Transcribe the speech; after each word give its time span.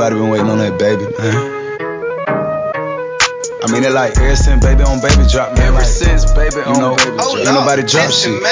Everybody 0.00 0.22
been 0.22 0.30
waiting 0.30 0.48
on 0.48 0.56
that 0.56 0.78
baby, 0.78 1.02
man. 1.02 1.36
Uh-huh. 1.36 1.58
I 3.62 3.70
mean 3.70 3.84
it 3.84 3.92
like 3.92 4.16
ever 4.16 4.34
since 4.34 4.64
baby 4.64 4.82
on 4.82 5.02
baby 5.02 5.28
drop, 5.28 5.52
man. 5.52 5.66
Ever 5.66 5.76
like, 5.76 5.84
since 5.84 6.32
baby 6.32 6.56
you 6.56 6.62
on 6.62 6.80
know, 6.80 6.96
baby 6.96 7.10
drop. 7.10 7.36
Ain't 7.36 7.44
nobody 7.44 7.82
drop 7.82 8.10
shit. 8.10 8.42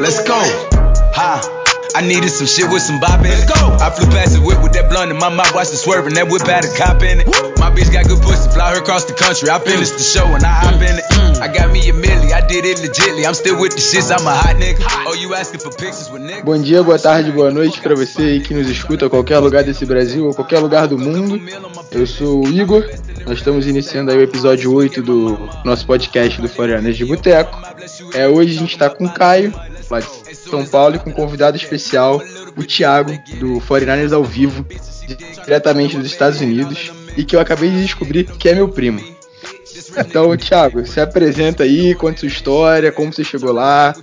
Let's 0.00 0.24
go. 0.26 0.40
Ha. 1.14 1.59
I 1.94 2.02
needed 2.02 2.30
some 2.30 2.46
shit 2.46 2.70
with 2.70 2.82
some 2.82 3.00
bop 3.00 3.20
in 3.20 3.32
it. 3.32 3.48
Go. 3.48 3.76
I 3.80 3.90
flew 3.90 4.06
past 4.10 4.34
the 4.34 4.40
whip 4.40 4.62
with 4.62 4.72
that 4.74 4.88
blunt 4.90 5.10
in 5.10 5.18
my 5.18 5.28
mouth, 5.28 5.54
watched 5.54 5.72
it 5.72 5.78
swerving. 5.78 6.14
That 6.14 6.28
whip 6.28 6.46
had 6.46 6.64
a 6.64 6.72
cop 6.76 7.02
in 7.02 7.20
it. 7.20 7.26
My 7.58 7.70
bitch 7.70 7.92
got 7.92 8.06
good 8.06 8.22
pussy, 8.22 8.50
fly 8.50 8.74
her 8.74 8.80
across 8.80 9.04
the 9.04 9.14
country. 9.14 9.50
I 9.50 9.58
finished 9.58 9.94
the 9.94 10.04
show 10.04 10.26
and 10.26 10.44
I 10.44 10.52
hop 10.52 10.80
in 10.80 10.96
it. 10.98 11.04
I 11.40 11.48
got 11.48 11.72
me 11.72 11.88
a 11.88 11.92
milli, 11.92 12.32
I 12.32 12.46
did 12.46 12.64
it 12.64 12.78
legitly. 12.78 13.26
I'm 13.26 13.34
still 13.34 13.58
with 13.58 13.72
the 13.72 13.80
shits, 13.80 14.10
I'm 14.12 14.26
a 14.26 14.34
hot 14.34 14.56
nigga. 14.56 14.84
Oh, 15.06 15.14
you 15.14 15.34
asking 15.34 15.60
for 15.60 15.70
pictures 15.70 16.10
with 16.10 16.22
niggas? 16.22 16.44
Bom 16.44 16.60
dia, 16.60 16.82
boa 16.82 16.98
tarde, 16.98 17.32
boa 17.32 17.50
noite 17.50 17.80
pra 17.80 17.94
você 17.94 18.22
aí 18.22 18.40
que 18.40 18.52
nos 18.52 18.68
escuta 18.68 19.06
a 19.06 19.10
qualquer 19.10 19.38
lugar 19.38 19.64
desse 19.64 19.86
Brasil 19.86 20.26
ou 20.26 20.34
qualquer 20.34 20.58
lugar 20.58 20.86
do 20.86 20.98
mundo. 20.98 21.40
Eu 21.90 22.06
sou 22.06 22.44
o 22.44 22.48
Igor. 22.48 22.84
Nós 23.26 23.38
estamos 23.38 23.66
iniciando 23.66 24.10
aí 24.10 24.18
o 24.18 24.22
episódio 24.22 24.72
8 24.72 25.02
do 25.02 25.48
nosso 25.64 25.86
podcast 25.86 26.40
do 26.40 26.48
Foreigners 26.48 26.96
de 26.96 27.04
Boteco. 27.04 27.58
É, 28.14 28.28
hoje 28.28 28.56
a 28.56 28.58
gente 28.58 28.76
tá 28.78 28.90
com 28.90 29.06
o 29.06 29.10
Caio, 29.12 29.52
lá 29.90 30.00
de 30.00 30.34
São 30.36 30.64
Paulo, 30.64 30.96
e 30.96 30.98
com 30.98 31.10
um 31.10 31.12
convidado 31.12 31.56
especial, 31.56 32.20
o 32.56 32.64
Thiago, 32.64 33.12
do 33.38 33.60
49ers 33.60 34.12
ao 34.12 34.24
vivo, 34.24 34.64
diretamente 35.44 35.96
dos 35.96 36.06
Estados 36.06 36.40
Unidos, 36.40 36.92
e 37.16 37.24
que 37.24 37.34
eu 37.34 37.40
acabei 37.40 37.70
de 37.70 37.82
descobrir 37.82 38.24
que 38.24 38.48
é 38.48 38.54
meu 38.54 38.68
primo. 38.68 39.00
Então, 39.96 40.36
Thiago, 40.36 40.86
se 40.86 41.00
apresenta 41.00 41.64
aí, 41.64 41.94
conta 41.94 42.20
sua 42.20 42.28
história, 42.28 42.92
como 42.92 43.12
você 43.12 43.24
chegou 43.24 43.52
lá. 43.52 43.94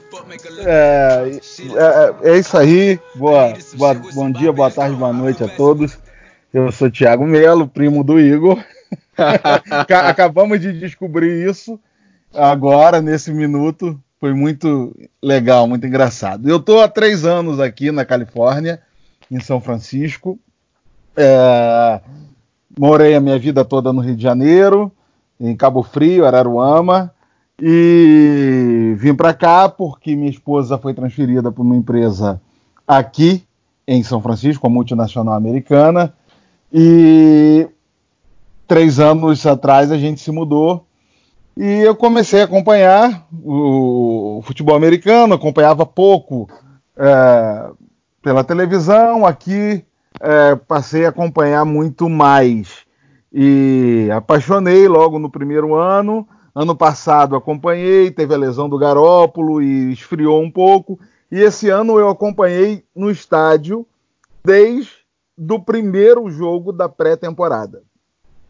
É, 0.59 1.39
é, 2.23 2.31
é 2.31 2.37
isso 2.37 2.57
aí. 2.57 2.99
Boa, 3.15 3.53
boa, 3.75 3.93
bom 3.93 4.31
dia, 4.31 4.51
boa 4.51 4.69
tarde, 4.69 4.95
boa 4.95 5.13
noite 5.13 5.43
a 5.43 5.47
todos. 5.47 5.97
Eu 6.53 6.71
sou 6.71 6.91
Thiago 6.91 7.25
Melo, 7.25 7.67
primo 7.67 8.03
do 8.03 8.19
Igor. 8.19 8.61
Acabamos 10.07 10.59
de 10.59 10.73
descobrir 10.73 11.47
isso 11.49 11.79
agora, 12.33 13.01
nesse 13.01 13.31
minuto. 13.31 13.99
Foi 14.19 14.33
muito 14.33 14.95
legal, 15.21 15.67
muito 15.67 15.85
engraçado. 15.85 16.49
Eu 16.49 16.57
estou 16.57 16.81
há 16.81 16.87
três 16.87 17.23
anos 17.23 17.59
aqui 17.59 17.91
na 17.91 18.03
Califórnia, 18.03 18.81
em 19.29 19.39
São 19.39 19.61
Francisco. 19.61 20.39
É, 21.15 22.01
morei 22.77 23.15
a 23.15 23.19
minha 23.19 23.37
vida 23.37 23.63
toda 23.63 23.93
no 23.93 24.01
Rio 24.01 24.15
de 24.15 24.23
Janeiro, 24.23 24.91
em 25.39 25.55
Cabo 25.55 25.83
Frio, 25.83 26.25
Araruama, 26.25 27.13
e 27.61 28.95
vim 28.97 29.13
para 29.13 29.33
cá 29.33 29.69
porque 29.69 30.15
minha 30.15 30.29
esposa 30.29 30.77
foi 30.77 30.93
transferida 30.93 31.51
para 31.51 31.63
uma 31.63 31.75
empresa 31.75 32.41
aqui 32.87 33.43
em 33.87 34.01
São 34.03 34.21
Francisco, 34.21 34.65
a 34.65 34.69
multinacional 34.69 35.35
americana, 35.35 36.13
e 36.73 37.67
três 38.67 38.99
anos 38.99 39.45
atrás 39.45 39.91
a 39.91 39.97
gente 39.97 40.19
se 40.21 40.31
mudou 40.31 40.87
e 41.55 41.63
eu 41.81 41.95
comecei 41.95 42.41
a 42.41 42.43
acompanhar 42.43 43.25
o, 43.43 43.51
o 44.37 44.41
futebol 44.41 44.75
americano, 44.75 45.33
acompanhava 45.33 45.85
pouco 45.85 46.47
é, 46.95 47.69
pela 48.21 48.43
televisão, 48.43 49.25
aqui 49.25 49.83
é, 50.21 50.55
passei 50.55 51.05
a 51.05 51.09
acompanhar 51.09 51.65
muito 51.65 52.07
mais 52.07 52.85
e 53.33 54.09
apaixonei 54.15 54.87
logo 54.87 55.17
no 55.17 55.29
primeiro 55.29 55.75
ano. 55.75 56.27
Ano 56.53 56.75
passado 56.75 57.35
acompanhei, 57.35 58.11
teve 58.11 58.33
a 58.33 58.37
lesão 58.37 58.69
do 58.69 58.77
Garópolo 58.77 59.61
e 59.61 59.91
esfriou 59.91 60.41
um 60.41 60.49
pouco. 60.49 60.99
E 61.31 61.39
esse 61.39 61.69
ano 61.69 61.99
eu 61.99 62.09
acompanhei 62.09 62.83
no 62.95 63.11
estádio 63.11 63.85
desde 64.43 64.91
o 65.51 65.59
primeiro 65.59 66.29
jogo 66.29 66.71
da 66.71 66.87
pré-temporada. 66.87 67.83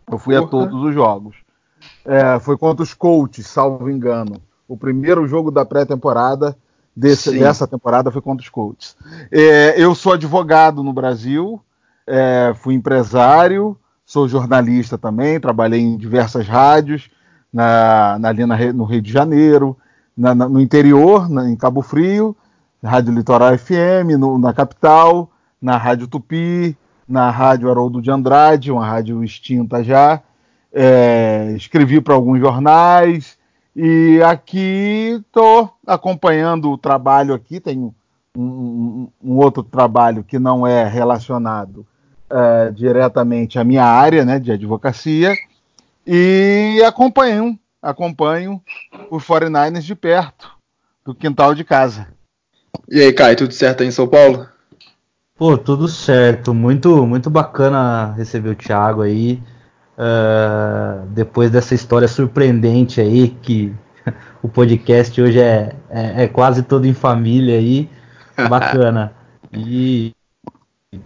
Eu 0.09 0.17
fui 0.17 0.35
Porra. 0.35 0.47
a 0.47 0.49
todos 0.49 0.83
os 0.83 0.93
jogos. 0.93 1.35
É, 2.05 2.39
foi 2.39 2.57
contra 2.57 2.83
os 2.83 2.93
Colts, 2.93 3.45
salvo 3.45 3.89
engano. 3.89 4.41
O 4.67 4.75
primeiro 4.75 5.27
jogo 5.27 5.49
da 5.49 5.65
pré-temporada 5.65 6.57
dessa 6.97 7.67
temporada 7.67 8.11
foi 8.11 8.21
contra 8.21 8.43
os 8.43 8.49
Colts. 8.49 8.97
É, 9.31 9.75
eu 9.77 9.93
sou 9.93 10.13
advogado 10.13 10.81
no 10.81 10.91
Brasil, 10.91 11.61
é, 12.07 12.53
fui 12.55 12.73
empresário, 12.73 13.77
sou 14.03 14.27
jornalista 14.27 14.97
também, 14.97 15.39
trabalhei 15.39 15.79
em 15.79 15.95
diversas 15.95 16.47
rádios, 16.47 17.09
na, 17.53 18.17
na, 18.19 18.29
ali 18.29 18.45
na, 18.45 18.57
no 18.73 18.83
Rio 18.83 19.01
de 19.01 19.11
Janeiro, 19.11 19.77
na, 20.17 20.33
na, 20.33 20.49
no 20.49 20.59
interior, 20.59 21.27
em 21.47 21.55
Cabo 21.55 21.83
Frio, 21.83 22.35
Rádio 22.83 23.13
Litoral 23.13 23.55
FM, 23.57 24.17
no, 24.17 24.39
na 24.39 24.53
capital, 24.53 25.29
na 25.61 25.77
Rádio 25.77 26.07
Tupi, 26.07 26.75
na 27.07 27.29
Rádio 27.29 27.69
Haroldo 27.69 28.01
de 28.01 28.09
Andrade, 28.09 28.71
uma 28.71 28.85
rádio 28.85 29.23
extinta 29.23 29.83
já. 29.83 30.21
É, 30.73 31.53
escrevi 31.55 32.01
para 32.01 32.13
alguns 32.13 32.39
jornais 32.39 33.36
e 33.79 34.19
aqui 34.23 35.21
estou 35.21 35.71
acompanhando 35.85 36.71
o 36.71 36.79
trabalho 36.79 37.35
aqui. 37.35 37.59
Tenho 37.59 37.93
um, 38.35 38.41
um, 38.41 39.07
um, 39.23 39.37
outro 39.37 39.61
trabalho 39.61 40.23
que 40.23 40.39
não 40.39 40.65
é 40.65 40.87
relacionado 40.87 41.85
é, 42.27 42.71
diretamente 42.71 43.59
à 43.59 43.63
minha 43.63 43.83
área 43.83 44.25
né, 44.25 44.39
de 44.39 44.51
advocacia 44.51 45.35
e 46.07 46.81
acompanho, 46.87 47.55
acompanho 47.79 48.59
o 49.11 49.17
49ers 49.17 49.81
de 49.81 49.93
perto, 49.93 50.49
do 51.05 51.13
quintal 51.13 51.53
de 51.53 51.63
casa. 51.63 52.07
E 52.89 52.99
aí, 52.99 53.13
Caio, 53.13 53.37
tudo 53.37 53.53
certo 53.53 53.81
aí 53.81 53.89
em 53.89 53.91
São 53.91 54.07
Paulo? 54.07 54.47
Pô, 55.35 55.55
tudo 55.55 55.87
certo. 55.87 56.51
Muito, 56.51 57.05
muito 57.05 57.29
bacana 57.29 58.11
receber 58.13 58.49
o 58.49 58.55
Thiago 58.55 59.03
aí. 59.03 59.39
Uh, 59.97 61.07
depois 61.07 61.49
dessa 61.49 61.73
história 61.73 62.07
surpreendente 62.07 63.01
aí, 63.01 63.29
que 63.41 63.73
o 64.43 64.47
podcast 64.47 65.19
hoje 65.19 65.39
é, 65.39 65.75
é, 65.89 66.23
é 66.23 66.27
quase 66.27 66.63
todo 66.63 66.85
em 66.85 66.93
família 66.93 67.57
aí. 67.57 67.89
Bacana. 68.49 69.13
E 69.51 70.13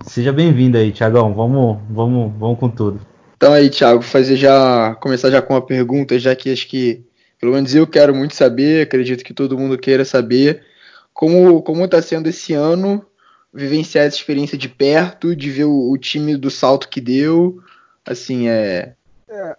Seja 0.05 0.31
bem-vindo 0.31 0.77
aí, 0.77 0.91
Tiagão. 0.91 1.33
Vamos, 1.33 1.79
vamos, 1.89 2.31
vamos 2.37 2.59
com 2.59 2.69
tudo. 2.69 3.01
Então 3.35 3.51
aí, 3.51 3.69
Thiago, 3.69 4.01
fazer 4.01 4.35
já 4.35 4.95
começar 5.01 5.31
já 5.31 5.41
com 5.41 5.55
uma 5.55 5.65
pergunta, 5.65 6.19
já 6.19 6.35
que 6.35 6.51
acho 6.51 6.67
que 6.67 7.03
pelo 7.39 7.53
menos 7.53 7.73
eu 7.73 7.87
quero 7.87 8.13
muito 8.13 8.35
saber, 8.35 8.83
acredito 8.83 9.23
que 9.23 9.33
todo 9.33 9.57
mundo 9.57 9.77
queira 9.77 10.05
saber 10.05 10.63
como 11.11 11.61
como 11.63 11.83
está 11.83 11.99
sendo 11.99 12.29
esse 12.29 12.53
ano 12.53 13.03
vivenciar 13.51 14.05
essa 14.05 14.17
experiência 14.17 14.57
de 14.57 14.69
perto, 14.69 15.35
de 15.35 15.49
ver 15.49 15.65
o, 15.65 15.91
o 15.91 15.97
time 15.97 16.37
do 16.37 16.51
salto 16.51 16.87
que 16.87 17.01
deu, 17.01 17.59
assim 18.05 18.47
é 18.47 18.93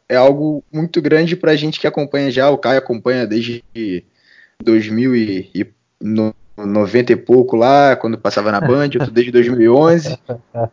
é 0.08 0.16
algo 0.16 0.62
muito 0.70 1.00
grande 1.00 1.34
para 1.34 1.52
a 1.52 1.56
gente 1.56 1.80
que 1.80 1.86
acompanha 1.86 2.30
já. 2.30 2.50
O 2.50 2.58
Caio 2.58 2.78
acompanha 2.78 3.26
desde 3.26 3.64
2009 4.62 5.72
90 6.56 7.12
e 7.12 7.16
pouco 7.16 7.56
lá, 7.56 7.96
quando 7.96 8.18
passava 8.18 8.52
na 8.52 8.60
Band, 8.60 8.90
eu 8.94 9.10
desde 9.10 9.32
2011. 9.32 10.18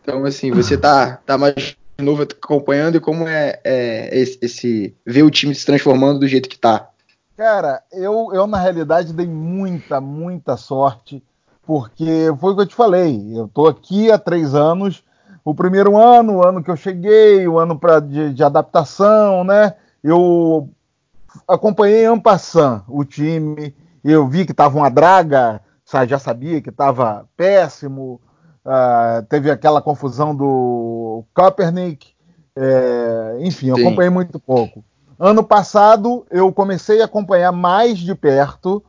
Então, 0.01 0.25
assim, 0.25 0.51
você 0.51 0.77
tá, 0.77 1.19
tá 1.25 1.37
mais 1.37 1.77
novo 1.97 2.23
acompanhando 2.23 2.97
e 2.97 2.99
como 2.99 3.27
é, 3.27 3.59
é 3.63 4.17
esse, 4.17 4.37
esse, 4.41 4.95
ver 5.05 5.23
o 5.23 5.31
time 5.31 5.53
se 5.55 5.65
transformando 5.65 6.19
do 6.19 6.27
jeito 6.27 6.49
que 6.49 6.57
tá? 6.57 6.89
Cara, 7.35 7.81
eu, 7.91 8.31
eu 8.33 8.45
na 8.45 8.59
realidade 8.59 9.13
dei 9.13 9.27
muita, 9.27 10.01
muita 10.01 10.57
sorte, 10.57 11.23
porque 11.65 12.33
foi 12.39 12.51
o 12.51 12.55
que 12.55 12.61
eu 12.61 12.67
te 12.67 12.75
falei. 12.75 13.31
Eu 13.33 13.47
tô 13.47 13.67
aqui 13.67 14.11
há 14.11 14.17
três 14.17 14.53
anos. 14.53 15.03
O 15.43 15.55
primeiro 15.55 15.97
ano, 15.97 16.37
o 16.37 16.47
ano 16.47 16.63
que 16.63 16.69
eu 16.69 16.75
cheguei, 16.75 17.47
o 17.47 17.57
ano 17.57 17.77
pra, 17.77 17.99
de, 17.99 18.33
de 18.33 18.43
adaptação, 18.43 19.43
né? 19.43 19.73
Eu 20.03 20.69
acompanhei 21.47 22.05
en 22.05 22.19
passant 22.19 22.83
o 22.87 23.03
time, 23.03 23.75
eu 24.03 24.27
vi 24.27 24.45
que 24.45 24.53
tava 24.53 24.77
uma 24.77 24.89
draga, 24.89 25.61
já 26.07 26.19
sabia 26.19 26.61
que 26.61 26.69
estava 26.69 27.25
péssimo. 27.35 28.21
Uh, 28.65 29.25
teve 29.27 29.49
aquela 29.49 29.81
confusão 29.81 30.35
do 30.35 31.23
Kaepernick. 31.33 32.13
É, 32.55 33.37
enfim, 33.41 33.69
eu 33.69 33.77
acompanhei 33.77 34.09
muito 34.09 34.39
pouco. 34.39 34.83
Ano 35.17 35.43
passado 35.43 36.25
eu 36.29 36.51
comecei 36.51 37.01
a 37.01 37.05
acompanhar 37.05 37.51
mais 37.51 37.97
de 37.97 38.13
perto 38.13 38.83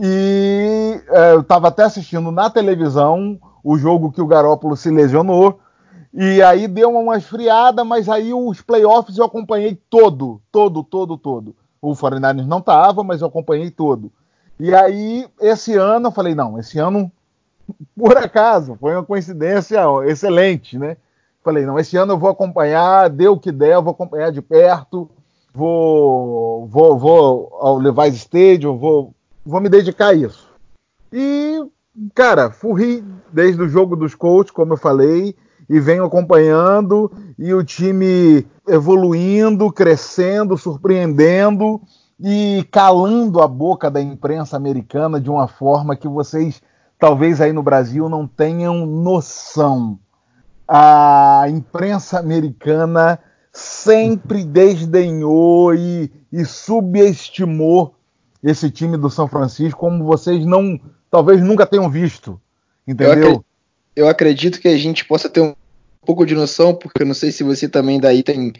e 0.00 1.00
é, 1.08 1.32
eu 1.32 1.40
estava 1.40 1.68
até 1.68 1.82
assistindo 1.82 2.30
na 2.30 2.48
televisão 2.48 3.38
o 3.62 3.76
jogo 3.76 4.12
que 4.12 4.20
o 4.20 4.26
Garópolo 4.26 4.76
se 4.76 4.90
lesionou. 4.90 5.58
E 6.20 6.42
aí 6.42 6.66
deu 6.66 6.90
uma 6.90 7.16
esfriada, 7.16 7.84
mas 7.84 8.08
aí 8.08 8.34
os 8.34 8.60
playoffs 8.60 9.16
eu 9.16 9.24
acompanhei 9.24 9.80
todo, 9.88 10.42
todo, 10.50 10.82
todo, 10.82 11.16
todo. 11.16 11.54
O 11.80 11.92
49ers 11.92 12.44
não 12.44 12.58
estava, 12.58 13.04
mas 13.04 13.20
eu 13.20 13.28
acompanhei 13.28 13.70
todo. 13.70 14.10
E 14.58 14.74
aí, 14.74 15.28
esse 15.40 15.76
ano, 15.76 16.08
eu 16.08 16.10
falei, 16.10 16.34
não, 16.34 16.58
esse 16.58 16.76
ano, 16.76 17.08
por 17.96 18.16
acaso, 18.16 18.76
foi 18.80 18.94
uma 18.94 19.04
coincidência 19.04 19.78
excelente, 20.06 20.76
né? 20.76 20.96
Falei, 21.44 21.64
não, 21.64 21.78
esse 21.78 21.96
ano 21.96 22.14
eu 22.14 22.18
vou 22.18 22.30
acompanhar, 22.30 23.08
dê 23.08 23.28
o 23.28 23.38
que 23.38 23.52
der, 23.52 23.74
eu 23.74 23.82
vou 23.84 23.92
acompanhar 23.92 24.32
de 24.32 24.42
perto, 24.42 25.08
vou, 25.54 26.66
vou, 26.66 26.98
vou 26.98 27.58
ao 27.60 27.78
Levi's 27.78 28.16
Stadium, 28.16 28.76
vou, 28.76 29.14
vou 29.46 29.60
me 29.60 29.68
dedicar 29.68 30.08
a 30.08 30.14
isso. 30.14 30.50
E, 31.12 31.64
cara, 32.12 32.50
fui 32.50 33.04
desde 33.32 33.62
o 33.62 33.68
jogo 33.68 33.94
dos 33.94 34.16
Colts, 34.16 34.50
como 34.50 34.72
eu 34.72 34.76
falei, 34.76 35.36
e 35.68 35.78
venho 35.78 36.04
acompanhando 36.04 37.10
e 37.38 37.52
o 37.52 37.62
time 37.62 38.46
evoluindo, 38.66 39.70
crescendo, 39.70 40.56
surpreendendo 40.56 41.80
e 42.18 42.66
calando 42.70 43.40
a 43.40 43.46
boca 43.46 43.90
da 43.90 44.00
imprensa 44.00 44.56
americana 44.56 45.20
de 45.20 45.30
uma 45.30 45.46
forma 45.46 45.94
que 45.94 46.08
vocês 46.08 46.60
talvez 46.98 47.40
aí 47.40 47.52
no 47.52 47.62
Brasil 47.62 48.08
não 48.08 48.26
tenham 48.26 48.84
noção. 48.84 49.98
A 50.66 51.46
imprensa 51.48 52.18
americana 52.18 53.18
sempre 53.52 54.44
desdenhou 54.44 55.74
e, 55.74 56.10
e 56.32 56.44
subestimou 56.44 57.94
esse 58.42 58.70
time 58.70 58.96
do 58.96 59.10
São 59.10 59.26
Francisco 59.28 59.80
como 59.80 60.04
vocês 60.04 60.44
não 60.44 60.78
talvez 61.10 61.40
nunca 61.40 61.66
tenham 61.66 61.88
visto. 61.88 62.40
Entendeu? 62.86 63.14
Eu 63.14 63.18
acredito, 63.18 63.44
eu 63.96 64.08
acredito 64.08 64.60
que 64.60 64.68
a 64.68 64.76
gente 64.76 65.04
possa 65.04 65.28
ter 65.28 65.40
um 65.40 65.54
pouco 66.08 66.24
de 66.24 66.34
noção, 66.34 66.74
porque 66.74 67.02
eu 67.02 67.06
não 67.06 67.12
sei 67.12 67.30
se 67.30 67.44
você 67.44 67.68
também 67.68 68.00
daí 68.00 68.22
tem 68.22 68.54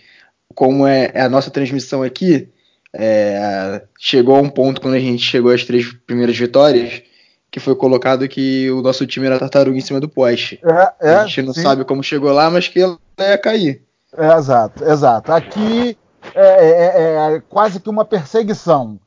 como 0.54 0.86
é, 0.86 1.10
é 1.14 1.22
a 1.22 1.30
nossa 1.30 1.50
transmissão 1.50 2.02
aqui. 2.02 2.52
É, 2.92 3.82
chegou 3.98 4.36
a 4.36 4.40
um 4.40 4.50
ponto 4.50 4.82
quando 4.82 4.94
a 4.94 5.00
gente 5.00 5.22
chegou 5.22 5.50
às 5.50 5.64
três 5.64 5.90
primeiras 6.06 6.36
vitórias 6.36 7.02
que 7.50 7.58
foi 7.58 7.74
colocado 7.74 8.28
que 8.28 8.70
o 8.70 8.82
nosso 8.82 9.06
time 9.06 9.26
era 9.26 9.38
tartaruga 9.38 9.78
em 9.78 9.80
cima 9.80 9.98
do 9.98 10.10
poste. 10.10 10.60
É, 10.62 11.08
é, 11.08 11.14
a 11.14 11.26
gente 11.26 11.40
não 11.40 11.54
sim. 11.54 11.62
sabe 11.62 11.86
como 11.86 12.02
chegou 12.02 12.30
lá, 12.32 12.50
mas 12.50 12.68
que 12.68 12.80
ela 12.80 12.98
ia 13.18 13.38
cair. 13.38 13.82
É, 14.14 14.34
exato, 14.34 14.84
exato. 14.84 15.32
Aqui 15.32 15.96
é, 16.34 16.70
é, 16.70 17.34
é, 17.36 17.42
quase 17.48 17.80
que 17.80 17.88
uma 17.88 18.04
perseguição, 18.04 19.00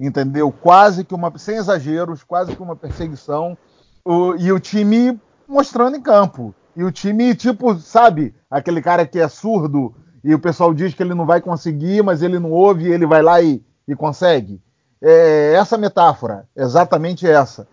entendeu? 0.00 0.50
Quase 0.50 1.04
que 1.04 1.14
uma, 1.14 1.30
sem 1.36 1.56
exageros, 1.56 2.24
quase 2.24 2.56
que 2.56 2.62
uma 2.62 2.74
perseguição. 2.74 3.56
O, 4.02 4.34
e 4.36 4.50
o 4.50 4.58
time 4.58 5.20
mostrando 5.46 5.94
em 5.94 6.00
campo. 6.00 6.54
E 6.76 6.84
o 6.84 6.90
time, 6.90 7.34
tipo, 7.34 7.74
sabe, 7.76 8.34
aquele 8.50 8.80
cara 8.80 9.06
que 9.06 9.18
é 9.18 9.28
surdo 9.28 9.94
e 10.24 10.34
o 10.34 10.38
pessoal 10.38 10.72
diz 10.72 10.94
que 10.94 11.02
ele 11.02 11.14
não 11.14 11.26
vai 11.26 11.40
conseguir, 11.40 12.02
mas 12.02 12.22
ele 12.22 12.38
não 12.38 12.50
ouve 12.50 12.84
e 12.84 12.92
ele 12.92 13.06
vai 13.06 13.22
lá 13.22 13.42
e, 13.42 13.62
e 13.86 13.94
consegue. 13.94 14.60
É 15.00 15.54
essa 15.54 15.76
metáfora, 15.76 16.46
exatamente 16.56 17.26
essa. 17.26 17.66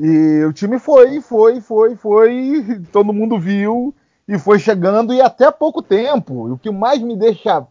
E 0.00 0.44
o 0.44 0.52
time 0.52 0.78
foi, 0.78 1.20
foi, 1.20 1.60
foi, 1.60 1.96
foi, 1.96 2.82
todo 2.92 3.12
mundo 3.12 3.38
viu 3.38 3.94
e 4.28 4.38
foi 4.38 4.58
chegando 4.58 5.12
e 5.12 5.20
até 5.20 5.50
pouco 5.50 5.82
tempo. 5.82 6.52
O 6.52 6.58
que 6.58 6.70
mais 6.70 7.00
me 7.02 7.16
deixa 7.16 7.66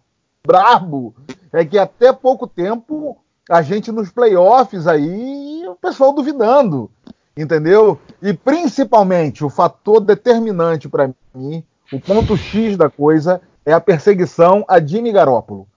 brabo 0.46 1.16
é 1.52 1.64
que 1.64 1.78
até 1.78 2.12
pouco 2.12 2.46
tempo 2.48 3.18
a 3.50 3.62
gente 3.62 3.92
nos 3.92 4.12
playoffs 4.12 4.88
aí 4.88 5.64
o 5.68 5.76
pessoal 5.76 6.14
duvidando, 6.14 6.90
entendeu? 7.36 8.00
E 8.22 8.34
principalmente 8.34 9.44
o 9.44 9.50
fator 9.50 10.00
determinante 10.00 10.88
para 10.88 11.12
mim, 11.34 11.64
o 11.92 12.00
ponto 12.00 12.36
X 12.38 12.78
da 12.78 12.90
coisa 12.90 13.42
é 13.66 13.74
a 13.74 13.82
perseguição 13.82 14.64
a 14.68 14.80
Jimmy 14.80 15.12
Garoppolo 15.12 15.68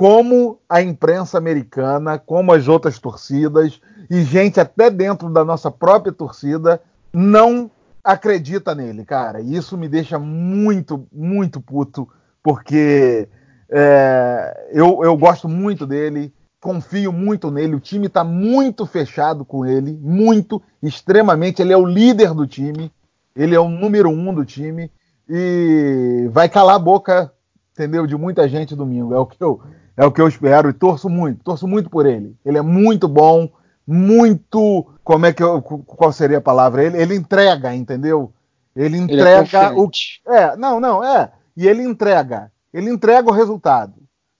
como 0.00 0.58
a 0.66 0.80
imprensa 0.80 1.36
americana, 1.36 2.18
como 2.18 2.54
as 2.54 2.68
outras 2.68 2.98
torcidas 2.98 3.80
e 4.08 4.22
gente 4.22 4.58
até 4.58 4.90
dentro 4.90 5.28
da 5.28 5.44
nossa 5.44 5.70
própria 5.70 6.10
torcida 6.10 6.80
não 7.12 7.70
acredita 8.02 8.74
nele, 8.74 9.04
cara. 9.04 9.40
E 9.40 9.54
isso 9.54 9.76
me 9.76 9.88
deixa 9.88 10.18
muito, 10.18 11.06
muito 11.12 11.60
puto, 11.60 12.08
porque 12.42 13.28
é, 13.68 14.68
eu, 14.72 15.04
eu 15.04 15.16
gosto 15.18 15.48
muito 15.48 15.86
dele, 15.86 16.32
confio 16.60 17.12
muito 17.12 17.50
nele, 17.50 17.74
o 17.74 17.80
time 17.80 18.06
está 18.06 18.22
muito 18.22 18.84
fechado 18.84 19.44
com 19.44 19.64
ele, 19.64 19.98
muito, 20.02 20.62
extremamente. 20.82 21.62
Ele 21.62 21.72
é 21.72 21.76
o 21.76 21.86
líder 21.86 22.34
do 22.34 22.46
time, 22.46 22.92
ele 23.34 23.54
é 23.54 23.60
o 23.60 23.68
número 23.68 24.10
um 24.10 24.34
do 24.34 24.44
time 24.44 24.90
e 25.28 26.28
vai 26.30 26.48
calar 26.48 26.76
a 26.76 26.78
boca, 26.78 27.32
entendeu? 27.72 28.06
De 28.06 28.16
muita 28.16 28.46
gente 28.46 28.76
domingo. 28.76 29.14
É 29.14 29.18
o 29.18 29.26
que 29.26 29.42
eu, 29.42 29.60
é 29.96 30.04
o 30.04 30.12
que 30.12 30.20
eu 30.20 30.28
espero 30.28 30.68
e 30.68 30.74
torço 30.74 31.08
muito, 31.08 31.42
torço 31.42 31.66
muito 31.66 31.88
por 31.88 32.04
ele. 32.04 32.36
Ele 32.44 32.58
é 32.58 32.62
muito 32.62 33.08
bom, 33.08 33.48
muito. 33.86 34.86
Como 35.02 35.24
é 35.24 35.32
que 35.32 35.42
eu, 35.42 35.62
qual 35.62 36.12
seria 36.12 36.38
a 36.38 36.42
palavra? 36.42 36.84
Ele, 36.84 37.00
ele 37.00 37.14
entrega, 37.14 37.74
entendeu? 37.74 38.32
Ele 38.76 38.98
entrega 38.98 39.66
ele 39.66 39.78
é 39.78 39.80
o 39.80 39.90
é, 40.26 40.56
não, 40.56 40.78
não, 40.78 41.02
é. 41.02 41.32
E 41.56 41.66
ele 41.66 41.82
entrega, 41.82 42.52
ele 42.72 42.90
entrega 42.90 43.28
o 43.28 43.34
resultado. 43.34 43.94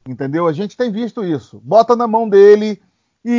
Entendeu? 0.08 0.46
A 0.46 0.52
gente 0.52 0.76
tem 0.76 0.90
visto 0.90 1.24
isso. 1.24 1.60
Bota 1.62 1.94
na 1.94 2.06
mão 2.06 2.28
dele 2.28 2.80
e 3.24 3.30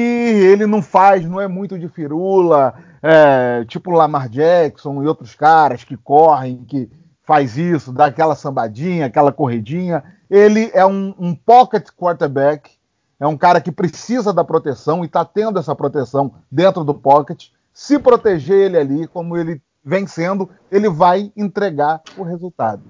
ele 0.52 0.68
não 0.68 0.82
faz, 0.82 1.26
não 1.26 1.42
é 1.42 1.48
muito 1.48 1.78
de 1.78 1.88
firula, 1.88 2.74
é, 3.02 3.66
tipo 3.66 3.92
Lamar 3.92 4.30
Jackson 4.30 5.02
e 5.02 5.08
outros 5.08 5.34
caras 5.34 5.84
que 5.84 5.98
correm, 5.98 6.64
que 6.66 6.90
faz 7.24 7.58
isso, 7.58 7.92
dá 7.92 8.06
aquela 8.06 8.36
sambadinha, 8.36 9.06
aquela 9.06 9.32
corridinha. 9.32 10.04
Ele 10.30 10.70
é 10.74 10.86
um, 10.86 11.14
um 11.18 11.36
pocket 11.36 11.88
quarterback, 11.98 12.72
é 13.20 13.26
um 13.26 13.38
cara 13.38 13.60
que 13.60 13.72
precisa 13.72 14.32
da 14.32 14.44
proteção 14.44 15.04
e 15.04 15.08
está 15.08 15.26
tendo 15.26 15.58
essa 15.58 15.76
proteção 15.76 16.34
dentro 16.52 16.84
do 16.84 16.94
pocket. 16.94 17.48
Se 17.74 17.98
proteger 17.98 18.58
ele 18.58 18.78
ali, 18.78 19.08
como 19.08 19.36
ele 19.36 19.62
vem 19.84 20.06
sendo, 20.06 20.50
ele 20.72 20.90
vai 20.90 21.32
entregar 21.36 22.02
o 22.18 22.24
resultado. 22.24 22.84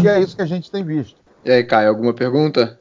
E 0.00 0.08
é 0.08 0.20
isso 0.20 0.36
que 0.36 0.42
a 0.42 0.46
gente 0.46 0.70
tem 0.70 0.84
visto. 0.84 1.20
E 1.44 1.50
aí, 1.50 1.64
Caio, 1.64 1.88
alguma 1.88 2.12
pergunta? 2.12 2.78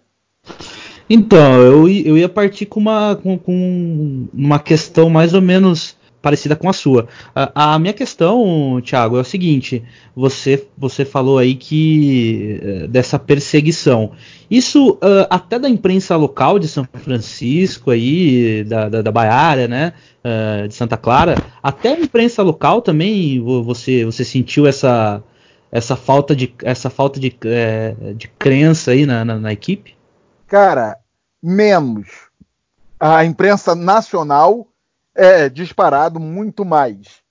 Então, 1.10 1.62
eu, 1.62 1.88
eu 1.88 2.18
ia 2.18 2.28
partir 2.28 2.66
com 2.66 2.80
uma, 2.80 3.16
com, 3.16 3.38
com 3.38 4.28
uma 4.34 4.60
questão 4.60 5.10
mais 5.10 5.34
ou 5.34 5.42
menos 5.42 5.96
parecida 6.22 6.56
com 6.56 6.70
a 6.70 6.74
sua. 6.74 7.08
A, 7.34 7.76
a, 7.76 7.80
minha 7.80 7.94
questão, 7.94 8.82
Thiago, 8.84 9.18
é 9.18 9.22
o 9.22 9.24
seguinte: 9.24 9.84
você, 10.14 10.68
você 10.78 11.06
falou 11.06 11.38
aí 11.38 11.56
que 11.56 12.60
uh, 12.62 12.88
dessa 12.88 13.18
perseguição. 13.18 14.12
Isso 14.50 14.92
uh, 14.96 15.28
até 15.30 15.58
da 15.58 15.70
imprensa 15.70 16.16
local 16.18 16.60
de 16.60 16.68
São 16.68 16.86
Francisco 16.94 17.92
aí, 17.92 18.64
da, 18.66 18.90
da, 18.90 19.02
da 19.02 19.68
né? 19.70 19.94
Uh, 20.24 20.68
de 20.68 20.74
Santa 20.74 20.98
Clara, 20.98 21.36
até 21.64 21.94
a 21.94 22.00
imprensa 22.00 22.44
local 22.44 22.82
também 22.82 23.40
você, 23.40 24.04
você 24.04 24.26
sentiu 24.26 24.68
essa, 24.68 25.24
essa 25.72 25.96
falta 25.96 26.36
de, 26.36 26.54
essa 26.64 26.90
falta 26.90 27.18
de, 27.18 27.34
é, 27.46 27.96
de 28.14 28.28
crença 28.28 28.92
aí 28.92 29.06
na, 29.06 29.24
na, 29.24 29.40
na 29.40 29.54
equipe? 29.54 29.97
Cara, 30.48 30.98
menos. 31.42 32.30
A 33.00 33.24
imprensa 33.26 33.76
nacional 33.76 34.68
é 35.14 35.50
disparado 35.50 36.20
muito 36.20 36.64
mais. 36.64 37.22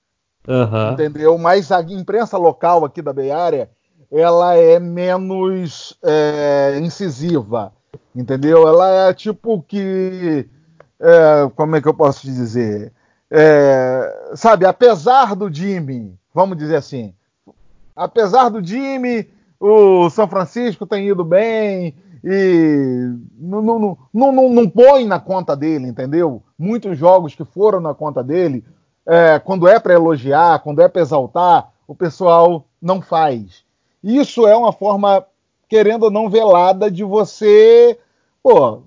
Uhum. 0.47 0.93
Entendeu? 0.93 1.37
Mas 1.37 1.71
a 1.71 1.81
imprensa 1.81 2.37
local 2.37 2.85
aqui 2.85 3.01
da 3.01 3.11
Bay 3.11 3.31
Area, 3.31 3.69
ela 4.11 4.55
é 4.55 4.79
menos 4.79 5.97
é, 6.03 6.79
incisiva. 6.81 7.73
Entendeu? 8.15 8.67
Ela 8.67 9.09
é 9.09 9.13
tipo 9.13 9.61
que. 9.61 10.47
É, 10.99 11.49
como 11.55 11.75
é 11.75 11.81
que 11.81 11.87
eu 11.87 11.93
posso 11.93 12.21
te 12.21 12.27
dizer? 12.27 12.93
É, 13.29 14.31
sabe, 14.35 14.65
apesar 14.65 15.35
do 15.35 15.53
Jimmy, 15.53 16.17
vamos 16.33 16.57
dizer 16.57 16.77
assim, 16.77 17.13
apesar 17.95 18.49
do 18.49 18.65
Jimmy, 18.65 19.29
o 19.59 20.09
São 20.09 20.27
Francisco 20.27 20.87
tem 20.87 21.09
ido 21.09 21.25
bem, 21.25 21.93
e 22.23 23.13
não, 23.37 23.61
não, 23.61 23.97
não, 24.13 24.31
não, 24.31 24.49
não 24.49 24.69
põe 24.69 25.05
na 25.05 25.19
conta 25.19 25.55
dele, 25.55 25.87
entendeu? 25.87 26.41
Muitos 26.57 26.97
jogos 26.97 27.35
que 27.35 27.45
foram 27.45 27.79
na 27.79 27.93
conta 27.93 28.23
dele, 28.23 28.63
é, 29.05 29.39
quando 29.39 29.67
é 29.67 29.79
para 29.79 29.93
elogiar, 29.93 30.59
quando 30.59 30.81
é 30.81 30.87
para 30.87 31.01
exaltar, 31.01 31.71
o 31.87 31.95
pessoal 31.95 32.65
não 32.81 33.01
faz. 33.01 33.63
Isso 34.03 34.45
é 34.47 34.55
uma 34.55 34.71
forma, 34.71 35.25
querendo 35.67 36.03
ou 36.03 36.11
não, 36.11 36.29
velada 36.29 36.91
de 36.91 37.03
você 37.03 37.97
pô, 38.43 38.83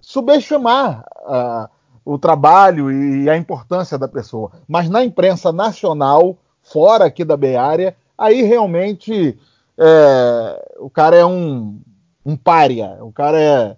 subestimar 0.00 1.04
uh, 1.22 1.68
o 2.04 2.18
trabalho 2.18 2.90
e 2.90 3.28
a 3.30 3.36
importância 3.36 3.98
da 3.98 4.08
pessoa. 4.08 4.50
Mas 4.66 4.88
na 4.88 5.04
imprensa 5.04 5.52
nacional, 5.52 6.36
fora 6.62 7.04
aqui 7.04 7.24
da 7.24 7.34
Area, 7.60 7.96
aí 8.16 8.42
realmente 8.42 9.38
é, 9.78 10.74
o 10.78 10.88
cara 10.88 11.16
é 11.16 11.24
um 11.24 11.80
um 12.26 12.36
pária. 12.36 12.98
O 13.00 13.12
cara 13.12 13.40
é, 13.40 13.76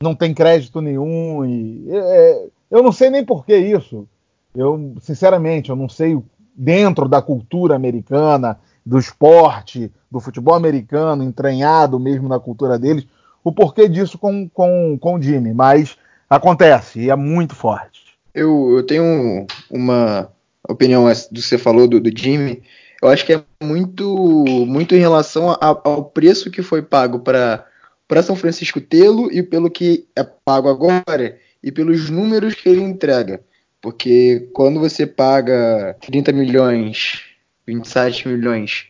não 0.00 0.14
tem 0.14 0.34
crédito 0.34 0.82
nenhum. 0.82 1.44
E, 1.44 1.86
é, 1.90 2.46
eu 2.70 2.82
não 2.82 2.92
sei 2.92 3.08
nem 3.08 3.24
por 3.24 3.46
que 3.46 3.56
isso. 3.56 4.06
Eu, 4.54 4.94
sinceramente, 5.00 5.70
eu 5.70 5.76
não 5.76 5.88
sei 5.88 6.22
dentro 6.54 7.08
da 7.08 7.22
cultura 7.22 7.74
americana, 7.74 8.58
do 8.84 8.98
esporte, 8.98 9.90
do 10.10 10.20
futebol 10.20 10.54
americano, 10.54 11.22
entranhado 11.22 11.98
mesmo 11.98 12.28
na 12.28 12.38
cultura 12.38 12.78
deles, 12.78 13.06
o 13.42 13.52
porquê 13.52 13.88
disso 13.88 14.18
com, 14.18 14.48
com, 14.48 14.98
com 15.00 15.14
o 15.14 15.22
Jimmy. 15.22 15.54
Mas 15.54 15.96
acontece 16.28 17.00
e 17.00 17.10
é 17.10 17.16
muito 17.16 17.54
forte. 17.54 18.02
Eu, 18.34 18.76
eu 18.76 18.82
tenho 18.84 19.46
uma 19.70 20.30
opinião 20.68 21.04
do 21.04 21.40
que 21.40 21.42
você 21.42 21.56
falou 21.56 21.88
do, 21.88 22.00
do 22.00 22.10
Jimmy. 22.14 22.62
Eu 23.00 23.08
acho 23.08 23.24
que 23.24 23.32
é 23.32 23.42
muito, 23.62 24.44
muito 24.66 24.94
em 24.94 24.98
relação 24.98 25.50
a, 25.50 25.58
ao 25.60 26.04
preço 26.04 26.50
que 26.50 26.62
foi 26.62 26.82
pago 26.82 27.20
para 27.20 27.64
para 28.08 28.22
São 28.22 28.34
Francisco 28.34 28.80
tê-lo 28.80 29.30
e 29.30 29.42
pelo 29.42 29.70
que 29.70 30.06
é 30.16 30.24
pago 30.24 30.68
agora 30.68 31.38
e 31.62 31.70
pelos 31.70 32.08
números 32.08 32.54
que 32.54 32.68
ele 32.68 32.80
entrega. 32.80 33.40
Porque 33.80 34.48
quando 34.54 34.80
você 34.80 35.06
paga 35.06 35.94
30 36.00 36.32
milhões, 36.32 37.20
27 37.66 38.26
milhões 38.26 38.86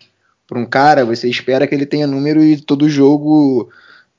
Para 0.46 0.58
um 0.58 0.64
cara, 0.64 1.04
você 1.04 1.28
espera 1.28 1.66
que 1.66 1.74
ele 1.74 1.84
tenha 1.84 2.06
número 2.06 2.42
e 2.42 2.58
todo 2.58 2.88
jogo 2.88 3.68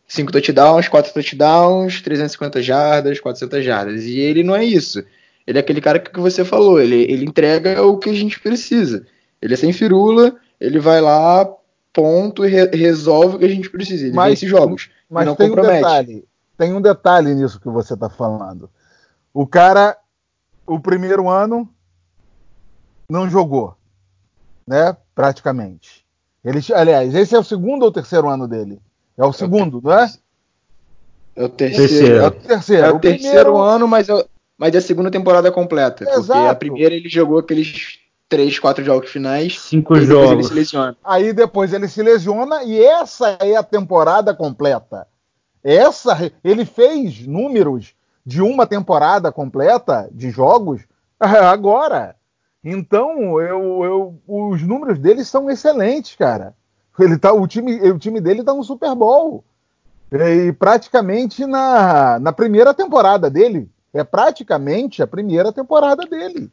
5 0.07 0.31
touchdowns, 0.31 0.87
4 0.87 1.13
touchdowns, 1.13 2.01
350 2.01 2.61
jardas, 2.61 3.19
400 3.19 3.63
jardas. 3.63 4.03
E 4.05 4.19
ele 4.19 4.43
não 4.43 4.55
é 4.55 4.63
isso. 4.65 5.03
Ele 5.47 5.57
é 5.57 5.61
aquele 5.61 5.81
cara 5.81 5.97
que 5.97 6.19
você 6.19 6.45
falou, 6.45 6.79
ele, 6.79 7.03
ele 7.11 7.25
entrega 7.25 7.81
o 7.81 7.97
que 7.97 8.09
a 8.09 8.13
gente 8.13 8.39
precisa. 8.39 9.05
Ele 9.41 9.53
é 9.53 9.57
sem 9.57 9.73
firula, 9.73 10.35
ele 10.59 10.77
vai 10.77 11.01
lá, 11.01 11.49
ponto, 11.93 12.45
e 12.45 12.49
re 12.49 12.65
resolve 12.67 13.35
o 13.35 13.39
que 13.39 13.45
a 13.45 13.49
gente 13.49 13.69
precisa. 13.69 14.05
Ele 14.05 14.15
mas, 14.15 14.31
vence 14.31 14.47
jogos. 14.47 14.89
Mas 15.09 15.25
não 15.25 15.35
tem 15.35 15.49
compromete. 15.49 15.77
um 15.77 15.81
detalhe. 15.81 16.25
Tem 16.57 16.73
um 16.73 16.81
detalhe 16.81 17.33
nisso 17.33 17.59
que 17.59 17.69
você 17.69 17.93
está 17.93 18.09
falando. 18.09 18.69
O 19.33 19.47
cara, 19.47 19.97
o 20.67 20.79
primeiro 20.79 21.29
ano, 21.29 21.69
não 23.09 23.29
jogou, 23.29 23.75
né? 24.67 24.95
Praticamente. 25.15 26.05
Ele, 26.43 26.59
aliás, 26.73 27.15
esse 27.15 27.35
é 27.35 27.39
o 27.39 27.43
segundo 27.43 27.83
ou 27.83 27.91
terceiro 27.91 28.29
ano 28.29 28.47
dele? 28.47 28.79
É 29.17 29.25
o 29.25 29.33
segundo, 29.33 29.81
não 29.81 29.91
é? 29.91 30.11
É 31.35 31.43
o 31.43 31.49
terceiro. 31.49 32.17
É 32.17 32.27
o 32.27 32.31
terceiro, 32.31 32.85
é 32.85 32.91
o 32.91 32.99
terceiro 32.99 33.51
primeiro... 33.51 33.57
ano, 33.57 33.87
mas, 33.87 34.07
eu, 34.09 34.27
mas 34.57 34.75
é 34.75 34.77
a 34.77 34.81
segunda 34.81 35.11
temporada 35.11 35.51
completa. 35.51 36.03
Exato. 36.03 36.27
Porque 36.27 36.47
a 36.47 36.55
primeira 36.55 36.95
ele 36.95 37.09
jogou 37.09 37.39
aqueles 37.39 37.99
três, 38.29 38.59
quatro 38.59 38.85
jogos 38.85 39.09
finais. 39.09 39.59
Cinco 39.59 39.95
jogos. 39.99 40.31
ele 40.31 40.43
se 40.43 40.53
lesiona. 40.53 40.97
Aí 41.03 41.33
depois 41.33 41.73
ele 41.73 41.87
se 41.87 42.01
lesiona 42.03 42.63
e 42.63 42.79
essa 42.79 43.31
é 43.41 43.55
a 43.55 43.63
temporada 43.63 44.33
completa. 44.33 45.07
Essa, 45.63 46.31
ele 46.43 46.63
fez 46.63 47.25
números 47.25 47.93
de 48.25 48.41
uma 48.41 48.67
temporada 48.67 49.31
completa 49.31 50.07
de 50.11 50.29
jogos 50.29 50.81
agora. 51.19 52.15
Então, 52.63 53.41
eu, 53.41 53.83
eu, 53.83 54.21
os 54.27 54.61
números 54.61 54.99
dele 54.99 55.25
são 55.25 55.49
excelentes, 55.49 56.15
cara. 56.15 56.53
Ele 56.99 57.17
tá, 57.17 57.33
o, 57.33 57.47
time, 57.47 57.75
o 57.89 57.97
time 57.97 58.19
dele 58.19 58.41
está 58.41 58.53
no 58.53 58.63
Super 58.63 58.93
Bowl. 58.93 59.43
E 60.11 60.51
praticamente 60.53 61.45
na, 61.45 62.19
na 62.19 62.31
primeira 62.31 62.73
temporada 62.73 63.29
dele. 63.29 63.69
É 63.93 64.03
praticamente 64.03 65.01
a 65.01 65.07
primeira 65.07 65.51
temporada 65.51 66.05
dele. 66.05 66.51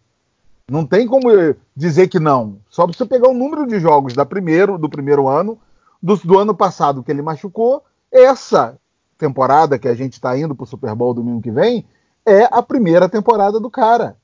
Não 0.68 0.84
tem 0.84 1.06
como 1.06 1.28
dizer 1.76 2.08
que 2.08 2.18
não. 2.18 2.58
Só 2.68 2.86
você 2.86 3.06
pegar 3.06 3.28
o 3.28 3.34
número 3.34 3.66
de 3.66 3.78
jogos 3.78 4.14
da 4.14 4.26
primeiro, 4.26 4.76
do 4.76 4.88
primeiro 4.88 5.28
ano, 5.28 5.58
do, 6.02 6.16
do 6.16 6.38
ano 6.38 6.54
passado 6.54 7.04
que 7.04 7.10
ele 7.10 7.22
machucou, 7.22 7.84
essa 8.10 8.76
temporada 9.16 9.78
que 9.78 9.86
a 9.86 9.94
gente 9.94 10.14
está 10.14 10.36
indo 10.36 10.56
para 10.56 10.64
o 10.64 10.66
Super 10.66 10.92
Bowl 10.94 11.14
domingo 11.14 11.40
que 11.40 11.52
vem 11.52 11.86
é 12.26 12.48
a 12.50 12.60
primeira 12.62 13.08
temporada 13.08 13.60
do 13.60 13.70
cara. 13.70 14.16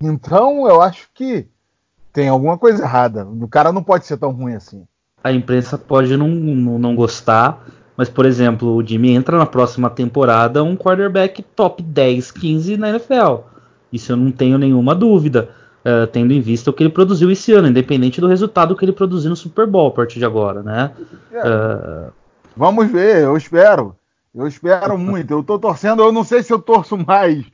Então 0.00 0.68
eu 0.68 0.82
acho 0.82 1.08
que 1.14 1.46
tem 2.12 2.28
alguma 2.28 2.58
coisa 2.58 2.82
errada. 2.82 3.24
O 3.24 3.46
cara 3.46 3.72
não 3.72 3.82
pode 3.82 4.06
ser 4.06 4.16
tão 4.16 4.32
ruim 4.32 4.54
assim. 4.54 4.84
A 5.22 5.32
imprensa 5.32 5.78
pode 5.78 6.16
não, 6.16 6.28
não, 6.28 6.78
não 6.78 6.96
gostar, 6.96 7.64
mas 7.96 8.08
por 8.08 8.26
exemplo, 8.26 8.74
o 8.74 8.84
Jimmy 8.84 9.10
entra 9.10 9.38
na 9.38 9.46
próxima 9.46 9.88
temporada 9.88 10.64
um 10.64 10.76
quarterback 10.76 11.42
top 11.42 11.80
10, 11.80 12.32
15 12.32 12.76
na 12.76 12.90
NFL. 12.90 13.42
Isso 13.92 14.10
eu 14.10 14.16
não 14.16 14.32
tenho 14.32 14.58
nenhuma 14.58 14.92
dúvida. 14.92 15.48
Uh, 15.86 16.06
tendo 16.08 16.32
em 16.32 16.40
vista 16.40 16.68
o 16.68 16.72
que 16.72 16.82
ele 16.82 16.90
produziu 16.90 17.30
esse 17.30 17.52
ano, 17.52 17.68
independente 17.68 18.20
do 18.20 18.26
resultado 18.26 18.74
que 18.74 18.84
ele 18.84 18.92
produziu 18.92 19.30
no 19.30 19.36
Super 19.36 19.68
Bowl 19.68 19.86
a 19.86 19.92
partir 19.92 20.18
de 20.18 20.24
agora, 20.24 20.60
né? 20.60 20.90
É. 21.30 21.38
Uh... 21.38 22.12
Vamos 22.56 22.90
ver, 22.90 23.22
eu 23.22 23.36
espero. 23.36 23.94
Eu 24.34 24.48
espero 24.48 24.96
muito. 24.98 25.32
Eu 25.32 25.44
tô 25.44 25.58
torcendo, 25.58 26.02
eu 26.02 26.10
não 26.10 26.24
sei 26.24 26.42
se 26.42 26.52
eu 26.52 26.58
torço 26.58 26.96
mais 26.96 27.44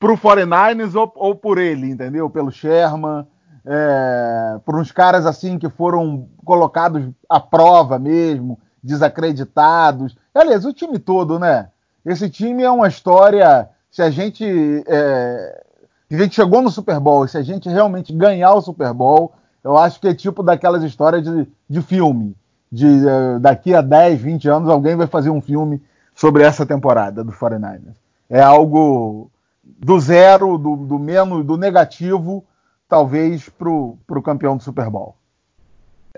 pro 0.00 0.16
49ers 0.16 0.94
ou, 0.94 1.12
ou 1.14 1.34
por 1.34 1.58
ele, 1.58 1.88
entendeu? 1.88 2.28
Pelo 2.28 2.50
Sherman, 2.50 3.26
é, 3.64 4.58
por 4.64 4.76
uns 4.76 4.92
caras 4.92 5.26
assim 5.26 5.58
que 5.58 5.68
foram 5.68 6.28
colocados 6.44 7.08
à 7.28 7.40
prova 7.40 7.98
mesmo, 7.98 8.58
desacreditados. 8.82 10.16
Aliás, 10.34 10.64
o 10.64 10.72
time 10.72 10.98
todo, 10.98 11.38
né? 11.38 11.68
Esse 12.04 12.30
time 12.30 12.62
é 12.62 12.70
uma 12.70 12.88
história. 12.88 13.68
Se 13.90 14.00
a 14.02 14.10
gente. 14.10 14.44
É, 14.86 15.65
a 16.14 16.18
gente 16.18 16.34
chegou 16.34 16.62
no 16.62 16.70
Super 16.70 17.00
Bowl, 17.00 17.26
se 17.26 17.36
a 17.36 17.42
gente 17.42 17.68
realmente 17.68 18.12
ganhar 18.12 18.54
o 18.54 18.62
Super 18.62 18.92
Bowl, 18.92 19.32
eu 19.64 19.76
acho 19.76 20.00
que 20.00 20.08
é 20.08 20.14
tipo 20.14 20.42
daquelas 20.42 20.82
histórias 20.84 21.24
de, 21.24 21.48
de 21.68 21.82
filme. 21.82 22.36
De 22.70 22.86
uh, 22.86 23.40
daqui 23.40 23.74
a 23.74 23.80
10, 23.80 24.20
20 24.20 24.48
anos, 24.48 24.68
alguém 24.68 24.94
vai 24.94 25.06
fazer 25.06 25.30
um 25.30 25.40
filme 25.40 25.82
sobre 26.14 26.42
essa 26.44 26.64
temporada 26.64 27.24
do 27.24 27.32
49ers. 27.32 27.94
É 28.28 28.40
algo 28.40 29.30
do 29.64 29.98
zero, 29.98 30.56
do, 30.58 30.76
do 30.76 30.98
menos, 30.98 31.44
do 31.44 31.56
negativo, 31.56 32.44
talvez, 32.88 33.48
para 33.48 33.68
o 33.68 34.22
campeão 34.22 34.56
do 34.56 34.62
Super 34.62 34.88
Bowl. 34.88 35.16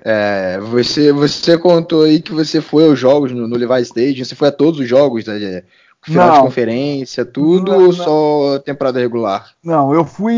É, 0.04 0.58
você, 0.60 1.12
você 1.12 1.58
contou 1.58 2.04
aí 2.04 2.20
que 2.20 2.32
você 2.32 2.60
foi 2.60 2.86
aos 2.86 2.98
jogos 2.98 3.32
no, 3.32 3.48
no 3.48 3.56
Levi 3.56 3.82
Stadium, 3.82 4.24
você 4.24 4.34
foi 4.34 4.48
a 4.48 4.52
todos 4.52 4.78
os 4.78 4.88
jogos, 4.88 5.26
né? 5.26 5.64
Final 6.08 6.28
não, 6.28 6.34
de 6.34 6.40
conferência, 6.40 7.24
tudo, 7.24 7.70
não, 7.70 7.84
ou 7.86 7.92
só 7.92 8.58
temporada 8.60 8.98
regular? 8.98 9.52
Não, 9.62 9.92
eu 9.92 10.04
fui. 10.04 10.34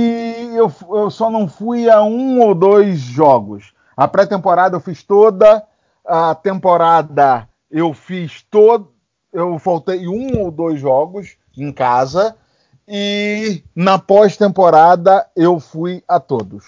Eu, 0.54 0.72
eu 0.90 1.10
só 1.10 1.30
não 1.30 1.46
fui 1.46 1.88
a 1.88 2.02
um 2.02 2.40
ou 2.40 2.54
dois 2.54 2.98
jogos. 2.98 3.72
A 3.96 4.08
pré-temporada 4.08 4.76
eu 4.76 4.80
fiz 4.80 5.02
toda, 5.04 5.62
a 6.04 6.34
temporada 6.34 7.48
eu 7.70 7.94
fiz 7.94 8.44
todo, 8.50 8.88
eu 9.32 9.58
faltei 9.60 10.08
um 10.08 10.40
ou 10.40 10.50
dois 10.50 10.80
jogos 10.80 11.36
em 11.56 11.72
casa 11.72 12.34
e 12.88 13.62
na 13.74 13.98
pós-temporada 13.98 15.26
eu 15.36 15.60
fui 15.60 16.02
a 16.08 16.18
todos. 16.18 16.64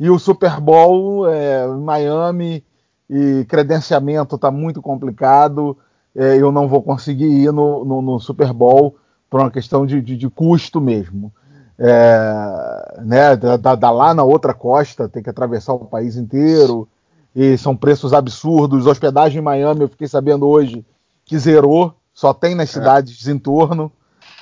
E 0.00 0.10
o 0.10 0.18
Super 0.18 0.58
Bowl 0.58 1.28
é, 1.28 1.66
Miami 1.68 2.64
e 3.08 3.44
credenciamento 3.48 4.34
está 4.34 4.50
muito 4.50 4.82
complicado. 4.82 5.76
É, 6.14 6.36
eu 6.36 6.50
não 6.50 6.68
vou 6.68 6.82
conseguir 6.82 7.26
ir 7.26 7.52
no, 7.52 7.84
no, 7.84 8.02
no 8.02 8.20
Super 8.20 8.52
Bowl 8.52 8.96
por 9.28 9.40
uma 9.40 9.50
questão 9.50 9.86
de, 9.86 10.00
de, 10.00 10.16
de 10.16 10.28
custo 10.28 10.80
mesmo. 10.80 11.32
É, 11.78 13.00
né, 13.02 13.36
da, 13.36 13.74
da, 13.74 13.90
lá 13.90 14.12
na 14.12 14.22
outra 14.22 14.52
costa, 14.52 15.08
tem 15.08 15.22
que 15.22 15.30
atravessar 15.30 15.72
o 15.72 15.86
país 15.86 16.16
inteiro, 16.16 16.86
e 17.34 17.56
são 17.56 17.76
preços 17.76 18.12
absurdos. 18.12 18.86
Hospedagem 18.86 19.38
em 19.38 19.44
Miami, 19.44 19.82
eu 19.82 19.88
fiquei 19.88 20.08
sabendo 20.08 20.46
hoje 20.46 20.84
que 21.24 21.38
zerou 21.38 21.94
só 22.12 22.34
tem 22.34 22.54
nas 22.54 22.68
é. 22.68 22.72
cidades 22.72 23.26
em 23.28 23.38
torno. 23.38 23.90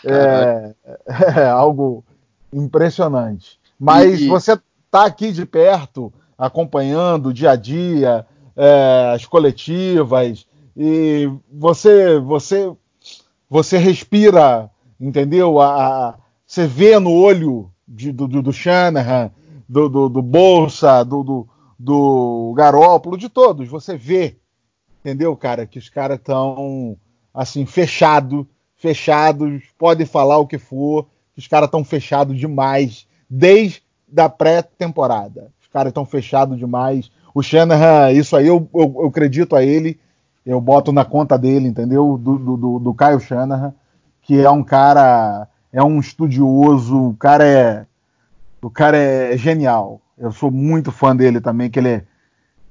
É, 0.05 0.75
é, 1.37 1.47
algo 1.49 2.05
impressionante. 2.53 3.59
Mas 3.79 4.21
e, 4.21 4.29
você 4.29 4.59
está 4.87 5.05
aqui 5.05 5.31
de 5.31 5.45
perto, 5.45 6.13
acompanhando 6.37 7.29
o 7.29 7.33
dia 7.33 7.53
a 7.53 7.57
dia, 7.57 8.27
é, 8.57 9.13
as 9.15 9.25
coletivas, 9.27 10.47
e 10.81 11.29
você, 11.53 12.21
você, 12.21 12.73
você 13.51 13.79
respira, 13.79 14.71
entendeu? 15.01 15.61
A, 15.61 16.11
a 16.11 16.19
você 16.47 16.67
vê 16.67 16.99
no 16.99 17.13
olho 17.13 17.71
de, 17.87 18.13
do, 18.13 18.29
do, 18.29 18.41
do 18.41 18.53
Shanahan, 18.53 19.31
do, 19.69 19.89
do, 19.89 20.09
do 20.09 20.23
Bolsa, 20.23 21.05
do, 21.05 21.23
do, 21.25 21.49
do 21.79 22.55
Garópolo, 22.57 23.19
de 23.19 23.29
todos. 23.29 23.69
Você 23.69 23.97
vê, 23.99 24.37
entendeu, 25.01 25.37
cara, 25.37 25.67
que 25.67 25.79
os 25.79 25.89
caras 25.89 26.19
estão 26.19 26.97
assim, 27.35 27.67
fechado, 27.67 28.49
fechados, 28.77 29.65
podem 29.77 30.07
falar 30.07 30.39
o 30.39 30.47
que 30.47 30.59
for, 30.59 31.07
os 31.37 31.47
caras 31.47 31.67
estão 31.67 31.85
fechados 31.85 32.39
demais, 32.39 33.07
desde 33.29 33.83
a 34.17 34.29
pré-temporada. 34.29 35.53
Os 35.61 35.67
caras 35.67 35.91
estão 35.91 36.07
fechados 36.07 36.57
demais. 36.57 37.11
O 37.35 37.43
Shanahan, 37.43 38.13
isso 38.13 38.37
aí 38.37 38.47
eu, 38.47 38.69
eu, 38.73 38.95
eu, 39.01 39.07
acredito 39.07 39.55
a 39.55 39.63
ele, 39.63 40.01
eu 40.49 40.63
boto 40.63 40.93
na 40.93 41.05
conta 41.05 41.37
dele, 41.37 41.69
entendeu? 41.69 42.17
Do, 42.17 42.39
do, 42.39 42.79
do 42.79 42.95
Caio 42.95 43.21
Shanahan, 43.21 43.75
que 44.23 44.41
é 44.41 44.51
um 44.51 44.65
cara, 44.65 45.47
é 45.71 45.85
um 45.85 46.01
estudioso, 46.01 47.11
o 47.11 47.15
cara 47.15 47.45
é, 47.47 47.87
o 48.63 48.71
cara 48.71 48.97
é 48.97 49.37
genial. 49.37 50.01
Eu 50.17 50.33
sou 50.33 50.51
muito 50.51 50.91
fã 50.91 51.15
dele 51.15 51.39
também, 51.39 51.69
que 51.69 51.79
ele 51.79 51.91
é, 51.91 52.05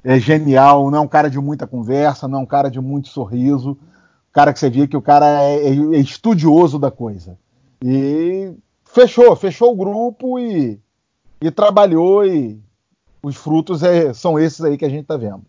é 0.04 0.20
genial, 0.20 0.90
não 0.90 0.98
é 0.98 1.02
um 1.02 1.08
cara 1.08 1.30
de 1.30 1.40
muita 1.40 1.68
conversa, 1.68 2.28
não 2.28 2.40
é 2.40 2.42
um 2.42 2.48
cara 2.48 2.72
de 2.72 2.82
muito 2.82 3.10
sorriso, 3.10 3.78
cara 4.34 4.52
que 4.52 4.60
você 4.60 4.72
via 4.72 4.88
que 4.88 4.98
o 4.98 5.02
cara 5.02 5.44
é, 5.44 5.68
é, 5.68 5.70
é 5.70 6.00
estudioso 6.00 6.80
da 6.80 6.90
coisa. 6.90 7.38
E 7.80 8.52
fechou, 8.86 9.36
fechou 9.36 9.72
o 9.72 9.76
grupo 9.76 10.40
e, 10.40 10.80
e 11.40 11.52
trabalhou 11.52 12.26
e 12.26 12.60
os 13.22 13.36
frutos 13.36 13.84
é, 13.84 14.14
são 14.16 14.40
esses 14.40 14.62
aí 14.62 14.80
que 14.80 14.86
a 14.86 14.90
gente 14.90 15.02
está 15.02 15.16
vendo. 15.16 15.44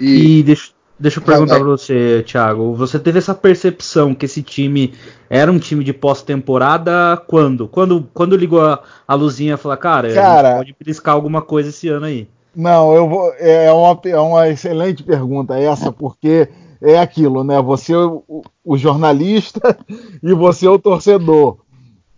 E, 0.00 0.38
e 0.38 0.42
deixa, 0.42 0.72
deixa 0.98 1.20
eu 1.20 1.24
perguntar 1.24 1.56
para 1.56 1.64
você, 1.64 2.24
Thiago, 2.26 2.74
você 2.74 2.98
teve 2.98 3.18
essa 3.18 3.34
percepção 3.34 4.14
que 4.14 4.24
esse 4.24 4.42
time 4.42 4.94
era 5.28 5.50
um 5.50 5.58
time 5.58 5.84
de 5.84 5.92
pós-temporada 5.92 7.16
quando? 7.26 7.68
Quando, 7.68 8.08
quando 8.14 8.36
ligou 8.36 8.62
a, 8.62 8.82
a 9.06 9.14
luzinha 9.14 9.54
e 9.54 9.56
falou, 9.56 9.76
cara, 9.76 10.12
cara 10.12 10.56
pode 10.56 10.76
beliscar 10.78 11.14
alguma 11.14 11.42
coisa 11.42 11.68
esse 11.68 11.88
ano 11.88 12.06
aí? 12.06 12.28
Não, 12.54 12.94
eu 12.94 13.08
vou. 13.08 13.32
É 13.34 13.70
uma, 13.70 14.00
é 14.06 14.18
uma 14.18 14.48
excelente 14.48 15.02
pergunta 15.02 15.58
essa, 15.58 15.92
porque 15.92 16.48
é 16.80 16.98
aquilo, 16.98 17.44
né? 17.44 17.60
Você 17.60 17.94
o, 17.94 18.42
o 18.64 18.78
jornalista 18.78 19.78
e 20.22 20.32
você 20.32 20.66
o 20.66 20.78
torcedor. 20.78 21.58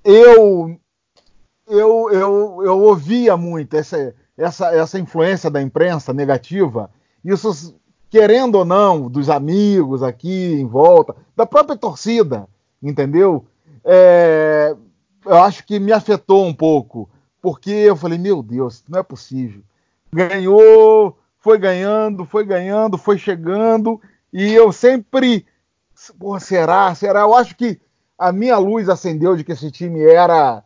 Eu 0.04 0.78
eu, 1.68 2.10
eu, 2.10 2.62
eu 2.62 2.78
ouvia 2.80 3.36
muito 3.36 3.76
essa, 3.76 4.14
essa, 4.36 4.74
essa 4.74 4.98
influência 4.98 5.50
da 5.50 5.60
imprensa 5.60 6.14
negativa 6.14 6.90
isso, 7.24 7.74
querendo 8.10 8.56
ou 8.56 8.64
não, 8.64 9.08
dos 9.08 9.28
amigos 9.28 10.02
aqui 10.02 10.54
em 10.54 10.66
volta, 10.66 11.14
da 11.36 11.46
própria 11.46 11.76
torcida, 11.76 12.48
entendeu? 12.82 13.44
É, 13.84 14.74
eu 15.24 15.36
acho 15.42 15.64
que 15.64 15.78
me 15.78 15.92
afetou 15.92 16.44
um 16.46 16.54
pouco, 16.54 17.08
porque 17.40 17.70
eu 17.70 17.96
falei, 17.96 18.18
meu 18.18 18.42
Deus, 18.42 18.82
não 18.88 18.98
é 18.98 19.02
possível. 19.02 19.62
Ganhou, 20.12 21.18
foi 21.38 21.58
ganhando, 21.58 22.24
foi 22.24 22.44
ganhando, 22.44 22.96
foi 22.96 23.18
chegando, 23.18 24.00
e 24.32 24.52
eu 24.52 24.72
sempre, 24.72 25.46
pô, 26.18 26.38
será, 26.40 26.94
será? 26.94 27.20
Eu 27.20 27.34
acho 27.34 27.54
que 27.56 27.80
a 28.18 28.32
minha 28.32 28.58
luz 28.58 28.88
acendeu 28.88 29.36
de 29.36 29.44
que 29.44 29.52
esse 29.52 29.70
time 29.70 30.02
era 30.02 30.64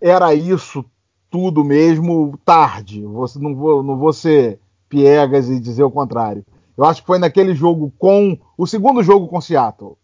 era 0.00 0.34
isso 0.34 0.84
tudo 1.30 1.64
mesmo 1.64 2.38
tarde. 2.44 3.00
não, 3.00 3.54
vou, 3.54 3.82
não 3.82 3.96
vou 3.96 4.12
ser 4.12 4.58
piegas 4.88 5.48
e 5.48 5.58
dizer 5.58 5.84
o 5.84 5.90
contrário. 5.90 6.44
Eu 6.76 6.84
acho 6.84 7.00
que 7.00 7.06
foi 7.06 7.18
naquele 7.18 7.54
jogo 7.54 7.92
com. 7.98 8.38
O 8.56 8.66
segundo 8.66 9.02
jogo 9.02 9.28
com 9.28 9.40
Seattle. 9.40 9.96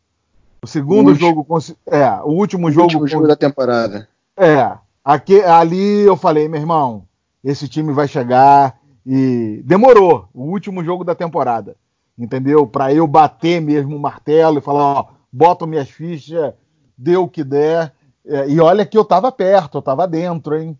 O 0.62 0.66
segundo 0.66 1.12
o 1.12 1.14
jogo 1.14 1.44
com. 1.44 1.58
É, 1.86 2.10
o 2.22 2.30
último 2.30 2.68
o 2.68 2.70
jogo. 2.70 2.84
último 2.84 3.06
jogo 3.06 3.26
da 3.26 3.36
temporada. 3.36 4.08
É. 4.36 4.76
Aqui, 5.04 5.40
ali 5.40 6.00
eu 6.00 6.16
falei, 6.16 6.48
meu 6.48 6.60
irmão, 6.60 7.04
esse 7.42 7.68
time 7.68 7.92
vai 7.92 8.06
chegar 8.06 8.78
e. 9.06 9.62
Demorou. 9.64 10.28
O 10.34 10.44
último 10.44 10.84
jogo 10.84 11.04
da 11.04 11.14
temporada. 11.14 11.76
Entendeu? 12.18 12.66
Para 12.66 12.92
eu 12.92 13.06
bater 13.06 13.60
mesmo 13.60 13.96
o 13.96 14.00
martelo 14.00 14.58
e 14.58 14.62
falar, 14.62 14.82
ó, 14.82 15.06
boto 15.32 15.66
minhas 15.66 15.88
fichas, 15.88 16.52
dê 16.96 17.16
o 17.16 17.28
que 17.28 17.44
der. 17.44 17.92
É, 18.26 18.48
e 18.48 18.60
olha 18.60 18.84
que 18.84 18.98
eu 18.98 19.04
tava 19.04 19.30
perto, 19.32 19.78
eu 19.78 19.82
tava 19.82 20.06
dentro, 20.06 20.56
hein? 20.56 20.76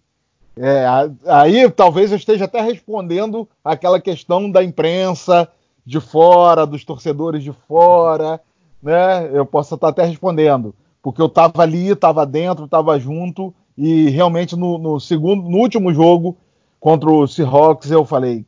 É, 0.61 0.85
aí 1.27 1.71
talvez 1.71 2.11
eu 2.11 2.17
esteja 2.17 2.47
até 2.47 2.61
respondendo 2.61 3.49
aquela 3.65 4.01
questão 4.01 4.51
da 4.51 4.63
imprensa 4.63 5.49
de 5.89 6.01
fora, 6.01 6.67
dos 6.67 6.85
torcedores 6.85 7.43
de 7.43 7.51
fora, 7.51 8.39
né? 8.83 9.31
Eu 9.33 9.47
posso 9.47 9.75
estar 9.75 9.89
até 9.89 10.05
respondendo, 10.05 10.75
porque 11.03 11.23
eu 11.23 11.29
estava 11.29 11.63
ali, 11.63 11.89
estava 11.89 12.27
dentro, 12.27 12.67
estava 12.67 13.01
junto 13.01 13.55
e 13.75 14.11
realmente 14.11 14.55
no, 14.55 14.77
no, 14.77 15.01
segundo, 15.01 15.49
no 15.49 15.57
último 15.57 15.91
jogo 15.95 16.37
contra 16.79 17.11
o 17.11 17.27
Seahawks 17.27 17.91
eu 17.91 18.05
falei, 18.05 18.45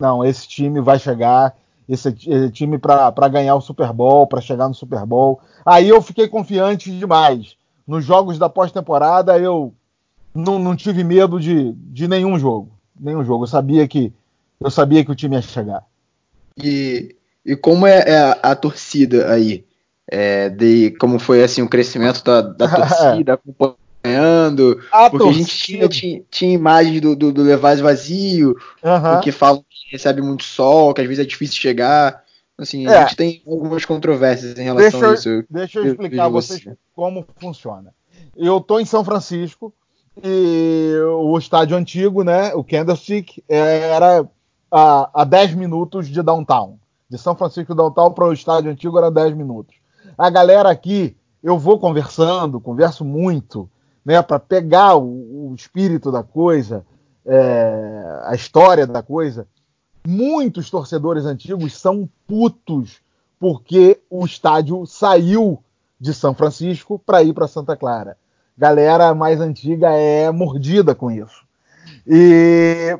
não, 0.00 0.24
esse 0.24 0.48
time 0.48 0.80
vai 0.80 0.98
chegar, 0.98 1.56
esse, 1.88 2.08
esse 2.08 2.50
time 2.50 2.76
para 2.76 3.28
ganhar 3.28 3.54
o 3.54 3.60
Super 3.60 3.92
Bowl, 3.92 4.26
para 4.26 4.40
chegar 4.40 4.66
no 4.66 4.74
Super 4.74 5.06
Bowl. 5.06 5.38
Aí 5.64 5.88
eu 5.88 6.02
fiquei 6.02 6.26
confiante 6.26 6.90
demais. 6.90 7.54
Nos 7.86 8.04
jogos 8.04 8.36
da 8.36 8.48
pós-temporada 8.48 9.38
eu 9.38 9.72
não, 10.34 10.58
não 10.58 10.74
tive 10.74 11.04
medo 11.04 11.38
de, 11.38 11.72
de 11.72 12.08
nenhum 12.08 12.36
jogo. 12.36 12.68
Nenhum 12.98 13.24
jogo. 13.24 13.44
Eu 13.44 13.48
sabia 13.48 13.86
que 13.86 14.12
eu 14.60 14.70
sabia 14.72 15.04
que 15.04 15.12
o 15.12 15.14
time 15.14 15.36
ia 15.36 15.42
chegar. 15.42 15.84
E, 16.62 17.16
e 17.44 17.56
como 17.56 17.86
é, 17.86 18.04
é 18.06 18.16
a, 18.16 18.32
a, 18.42 18.56
torcida 18.56 19.32
aí? 19.32 19.64
É, 20.12 20.48
de 20.48 20.90
como 20.98 21.18
foi 21.18 21.42
assim 21.42 21.62
o 21.62 21.68
crescimento 21.68 22.24
da, 22.24 22.40
da 22.40 22.68
torcida 22.74 23.34
acompanhando? 23.34 24.82
A 24.90 25.08
porque 25.08 25.24
torcida. 25.24 25.28
a 25.28 25.32
gente 25.32 25.56
tinha, 25.56 25.88
tinha, 25.88 26.22
tinha 26.30 26.52
imagens 26.52 27.00
do, 27.00 27.14
do, 27.14 27.32
do 27.32 27.42
Levaz 27.42 27.80
vazio, 27.80 28.56
uhum. 28.82 29.12
porque 29.12 29.30
falam 29.30 29.64
que 29.68 29.92
recebe 29.92 30.20
muito 30.20 30.42
sol, 30.44 30.92
que 30.92 31.00
às 31.00 31.06
vezes 31.06 31.24
é 31.24 31.26
difícil 31.26 31.60
chegar. 31.60 32.24
Assim, 32.58 32.86
é. 32.86 32.94
a 32.94 33.00
gente 33.02 33.16
tem 33.16 33.42
algumas 33.46 33.84
controvérsias 33.84 34.58
em 34.58 34.64
relação 34.64 35.00
deixa, 35.00 35.10
a 35.10 35.14
isso. 35.14 35.44
Deixa 35.48 35.78
eu 35.78 35.86
explicar 35.86 36.24
a 36.24 36.28
vocês 36.28 36.68
como 36.94 37.24
funciona. 37.40 37.94
Eu 38.36 38.58
estou 38.58 38.80
em 38.80 38.84
São 38.84 39.04
Francisco, 39.04 39.72
e 40.22 40.94
o 41.18 41.38
estádio 41.38 41.76
antigo, 41.76 42.22
né, 42.22 42.52
o 42.54 42.62
Candlestick, 42.62 43.42
era 43.48 44.26
a, 44.70 45.22
a 45.22 45.24
10 45.24 45.54
minutos 45.54 46.08
de 46.08 46.22
downtown. 46.22 46.78
De 47.08 47.18
São 47.18 47.34
Francisco 47.34 47.74
downtown 47.74 48.12
para 48.12 48.26
o 48.26 48.32
estádio 48.32 48.70
antigo 48.70 48.96
era 48.98 49.10
10 49.10 49.34
minutos. 49.34 49.76
A 50.16 50.30
galera 50.30 50.70
aqui, 50.70 51.16
eu 51.42 51.58
vou 51.58 51.78
conversando, 51.78 52.60
converso 52.60 53.04
muito, 53.04 53.68
né, 54.04 54.22
para 54.22 54.38
pegar 54.38 54.96
o, 54.96 55.50
o, 55.50 55.54
espírito 55.54 56.12
da 56.12 56.22
coisa, 56.22 56.84
é, 57.26 58.20
a 58.24 58.34
história 58.34 58.86
da 58.86 59.02
coisa. 59.02 59.46
Muitos 60.06 60.70
torcedores 60.70 61.24
antigos 61.24 61.76
são 61.76 62.08
putos 62.26 63.00
porque 63.38 64.00
o 64.08 64.24
estádio 64.24 64.86
saiu 64.86 65.62
de 65.98 66.14
São 66.14 66.34
Francisco 66.34 66.98
para 66.98 67.22
ir 67.22 67.32
para 67.32 67.48
Santa 67.48 67.76
Clara 67.76 68.16
galera 68.60 69.14
mais 69.14 69.40
antiga 69.40 69.88
é 69.88 70.30
mordida 70.30 70.94
com 70.94 71.10
isso. 71.10 71.46
E 72.06 72.98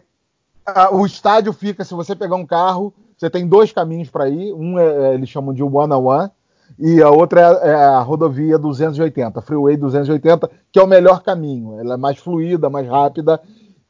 o 0.93 1.05
estádio 1.07 1.53
fica, 1.53 1.85
se 1.85 1.95
você 1.95 2.15
pegar 2.15 2.37
um 2.37 2.47
carro, 2.47 2.93
você 3.17 3.29
tem 3.29 3.47
dois 3.47 3.73
caminhos 3.73 4.09
para 4.09 4.29
ir. 4.29 4.53
Um 4.53 4.79
é, 4.79 5.11
é, 5.11 5.15
eles 5.15 5.29
chamam 5.29 5.53
de 5.53 5.63
one 5.63 5.93
on 5.93 6.05
one 6.05 6.31
e 6.79 7.03
a 7.03 7.11
outra 7.11 7.41
é, 7.41 7.69
é, 7.69 7.75
a 7.75 8.01
rodovia 8.01 8.59
280, 8.59 9.41
Freeway 9.43 9.77
280, 9.77 10.51
que 10.73 10.79
é 10.79 10.83
o 10.83 10.87
melhor 10.87 11.23
caminho. 11.23 11.79
Ela 11.79 11.95
é 11.95 11.97
mais 11.97 12.19
fluida, 12.19 12.71
mais 12.71 12.89
rápida. 12.89 13.41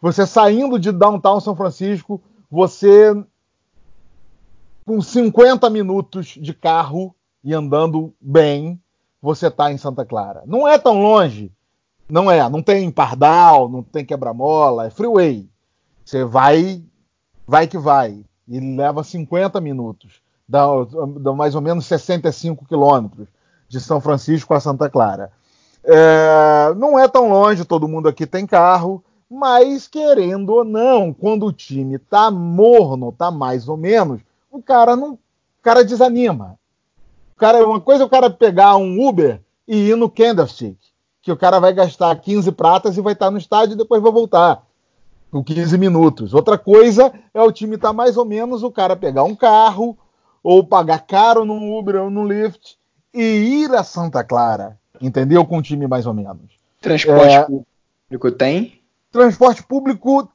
Você 0.01 0.27
saindo 0.27 0.79
de 0.79 0.91
downtown 0.91 1.41
São 1.41 1.55
Francisco, 1.55 2.21
você 2.51 3.15
com 4.87 5.01
50 5.01 5.69
minutos 5.71 6.27
de 6.41 6.53
carro 6.53 7.15
e 7.45 7.55
andando 7.55 8.13
bem, 8.21 8.81
você 9.23 9.47
está 9.47 9.71
em 9.71 9.79
Santa 9.79 10.05
Clara. 10.05 10.43
Não 10.47 10.67
é 10.67 10.79
tão 10.79 11.01
longe, 11.01 11.53
não 12.09 12.31
é, 12.31 12.49
não 12.49 12.63
tem 12.63 12.91
pardal, 12.91 13.69
não 13.69 13.83
tem 13.83 14.05
quebra-mola, 14.05 14.87
é 14.87 14.91
freeway. 14.91 15.50
Você 16.11 16.25
vai, 16.25 16.83
vai 17.46 17.68
que 17.68 17.79
vai. 17.79 18.25
E 18.49 18.59
leva 18.59 19.05
50 19.05 19.61
minutos. 19.61 20.20
Dá, 20.49 20.66
dá 21.20 21.33
mais 21.33 21.55
ou 21.55 21.61
menos 21.61 21.87
65 21.87 22.66
quilômetros 22.66 23.29
de 23.68 23.81
São 23.81 24.01
Francisco 24.01 24.53
a 24.53 24.59
Santa 24.59 24.90
Clara. 24.90 25.31
É, 25.85 26.75
não 26.77 26.99
é 26.99 27.07
tão 27.07 27.31
longe, 27.31 27.64
todo 27.64 27.87
mundo 27.87 28.09
aqui 28.09 28.27
tem 28.27 28.44
carro, 28.44 29.05
mas 29.31 29.87
querendo 29.87 30.51
ou 30.51 30.64
não, 30.64 31.12
quando 31.12 31.46
o 31.46 31.53
time 31.53 31.96
tá 31.96 32.29
morno, 32.29 33.12
tá 33.12 33.31
mais 33.31 33.68
ou 33.68 33.77
menos, 33.77 34.20
o 34.51 34.61
cara 34.61 34.96
não, 34.96 35.12
o 35.12 35.18
cara 35.62 35.85
desanima. 35.85 36.59
O 37.37 37.38
cara, 37.38 37.64
uma 37.64 37.81
coisa 37.81 38.03
é 38.03 38.07
o 38.07 38.11
cara 38.11 38.29
pegar 38.29 38.77
um 38.77 39.09
Uber 39.09 39.40
e 39.66 39.90
ir 39.90 39.96
no 39.96 40.11
Candlestick 40.11 40.77
que 41.23 41.31
o 41.31 41.37
cara 41.37 41.61
vai 41.61 41.73
gastar 41.73 42.16
15 42.16 42.51
pratas 42.51 42.96
e 42.96 43.01
vai 43.01 43.12
estar 43.12 43.31
no 43.31 43.38
estádio 43.38 43.75
e 43.75 43.79
depois 43.79 44.03
vai 44.03 44.11
voltar 44.11 44.64
com 45.31 45.43
15 45.43 45.79
minutos. 45.79 46.35
Outra 46.35 46.59
coisa 46.59 47.12
é 47.33 47.43
o 47.43 47.53
time 47.53 47.77
estar 47.77 47.88
tá 47.88 47.95
mais 47.95 48.16
ou 48.16 48.25
menos 48.25 48.62
o 48.62 48.71
cara 48.71 48.97
pegar 48.97 49.25
um 49.25 49.35
carro 49.35 49.97
ou 50.43 50.64
pagar 50.64 51.07
caro 51.07 51.45
num 51.45 51.79
Uber 51.79 52.03
ou 52.03 52.11
no 52.11 52.25
Lyft 52.25 52.77
e 53.14 53.62
ir 53.62 53.75
a 53.75 53.85
Santa 53.85 54.25
Clara, 54.25 54.79
entendeu? 55.01 55.45
Com 55.45 55.59
um 55.59 55.62
time 55.62 55.87
mais 55.87 56.07
ou 56.07 56.14
menos. 56.14 56.59
Transporte 56.81 57.35
é... 57.35 57.45
público 57.45 58.33
tem? 58.33 58.81
Transporte 59.12 59.62
público 59.62 60.29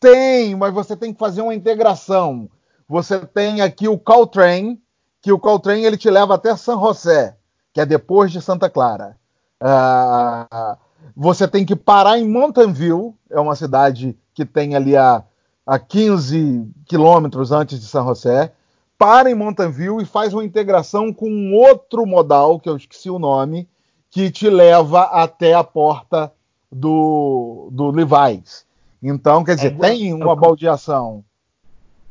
tem, 0.00 0.54
mas 0.54 0.74
você 0.74 0.96
tem 0.96 1.12
que 1.12 1.18
fazer 1.18 1.42
uma 1.42 1.54
integração. 1.54 2.48
Você 2.88 3.20
tem 3.20 3.60
aqui 3.60 3.88
o 3.88 3.98
Caltrain, 3.98 4.78
que 5.20 5.32
o 5.32 5.38
Caltrain 5.38 5.84
ele 5.84 5.96
te 5.96 6.10
leva 6.10 6.34
até 6.34 6.54
San 6.56 6.78
José, 6.78 7.36
que 7.72 7.80
é 7.80 7.86
depois 7.86 8.32
de 8.32 8.42
Santa 8.42 8.68
Clara. 8.68 9.16
Uh, 9.62 10.76
você 11.16 11.46
tem 11.46 11.64
que 11.64 11.76
parar 11.76 12.18
em 12.18 12.28
Mountain 12.28 12.72
View, 12.72 13.16
é 13.30 13.38
uma 13.38 13.54
cidade 13.54 14.16
que 14.34 14.44
tem 14.44 14.74
ali 14.74 14.96
a, 14.96 15.22
a 15.66 15.78
15 15.78 16.68
quilômetros 16.86 17.52
antes 17.52 17.80
de 17.80 17.86
São 17.86 18.06
José. 18.06 18.52
Para 18.98 19.30
em 19.30 19.34
Mountain 19.34 19.70
View 19.70 20.00
e 20.00 20.04
faz 20.04 20.32
uma 20.32 20.44
integração 20.44 21.12
com 21.12 21.28
um 21.28 21.54
outro 21.54 22.06
modal, 22.06 22.60
que 22.60 22.68
eu 22.68 22.76
esqueci 22.76 23.10
o 23.10 23.18
nome, 23.18 23.68
que 24.10 24.30
te 24.30 24.48
leva 24.48 25.02
até 25.02 25.54
a 25.54 25.64
porta 25.64 26.32
do, 26.70 27.68
do 27.72 27.90
Levi's. 27.90 28.64
Então, 29.02 29.42
quer 29.42 29.56
dizer, 29.56 29.74
é, 29.74 29.78
tem 29.78 30.14
uma 30.14 30.32
é, 30.32 30.36
baldeação. 30.36 31.24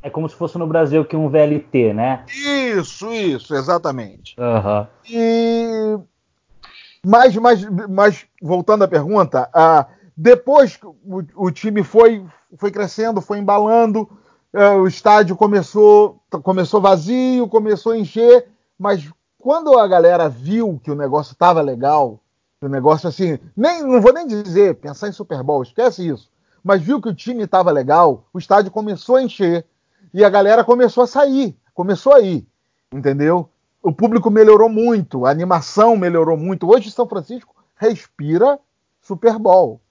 É 0.04 0.10
como 0.10 0.27
se 0.27 0.36
fosse 0.36 0.58
no 0.58 0.67
Brasil 0.67 1.06
que 1.06 1.15
um 1.15 1.30
VLT, 1.30 1.93
né? 1.93 2.25
Isso, 2.27 3.12
isso, 3.13 3.56
exatamente. 3.56 4.36
Uhum. 4.38 4.88
E 5.10 5.97
mas, 7.05 7.35
mas, 7.35 7.65
mas 7.89 8.25
voltando 8.41 8.83
à 8.83 8.87
pergunta, 8.87 9.49
depois 10.15 10.79
o, 10.83 11.23
o, 11.35 11.51
time 11.51 11.83
foi, 11.83 12.25
foi 12.57 12.71
crescendo, 12.71 13.21
foi 13.21 13.39
embalando, 13.39 14.07
é, 14.53 14.69
o 14.69 14.87
estádio 14.87 15.35
começou, 15.35 16.21
começou 16.43 16.81
vazio, 16.81 17.47
começou 17.47 17.93
a 17.93 17.97
encher, 17.97 18.47
mas 18.77 19.09
quando 19.39 19.77
a 19.77 19.87
galera 19.87 20.29
viu 20.29 20.79
que 20.83 20.91
o 20.91 20.95
negócio 20.95 21.33
estava 21.33 21.61
legal, 21.61 22.19
o 22.61 22.67
negócio 22.67 23.09
assim, 23.09 23.39
nem, 23.57 23.81
não 23.81 23.99
vou 23.99 24.13
nem 24.13 24.27
dizer, 24.27 24.75
pensar 24.75 25.07
em 25.07 25.13
Super 25.13 25.41
Bowl, 25.41 25.63
esquece 25.63 26.07
isso, 26.07 26.29
mas 26.63 26.81
viu 26.81 27.01
que 27.01 27.09
o 27.09 27.15
time 27.15 27.43
estava 27.43 27.71
legal, 27.71 28.25
o 28.31 28.37
estádio 28.37 28.69
começou 28.69 29.15
a 29.15 29.23
encher 29.23 29.65
e 30.13 30.23
a 30.23 30.29
galera 30.29 30.63
começou 30.63 31.03
a 31.03 31.07
sair, 31.07 31.57
começou 31.73 32.13
a 32.13 32.21
ir, 32.21 32.45
entendeu? 32.93 33.49
O 33.82 33.91
público 33.91 34.30
melhorou 34.30 34.70
muito, 34.70 35.26
a 35.26 35.32
animação 35.32 35.98
melhorou 35.98 36.38
muito. 36.38 36.70
Hoje 36.70 36.91
São 36.91 37.08
Francisco 37.08 37.56
respira 37.76 38.60
Super 39.02 39.39
Bowl. 39.39 39.82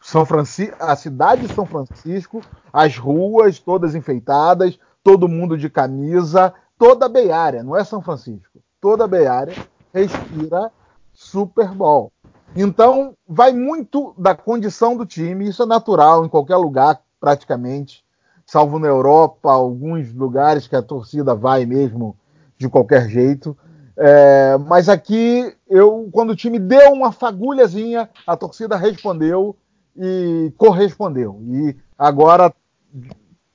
São 0.00 0.26
Francisco, 0.26 0.76
a 0.80 0.94
cidade 0.96 1.46
de 1.46 1.54
São 1.54 1.64
Francisco, 1.64 2.40
as 2.72 2.96
ruas 2.96 3.58
todas 3.58 3.94
enfeitadas, 3.94 4.78
todo 5.02 5.28
mundo 5.28 5.56
de 5.56 5.70
camisa, 5.70 6.52
toda 6.78 7.06
a 7.06 7.08
Bay 7.08 7.30
Area, 7.30 7.62
não 7.62 7.76
é 7.76 7.84
São 7.84 8.02
Francisco, 8.02 8.60
toda 8.80 9.04
a 9.04 9.08
Bay 9.08 9.26
Area 9.26 9.56
respira 9.92 10.70
Super 11.12 11.68
Bowl. 11.68 12.12
Então, 12.54 13.16
vai 13.26 13.52
muito 13.52 14.14
da 14.16 14.34
condição 14.34 14.96
do 14.96 15.06
time, 15.06 15.48
isso 15.48 15.62
é 15.62 15.66
natural 15.66 16.24
em 16.24 16.28
qualquer 16.28 16.56
lugar, 16.56 17.00
praticamente, 17.20 18.04
salvo 18.44 18.78
na 18.78 18.86
Europa, 18.86 19.50
alguns 19.50 20.12
lugares 20.12 20.66
que 20.66 20.76
a 20.76 20.82
torcida 20.82 21.34
vai 21.34 21.66
mesmo 21.66 22.16
de 22.58 22.68
qualquer 22.68 23.08
jeito. 23.08 23.56
É, 23.96 24.58
mas 24.58 24.88
aqui, 24.88 25.54
eu, 25.68 26.08
quando 26.12 26.30
o 26.30 26.36
time 26.36 26.58
deu 26.58 26.92
uma 26.92 27.12
fagulhazinha, 27.12 28.10
a 28.26 28.36
torcida 28.36 28.76
respondeu 28.76 29.56
e 29.96 30.52
correspondeu. 30.58 31.40
E 31.42 31.76
agora, 31.98 32.52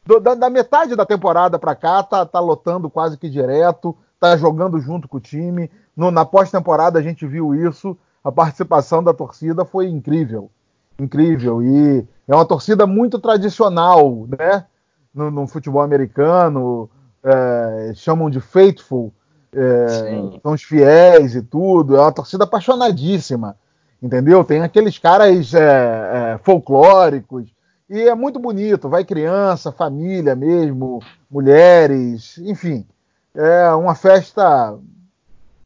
do, 0.06 0.20
da, 0.20 0.34
da, 0.34 0.50
metade 0.50 0.96
da 0.96 1.06
temporada 1.06 1.60
para 1.60 1.76
cá, 1.76 2.02
tá, 2.02 2.26
tá 2.26 2.40
lotando 2.40 2.90
quase 2.90 3.18
que 3.18 3.30
direto, 3.30 3.96
tá 4.20 4.36
jogando 4.36 4.80
junto 4.80 5.08
com 5.08 5.18
o 5.18 5.22
time. 5.22 5.70
No, 5.96 6.10
na 6.10 6.26
pós-temporada 6.26 6.98
a 6.98 7.02
gente 7.02 7.26
viu 7.28 7.54
isso. 7.54 7.96
A 8.24 8.32
participação 8.32 9.04
da 9.04 9.14
torcida 9.14 9.64
foi 9.64 9.88
incrível. 9.88 10.50
Incrível. 11.00 11.62
E 11.62 12.08
é 12.28 12.36
uma 12.36 12.46
torcida 12.46 12.88
muito 12.88 13.20
tradicional, 13.20 14.28
né? 14.28 14.66
No, 15.14 15.30
no 15.30 15.48
futebol 15.48 15.82
americano, 15.82 16.90
é, 17.24 17.94
chamam 17.96 18.30
de 18.30 18.40
faithful 18.40 19.14
é, 19.54 19.88
são 20.42 20.54
os 20.54 20.64
fiéis 20.64 21.36
e 21.36 21.42
tudo. 21.42 21.96
É 21.96 22.02
uma 22.02 22.12
torcida 22.12 22.46
apaixonadíssima, 22.46 23.56
entendeu? 24.02 24.44
Tem 24.44 24.62
aqueles 24.62 24.98
caras 24.98 25.54
é, 25.54 25.60
é, 25.60 26.40
folclóricos 26.44 27.50
e 27.90 28.02
é 28.02 28.16
muito 28.16 28.40
bonito. 28.40 28.90
Vai 28.90 29.04
criança, 29.04 29.72
família 29.72 30.36
mesmo, 30.36 31.02
mulheres, 31.30 32.38
enfim. 32.40 32.86
É 33.36 33.70
uma 33.72 33.96
festa 33.96 34.78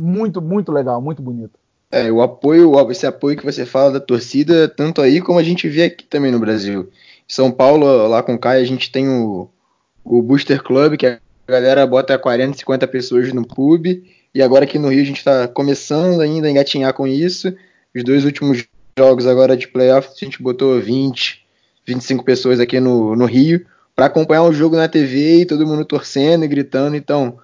muito, 0.02 0.42
muito 0.42 0.72
legal, 0.72 1.02
muito 1.02 1.22
bonita. 1.22 1.58
É, 1.92 2.12
o 2.12 2.22
apoio, 2.22 2.74
esse 2.92 3.06
apoio 3.06 3.38
que 3.38 3.46
você 3.46 3.66
fala 3.66 3.92
da 3.92 4.00
torcida, 4.00 4.68
tanto 4.68 5.02
aí 5.02 5.22
como 5.22 5.40
a 5.40 5.44
gente 5.44 5.70
vê 5.70 5.84
aqui 5.84 6.04
também 6.04 6.32
no 6.32 6.40
Brasil. 6.40 6.90
Em 7.28 7.34
São 7.34 7.52
Paulo, 7.52 8.08
lá 8.08 8.22
com 8.22 8.34
o 8.34 8.40
Caio, 8.40 8.62
a 8.62 8.68
gente 8.68 8.92
tem 8.92 9.08
o, 9.08 9.48
o 10.04 10.22
Booster 10.22 10.62
Club, 10.62 10.98
que 10.98 11.08
é 11.08 11.20
a 11.48 11.52
galera 11.52 11.86
bota 11.86 12.18
40, 12.18 12.58
50 12.58 12.88
pessoas 12.88 13.32
no 13.34 13.46
clube. 13.46 14.04
E 14.34 14.42
agora 14.42 14.66
aqui 14.66 14.78
no 14.78 14.90
Rio 14.90 15.02
a 15.02 15.06
gente 15.06 15.18
está 15.18 15.48
começando 15.48 16.22
ainda 16.22 16.48
a 16.48 16.52
engatinhar 16.52 16.94
com 16.94 17.08
isso. 17.08 17.56
Os 17.96 18.04
dois 18.04 18.26
últimos 18.26 18.66
jogos 18.98 19.28
agora 19.28 19.56
de 19.56 19.68
playoff 19.68 20.10
a 20.10 20.26
gente 20.26 20.42
botou 20.42 20.80
20, 20.80 21.46
25 21.86 22.24
pessoas 22.24 22.60
aqui 22.60 22.80
no, 22.80 23.16
no 23.16 23.26
Rio 23.26 23.66
para 23.96 24.08
acompanhar 24.08 24.44
o 24.44 24.52
jogo 24.52 24.76
na 24.76 24.90
TV 24.90 25.42
e 25.42 25.46
todo 25.46 25.66
mundo 25.66 25.86
torcendo 25.86 26.44
e 26.44 26.48
gritando. 26.50 26.96
Então, 26.96 27.40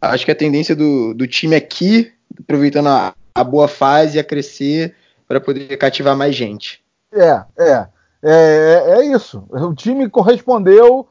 acho 0.00 0.24
que 0.24 0.30
a 0.30 0.36
tendência 0.36 0.76
do, 0.76 1.12
do 1.12 1.26
time 1.26 1.56
aqui, 1.56 2.12
aproveitando 2.38 2.88
a, 2.88 3.14
a 3.34 3.42
boa 3.42 3.66
fase, 3.66 4.18
a 4.18 4.24
crescer 4.24 4.94
para 5.26 5.40
poder 5.40 5.76
cativar 5.76 6.16
mais 6.16 6.36
gente. 6.36 6.80
É, 7.12 7.42
é, 7.58 7.88
é, 8.22 8.84
é 8.98 9.06
isso. 9.06 9.44
O 9.50 9.74
time 9.74 10.08
correspondeu. 10.08 11.08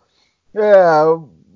É, 0.55 0.73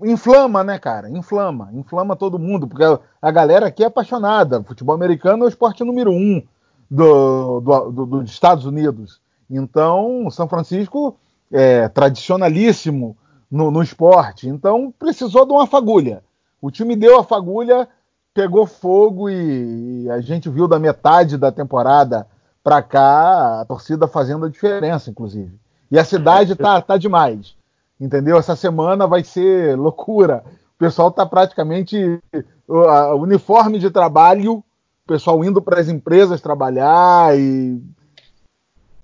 inflama, 0.03 0.63
né, 0.63 0.79
cara? 0.79 1.09
Inflama, 1.09 1.69
inflama 1.73 2.15
todo 2.15 2.39
mundo, 2.39 2.67
porque 2.67 2.83
a 3.21 3.31
galera 3.31 3.67
aqui 3.67 3.83
é 3.83 3.87
apaixonada. 3.87 4.63
Futebol 4.63 4.95
americano 4.95 5.43
é 5.43 5.45
o 5.47 5.49
esporte 5.49 5.83
número 5.83 6.11
um 6.11 6.41
do, 6.89 7.59
do, 7.59 7.91
do, 7.91 8.05
dos 8.05 8.31
Estados 8.31 8.65
Unidos. 8.65 9.21
Então, 9.49 10.29
São 10.29 10.47
Francisco 10.47 11.17
é 11.51 11.87
tradicionalíssimo 11.89 13.17
no, 13.49 13.69
no, 13.69 13.81
esporte. 13.81 14.47
Então, 14.47 14.93
precisou 14.97 15.45
de 15.45 15.51
uma 15.51 15.67
fagulha. 15.67 16.23
O 16.61 16.71
time 16.71 16.95
deu 16.95 17.19
a 17.19 17.23
fagulha, 17.23 17.87
pegou 18.33 18.65
fogo 18.65 19.29
e, 19.29 20.03
e 20.03 20.09
a 20.09 20.21
gente 20.21 20.49
viu 20.49 20.67
da 20.67 20.79
metade 20.79 21.37
da 21.37 21.51
temporada 21.51 22.27
para 22.63 22.81
cá 22.81 23.61
a 23.61 23.65
torcida 23.65 24.07
fazendo 24.07 24.45
a 24.45 24.49
diferença, 24.49 25.09
inclusive. 25.09 25.59
E 25.89 25.99
a 25.99 26.05
cidade 26.05 26.55
tá, 26.55 26.79
tá 26.81 26.97
demais 26.97 27.55
entendeu? 28.01 28.37
Essa 28.37 28.55
semana 28.55 29.05
vai 29.05 29.23
ser 29.23 29.77
loucura. 29.77 30.43
O 30.75 30.79
pessoal 30.79 31.09
está 31.09 31.23
praticamente 31.23 32.19
uh, 32.67 33.15
uniforme 33.15 33.77
de 33.77 33.91
trabalho, 33.91 34.55
o 34.55 34.63
pessoal 35.07 35.43
indo 35.45 35.61
para 35.61 35.79
as 35.79 35.87
empresas 35.87 36.41
trabalhar 36.41 37.37
e 37.37 37.79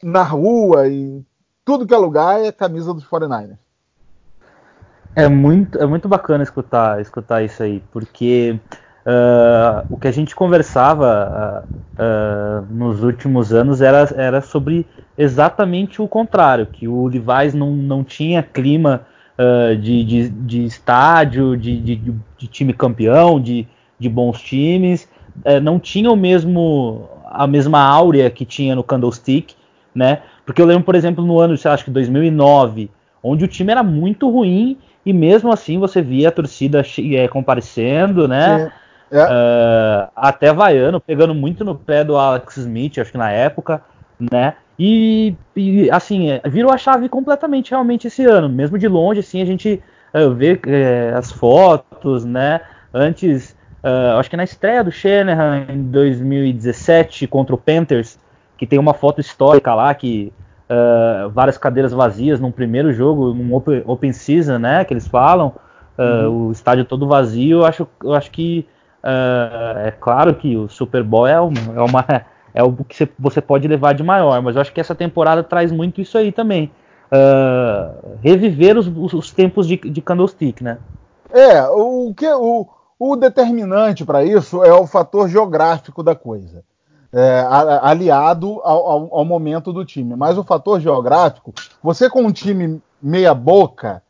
na 0.01 0.23
rua 0.23 0.87
e 0.87 1.23
tudo 1.63 1.85
que 1.85 1.93
é 1.93 1.97
lugar 1.97 2.43
é 2.43 2.51
camisa 2.51 2.93
dos 2.93 3.07
49ers. 3.07 3.57
É 5.15 5.27
muito, 5.27 5.77
é 5.79 5.85
muito 5.85 6.07
bacana 6.07 6.43
escutar, 6.43 6.99
escutar 6.99 7.43
isso 7.43 7.61
aí, 7.61 7.83
porque 7.91 8.59
Uh, 9.07 9.87
o 9.89 9.97
que 9.97 10.09
a 10.09 10.11
gente 10.11 10.35
conversava 10.35 11.65
uh, 11.65 11.73
uh, 11.93 12.67
nos 12.69 13.01
últimos 13.03 13.53
anos 13.53 13.79
era, 13.79 13.99
era 14.17 14.41
sobre 14.41 14.85
exatamente 15.17 16.01
o 16.01 16.07
contrário, 16.07 16.65
que 16.65 16.87
o 16.87 17.07
Levi's 17.07 17.53
não, 17.53 17.71
não 17.71 18.03
tinha 18.03 18.43
clima 18.43 19.05
de, 19.79 20.03
de, 20.03 20.29
de, 20.29 20.65
estádio, 20.65 21.55
de, 21.55 21.79
de, 21.79 21.95
de, 22.37 22.47
time 22.47 22.73
campeão, 22.73 23.39
de, 23.39 23.67
de 23.99 24.09
bons 24.09 24.41
times, 24.41 25.07
não 25.61 25.79
tinha 25.79 26.11
o 26.11 26.15
mesmo 26.15 27.07
a 27.29 27.45
mesma 27.45 27.79
áurea 27.79 28.29
que 28.31 28.45
tinha 28.45 28.73
no 28.75 28.83
Candlestick, 28.83 29.53
né? 29.93 30.21
Porque 30.45 30.61
eu 30.61 30.65
lembro, 30.65 30.83
por 30.83 30.95
exemplo, 30.95 31.25
no 31.25 31.39
ano, 31.39 31.53
acho 31.53 31.83
que 31.83 31.91
2009, 31.91 32.89
onde 33.21 33.43
o 33.43 33.47
time 33.47 33.71
era 33.71 33.83
muito 33.83 34.29
ruim 34.29 34.77
e 35.05 35.13
mesmo 35.13 35.51
assim 35.51 35.77
você 35.77 36.01
via 36.01 36.29
a 36.29 36.31
torcida 36.31 36.81
é, 37.13 37.27
comparecendo, 37.27 38.27
né? 38.27 38.71
É. 39.11 39.23
Uh, 39.23 40.09
até 40.15 40.51
vaiano, 40.51 40.99
pegando 40.99 41.33
muito 41.33 41.63
no 41.63 41.75
pé 41.75 42.03
do 42.03 42.17
Alex 42.17 42.57
Smith, 42.57 42.97
acho 42.97 43.11
que 43.11 43.17
na 43.17 43.31
época, 43.31 43.81
né? 44.19 44.55
E, 44.79 45.35
e 45.55 45.89
assim, 45.89 46.29
é, 46.29 46.41
virou 46.45 46.71
a 46.71 46.77
chave 46.77 47.09
completamente 47.09 47.71
realmente 47.71 48.07
esse 48.07 48.23
ano. 48.25 48.47
Mesmo 48.47 48.77
de 48.77 48.87
longe, 48.87 49.19
assim, 49.21 49.41
a 49.41 49.45
gente 49.45 49.81
uh, 50.13 50.31
vê 50.33 50.53
uh, 50.53 51.17
as 51.17 51.31
fotos, 51.31 52.23
né? 52.23 52.61
Antes, 52.93 53.55
uh, 53.83 54.17
acho 54.19 54.29
que 54.29 54.37
na 54.37 54.43
estreia 54.43 54.83
do 54.83 54.91
Shanahan 54.91 55.65
em 55.69 55.83
2017 55.83 57.25
contra 57.27 57.55
o 57.55 57.57
Panthers, 57.57 58.19
que 58.57 58.67
tem 58.67 58.77
uma 58.77 58.93
foto 58.93 59.19
histórica 59.19 59.73
lá 59.73 59.93
que 59.93 60.31
várias 61.31 61.57
cadeiras 61.57 61.93
vazias 61.93 62.41
num 62.41 62.51
primeiro 62.51 62.91
jogo, 62.91 63.33
num 63.33 63.55
open, 63.55 63.83
open 63.85 64.11
season, 64.11 64.57
né? 64.57 64.83
Que 64.83 64.93
eles 64.93 65.07
falam, 65.07 65.53
uhum. 65.97 66.47
o 66.47 66.51
estádio 66.51 66.83
todo 66.83 67.07
vazio. 67.07 67.59
Eu 67.59 67.65
acho, 67.65 67.87
eu 68.03 68.13
acho 68.13 68.29
que 68.29 68.67
é 69.85 69.91
claro 69.91 70.33
que 70.33 70.57
o 70.57 70.67
Super 70.67 71.03
Bowl 71.03 71.25
é, 71.25 71.39
uma, 71.39 71.59
é, 71.73 71.81
uma, 71.81 72.05
é 72.53 72.63
o 72.63 72.73
que 72.73 73.07
você 73.17 73.41
pode 73.41 73.67
levar 73.67 73.93
de 73.93 74.03
maior, 74.03 74.41
mas 74.41 74.55
eu 74.55 74.61
acho 74.61 74.73
que 74.73 74.81
essa 74.81 74.95
temporada 74.95 75.43
traz 75.43 75.71
muito 75.71 76.01
isso 76.01 76.17
aí 76.17 76.31
também. 76.31 76.71
Uh, 77.11 78.17
reviver 78.21 78.77
os, 78.77 78.87
os, 78.87 79.13
os, 79.13 79.31
tempos 79.31 79.67
de, 79.67 79.77
de 79.77 80.01
Candlestick, 80.01 80.61
né? 80.61 80.77
É, 81.31 81.61
o, 81.69 82.13
que, 82.13 82.27
o, 82.27 82.67
o 82.99 83.15
determinante 83.15 84.03
para 84.03 84.23
isso 84.25 84.63
é 84.63 84.73
o 84.73 84.85
fator 84.85 85.29
geográfico 85.29 86.03
da 86.03 86.15
coisa. 86.15 86.63
É, 87.13 87.45
aliado 87.81 88.59
ao, 88.63 88.85
ao, 88.85 89.15
ao, 89.19 89.25
momento 89.25 89.71
do 89.71 89.85
time. 89.85 90.15
Mas 90.15 90.37
o 90.37 90.43
fator 90.43 90.81
geográfico, 90.81 91.53
você 91.81 92.09
com 92.09 92.23
um 92.23 92.31
time 92.31 92.81
meia 93.01 93.33
boca, 93.33 94.03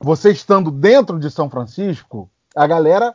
você 0.00 0.32
estando 0.32 0.70
dentro 0.70 1.20
de 1.20 1.30
São 1.30 1.48
Francisco, 1.48 2.28
a 2.54 2.66
galera 2.66 3.14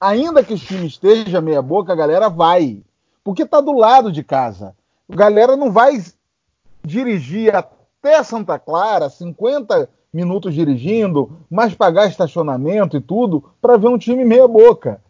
ainda 0.00 0.42
que 0.42 0.54
o 0.54 0.58
time 0.58 0.86
esteja 0.86 1.40
meia 1.40 1.60
boca, 1.60 1.92
a 1.92 1.96
galera 1.96 2.28
vai. 2.28 2.82
Porque 3.22 3.46
tá 3.46 3.60
do 3.60 3.72
lado 3.72 4.10
de 4.10 4.22
casa. 4.22 4.74
A 5.10 5.16
galera 5.16 5.56
não 5.56 5.70
vai 5.70 6.02
dirigir 6.84 7.54
até 7.54 8.22
Santa 8.22 8.58
Clara, 8.58 9.10
50 9.10 9.88
minutos 10.12 10.54
dirigindo, 10.54 11.38
mais 11.48 11.74
pagar 11.74 12.08
estacionamento 12.08 12.96
e 12.96 13.00
tudo, 13.00 13.44
para 13.60 13.76
ver 13.76 13.88
um 13.88 13.98
time 13.98 14.24
meia 14.24 14.48
boca. 14.48 15.00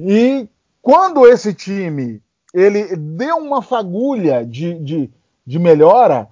E 0.00 0.48
quando 0.80 1.26
esse 1.26 1.52
time 1.52 2.22
ele 2.54 2.96
deu 2.96 3.36
uma 3.36 3.60
fagulha 3.60 4.44
de, 4.46 4.78
de, 4.78 5.10
de 5.44 5.58
melhora, 5.58 6.28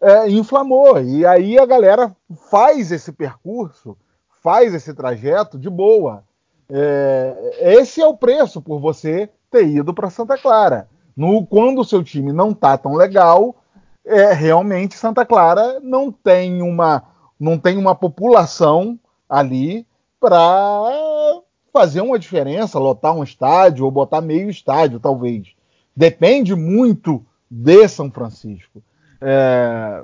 é, 0.00 0.28
inflamou. 0.28 1.00
E 1.00 1.24
aí 1.26 1.58
a 1.58 1.66
galera 1.66 2.14
faz 2.50 2.90
esse 2.90 3.12
percurso, 3.12 3.96
faz 4.42 4.74
esse 4.74 4.94
trajeto 4.94 5.58
de 5.58 5.70
boa. 5.70 6.24
É, 6.70 7.74
esse 7.78 8.00
é 8.00 8.06
o 8.06 8.16
preço 8.16 8.60
por 8.60 8.78
você 8.78 9.30
ter 9.50 9.66
ido 9.66 9.94
para 9.94 10.10
Santa 10.10 10.36
Clara. 10.36 10.88
No, 11.16 11.46
quando 11.46 11.80
o 11.80 11.84
seu 11.84 12.04
time 12.04 12.32
não 12.32 12.52
tá 12.54 12.76
tão 12.76 12.94
legal, 12.94 13.56
é, 14.04 14.32
realmente 14.32 14.94
Santa 14.94 15.24
Clara 15.24 15.80
não 15.80 16.12
tem 16.12 16.62
uma, 16.62 17.02
não 17.38 17.58
tem 17.58 17.76
uma 17.76 17.94
população 17.94 18.98
ali 19.28 19.86
para 20.20 21.40
fazer 21.72 22.00
uma 22.00 22.18
diferença, 22.18 22.78
lotar 22.78 23.14
um 23.14 23.22
estádio 23.22 23.84
ou 23.84 23.90
botar 23.90 24.20
meio 24.20 24.50
estádio, 24.50 25.00
talvez. 25.00 25.48
Depende 25.96 26.54
muito 26.54 27.24
de 27.50 27.88
São 27.88 28.10
Francisco. 28.10 28.82
É, 29.20 30.02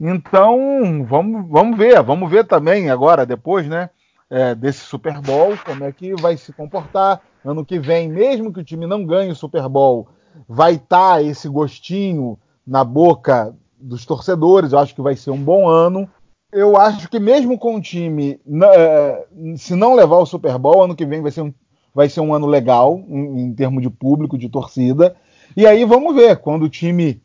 então, 0.00 1.04
vamos, 1.08 1.48
vamos 1.48 1.76
ver, 1.76 2.02
vamos 2.02 2.30
ver 2.30 2.46
também 2.46 2.90
agora, 2.90 3.26
depois, 3.26 3.66
né? 3.66 3.90
É, 4.30 4.54
desse 4.54 4.80
Super 4.80 5.20
Bowl, 5.20 5.56
como 5.64 5.84
é 5.84 5.92
que 5.92 6.14
vai 6.14 6.36
se 6.36 6.52
comportar. 6.52 7.20
Ano 7.44 7.64
que 7.64 7.78
vem, 7.78 8.08
mesmo 8.08 8.52
que 8.52 8.60
o 8.60 8.64
time 8.64 8.86
não 8.86 9.04
ganhe 9.04 9.30
o 9.30 9.36
Super 9.36 9.68
Bowl, 9.68 10.08
vai 10.48 10.74
estar 10.74 11.14
tá 11.14 11.22
esse 11.22 11.48
gostinho 11.48 12.38
na 12.66 12.84
boca 12.84 13.54
dos 13.78 14.04
torcedores. 14.04 14.72
Eu 14.72 14.78
acho 14.78 14.94
que 14.94 15.02
vai 15.02 15.16
ser 15.16 15.30
um 15.30 15.42
bom 15.42 15.68
ano. 15.68 16.08
Eu 16.52 16.76
acho 16.76 17.08
que 17.08 17.18
mesmo 17.18 17.58
com 17.58 17.76
o 17.76 17.80
time, 17.80 18.40
é, 18.74 19.26
se 19.56 19.74
não 19.74 19.94
levar 19.94 20.18
o 20.18 20.26
Super 20.26 20.58
Bowl, 20.58 20.84
ano 20.84 20.96
que 20.96 21.06
vem 21.06 21.22
vai 21.22 21.30
ser 21.30 21.42
um, 21.42 21.54
vai 21.94 22.08
ser 22.08 22.20
um 22.20 22.34
ano 22.34 22.46
legal 22.46 23.02
em, 23.08 23.42
em 23.42 23.54
termos 23.54 23.82
de 23.82 23.90
público, 23.90 24.38
de 24.38 24.48
torcida. 24.48 25.16
E 25.56 25.66
aí 25.66 25.84
vamos 25.84 26.14
ver, 26.14 26.38
quando 26.38 26.64
o 26.64 26.68
time 26.68 27.22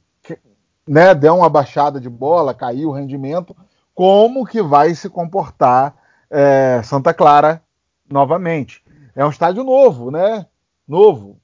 né, 0.88 1.14
der 1.16 1.32
uma 1.32 1.50
baixada 1.50 2.00
de 2.00 2.10
bola, 2.10 2.54
cair 2.54 2.86
o 2.86 2.92
rendimento, 2.92 3.56
como 3.94 4.46
que 4.46 4.62
vai 4.62 4.94
se 4.96 5.10
comportar 5.10 5.96
é, 6.34 6.82
Santa 6.84 7.14
Clara 7.14 7.62
novamente. 8.10 8.84
É 9.16 9.24
um 9.24 9.30
estádio 9.30 9.64
novo, 9.64 10.10
né? 10.10 10.48
Novo. 10.88 11.38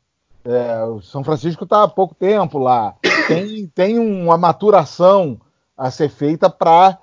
É, 0.43 0.84
o 0.84 1.02
São 1.02 1.23
Francisco 1.23 1.63
está 1.63 1.84
há 1.84 1.88
pouco 1.88 2.15
tempo 2.15 2.58
lá. 2.58 2.95
Tem, 3.28 3.67
tem 3.67 3.99
uma 3.99 4.38
maturação 4.38 5.39
a 5.78 5.91
ser 5.91 6.10
feita 6.10 6.49
para 6.49 6.97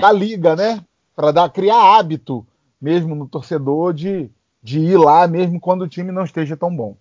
dar 0.00 0.12
liga, 0.12 0.56
né? 0.56 0.80
Para 1.14 1.30
dar 1.30 1.48
criar 1.50 1.96
hábito 1.96 2.44
mesmo 2.80 3.14
no 3.14 3.28
torcedor 3.28 3.94
de, 3.94 4.28
de 4.60 4.80
ir 4.80 4.98
lá 4.98 5.26
mesmo 5.28 5.60
quando 5.60 5.82
o 5.82 5.88
time 5.88 6.10
não 6.10 6.24
esteja 6.24 6.56
tão 6.56 6.74
bom. 6.74 6.96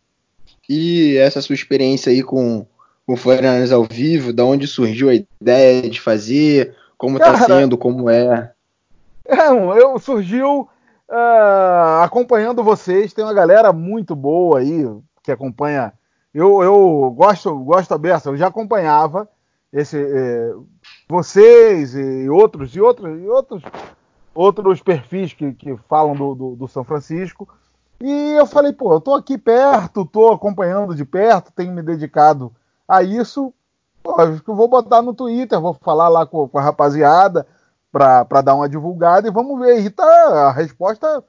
E 0.69 1.17
essa 1.17 1.41
sua 1.41 1.55
experiência 1.55 2.11
aí 2.11 2.21
com 2.21 2.65
o 3.07 3.17
Fernandes 3.17 3.71
ao 3.71 3.83
vivo, 3.83 4.31
da 4.31 4.45
onde 4.45 4.67
surgiu 4.67 5.09
a 5.09 5.15
ideia 5.15 5.89
de 5.89 5.99
fazer, 5.99 6.75
como 7.03 7.17
está 7.17 7.37
sendo, 7.45 7.77
como 7.77 8.09
é? 8.09 8.53
É, 9.25 9.47
eu 9.47 9.97
surgiu 9.99 10.67
uh, 11.09 12.03
acompanhando 12.03 12.61
vocês, 12.61 13.13
tem 13.13 13.23
uma 13.23 13.33
galera 13.33 13.71
muito 13.71 14.13
boa 14.17 14.59
aí 14.59 14.85
que 15.23 15.31
acompanha. 15.31 15.93
Eu, 16.33 16.61
eu 16.61 17.13
gosto, 17.15 17.57
gosto 17.59 17.93
aberto, 17.93 18.27
eu 18.27 18.37
já 18.37 18.47
acompanhava 18.47 19.29
esse, 19.71 19.97
eh, 19.97 20.53
vocês 21.07 21.95
e 21.95 22.27
outros, 22.29 22.75
e 22.75 22.81
outros, 22.81 23.17
e 23.17 23.27
outros, 23.27 23.63
outros 24.35 24.81
perfis 24.81 25.31
que, 25.31 25.53
que 25.53 25.77
falam 25.87 26.13
do, 26.15 26.35
do, 26.35 26.55
do 26.57 26.67
São 26.67 26.83
Francisco. 26.83 27.47
E 28.01 28.33
eu 28.33 28.45
falei, 28.45 28.73
pô, 28.73 28.93
eu 28.93 28.99
tô 28.99 29.13
aqui 29.13 29.37
perto, 29.37 30.05
tô 30.05 30.33
acompanhando 30.33 30.93
de 30.93 31.05
perto, 31.05 31.53
tenho 31.53 31.71
me 31.71 31.81
dedicado 31.81 32.51
a 32.85 33.01
isso. 33.03 33.53
Eu 34.05 34.55
vou 34.55 34.67
botar 34.67 35.01
no 35.01 35.13
Twitter, 35.13 35.59
vou 35.59 35.73
falar 35.73 36.09
lá 36.09 36.25
com, 36.25 36.47
com 36.47 36.57
a 36.57 36.61
rapaziada 36.61 37.47
para 37.91 38.41
dar 38.41 38.55
uma 38.55 38.67
divulgada 38.67 39.27
e 39.27 39.31
vamos 39.31 39.59
ver. 39.59 39.79
E 39.79 39.89
tá 39.89 40.47
a 40.47 40.51
resposta 40.51 41.23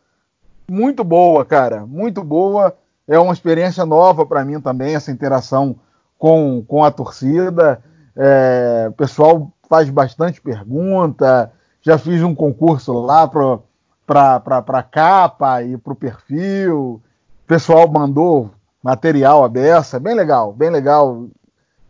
muito 0.68 1.04
boa, 1.04 1.44
cara, 1.44 1.87
muito 1.87 2.24
boa. 2.24 2.74
É 3.06 3.18
uma 3.18 3.32
experiência 3.32 3.84
nova 3.84 4.26
para 4.26 4.44
mim 4.44 4.60
também, 4.60 4.94
essa 4.94 5.12
interação 5.12 5.76
com, 6.18 6.64
com 6.66 6.82
a 6.82 6.90
torcida. 6.90 7.82
É, 8.16 8.87
o 8.88 8.92
pessoal 8.92 9.52
faz 9.68 9.88
bastante 9.90 10.40
pergunta. 10.40 11.52
Já 11.82 11.98
fiz 11.98 12.22
um 12.22 12.34
concurso 12.34 12.92
lá 12.94 13.28
para 13.28 14.82
capa 14.82 15.62
e 15.62 15.76
para 15.76 15.92
o 15.92 15.96
perfil. 15.96 17.00
O 17.44 17.46
pessoal 17.46 17.87
mandou 17.88 18.50
material 18.82 19.44
aberto, 19.44 20.00
bem 20.00 20.14
legal, 20.14 20.52
bem 20.52 20.70
legal 20.70 21.26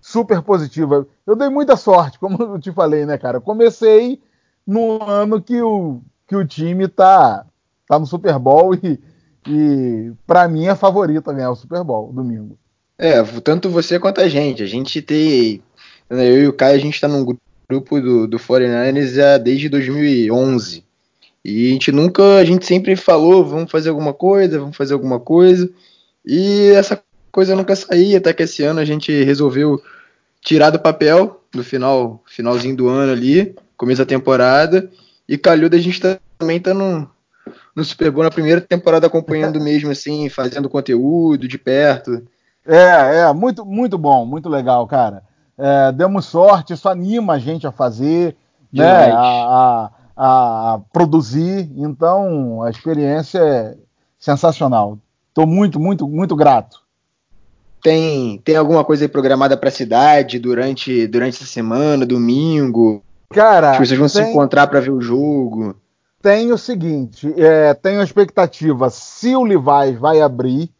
super 0.04 0.42
positiva. 0.42 1.08
Eu 1.26 1.34
dei 1.34 1.48
muita 1.48 1.76
sorte, 1.76 2.18
como 2.18 2.40
eu 2.42 2.60
te 2.60 2.70
falei, 2.70 3.06
né, 3.06 3.16
cara? 3.16 3.40
comecei 3.40 4.20
no 4.66 5.02
ano 5.02 5.40
que 5.40 5.62
o, 5.62 6.02
que 6.28 6.36
o 6.36 6.46
time 6.46 6.86
tá, 6.86 7.46
tá 7.88 7.98
no 7.98 8.04
Super 8.04 8.38
Bowl 8.38 8.74
e, 8.74 9.00
e 9.48 10.12
para 10.26 10.46
mim 10.46 10.66
é 10.66 10.74
favorito 10.74 11.30
a 11.30 11.32
ganhar 11.32 11.50
o 11.50 11.56
Super 11.56 11.82
Bowl 11.82 12.12
domingo. 12.12 12.58
É, 12.98 13.22
tanto 13.40 13.70
você 13.70 13.98
quanto 13.98 14.20
a 14.20 14.28
gente. 14.28 14.62
A 14.62 14.66
gente 14.66 15.00
tem. 15.00 15.62
Eu 16.10 16.42
e 16.42 16.48
o 16.48 16.52
Caio, 16.52 16.76
a 16.76 16.78
gente 16.78 17.00
tá 17.00 17.08
num 17.08 17.24
grupo 17.68 18.00
do, 18.00 18.28
do 18.28 18.38
49ers 18.38 19.14
já 19.14 19.38
desde 19.38 19.70
2011. 19.70 20.84
E 21.42 21.68
a 21.68 21.72
gente 21.72 21.90
nunca, 21.90 22.36
a 22.36 22.44
gente 22.44 22.66
sempre 22.66 22.94
falou, 22.94 23.44
vamos 23.44 23.70
fazer 23.70 23.88
alguma 23.88 24.12
coisa, 24.12 24.60
vamos 24.60 24.76
fazer 24.76 24.92
alguma 24.92 25.18
coisa. 25.18 25.68
E 26.24 26.68
essa 26.74 27.02
coisa 27.32 27.56
nunca 27.56 27.74
saía, 27.74 28.18
até 28.18 28.32
que 28.32 28.42
esse 28.44 28.62
ano 28.62 28.80
a 28.80 28.84
gente 28.84 29.10
resolveu 29.24 29.82
tirar 30.44 30.70
do 30.70 30.78
papel 30.78 31.40
no 31.54 31.64
final, 31.64 32.22
finalzinho 32.26 32.76
do 32.76 32.88
ano 32.88 33.12
ali, 33.12 33.56
começo 33.76 34.02
da 34.02 34.06
temporada, 34.06 34.88
e 35.26 35.38
calhou 35.38 35.70
da 35.70 35.78
gente 35.78 36.00
também 36.38 36.60
tá 36.60 36.74
no, 36.74 37.08
no 37.74 37.84
Super 37.84 38.10
Bowl 38.10 38.22
na 38.22 38.30
primeira 38.30 38.60
temporada 38.60 39.06
acompanhando 39.06 39.58
mesmo, 39.64 39.90
assim, 39.90 40.28
fazendo 40.28 40.68
conteúdo 40.68 41.48
de 41.48 41.56
perto. 41.56 42.22
É, 42.66 43.20
é, 43.20 43.32
muito, 43.32 43.64
muito 43.64 43.96
bom, 43.96 44.26
muito 44.26 44.48
legal, 44.48 44.86
cara. 44.86 45.22
É, 45.56 45.90
demos 45.92 46.26
sorte, 46.26 46.74
isso 46.74 46.88
anima 46.88 47.34
a 47.34 47.38
gente 47.38 47.66
a 47.66 47.72
fazer, 47.72 48.36
né, 48.72 49.10
a, 49.12 49.90
a, 50.16 50.74
a, 50.74 50.80
produzir, 50.92 51.70
então 51.76 52.62
a 52.62 52.70
experiência 52.70 53.38
é 53.38 53.76
sensacional. 54.18 54.98
Estou 55.28 55.46
muito, 55.46 55.80
muito, 55.80 56.06
muito 56.06 56.36
grato. 56.36 56.83
Tem, 57.84 58.38
tem 58.38 58.56
alguma 58.56 58.82
coisa 58.82 59.06
programada 59.06 59.58
para 59.58 59.68
a 59.68 59.72
cidade 59.72 60.38
durante, 60.38 61.06
durante 61.06 61.36
essa 61.36 61.44
semana, 61.44 62.06
domingo? 62.06 63.04
Cara, 63.28 63.72
que 63.72 63.84
vocês 63.84 63.98
vão 63.98 64.08
tem, 64.08 64.24
se 64.24 64.30
encontrar 64.30 64.68
para 64.68 64.80
ver 64.80 64.90
o 64.90 65.02
jogo? 65.02 65.76
Tem 66.22 66.50
o 66.50 66.56
seguinte, 66.56 67.34
é, 67.36 67.74
tenho 67.74 68.00
a 68.00 68.04
expectativa 68.04 68.88
se 68.88 69.36
o 69.36 69.44
Levi's 69.44 70.00
vai 70.00 70.22
abrir 70.22 70.70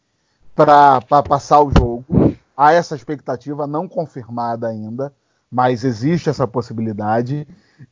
para 0.55 1.03
passar 1.29 1.61
o 1.61 1.71
jogo. 1.71 2.35
Há 2.57 2.73
essa 2.73 2.97
expectativa 2.97 3.67
não 3.67 3.87
confirmada 3.87 4.67
ainda, 4.67 5.13
mas 5.53 5.85
existe 5.85 6.31
essa 6.31 6.47
possibilidade. 6.47 7.47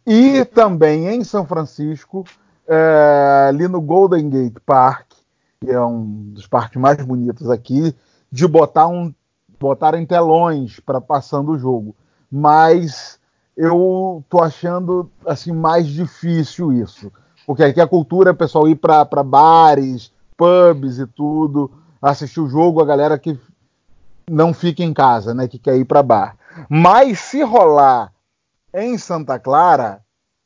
E 0.06 0.42
também 0.46 1.08
em 1.08 1.22
São 1.22 1.44
Francisco, 1.44 2.24
é, 2.66 3.46
ali 3.50 3.68
no 3.68 3.82
Golden 3.82 4.30
Gate 4.30 4.56
Park, 4.64 5.08
que 5.60 5.70
é 5.70 5.78
um 5.78 6.30
dos 6.32 6.46
parques 6.46 6.80
mais 6.80 6.96
bonitos 7.04 7.50
aqui, 7.50 7.94
de 8.32 8.48
botar 8.48 8.88
um 8.88 9.14
botar 9.60 9.94
em 9.94 10.04
telões 10.04 10.80
para 10.80 11.00
passando 11.00 11.52
o 11.52 11.58
jogo, 11.58 11.94
mas 12.28 13.20
eu 13.56 14.24
tô 14.28 14.40
achando 14.40 15.08
assim 15.24 15.52
mais 15.52 15.86
difícil 15.86 16.72
isso, 16.72 17.12
porque 17.46 17.62
aqui 17.62 17.80
a 17.80 17.86
cultura 17.86 18.30
é 18.30 18.34
pessoal 18.34 18.66
ir 18.66 18.74
para 18.74 19.04
bares, 19.22 20.10
pubs 20.36 20.98
e 20.98 21.06
tudo, 21.06 21.70
assistir 22.00 22.40
o 22.40 22.48
jogo, 22.48 22.82
a 22.82 22.86
galera 22.86 23.16
que 23.16 23.38
não 24.28 24.52
fica 24.52 24.82
em 24.82 24.92
casa, 24.92 25.32
né, 25.32 25.46
que 25.46 25.58
quer 25.58 25.76
ir 25.76 25.84
para 25.84 26.02
bar. 26.02 26.36
Mas 26.68 27.20
se 27.20 27.42
rolar 27.42 28.12
em 28.74 28.98
Santa 28.98 29.38
Clara, 29.38 30.00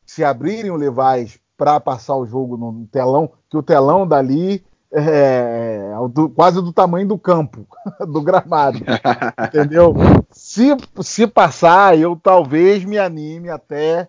se 0.05 0.25
abrirem 0.25 0.71
o 0.71 0.77
Levais 0.77 1.39
para 1.57 1.81
passar 1.81 2.17
o 2.17 2.27
jogo 2.27 2.57
no 2.57 2.87
telão, 2.89 3.31
que 3.49 3.57
o 3.57 3.63
telão 3.63 4.07
dali 4.07 4.65
é, 4.93 5.03
do, 6.09 6.29
quase 6.29 6.63
do 6.63 6.73
tamanho 6.73 7.09
do 7.09 7.19
campo, 7.19 7.67
do 8.01 8.23
gramado. 8.23 8.79
entendeu? 9.47 9.95
Se, 10.31 10.77
se 11.01 11.27
passar, 11.27 11.99
eu 11.99 12.17
talvez 12.17 12.85
me 12.85 12.99
anime 12.99 13.49
até. 13.49 14.09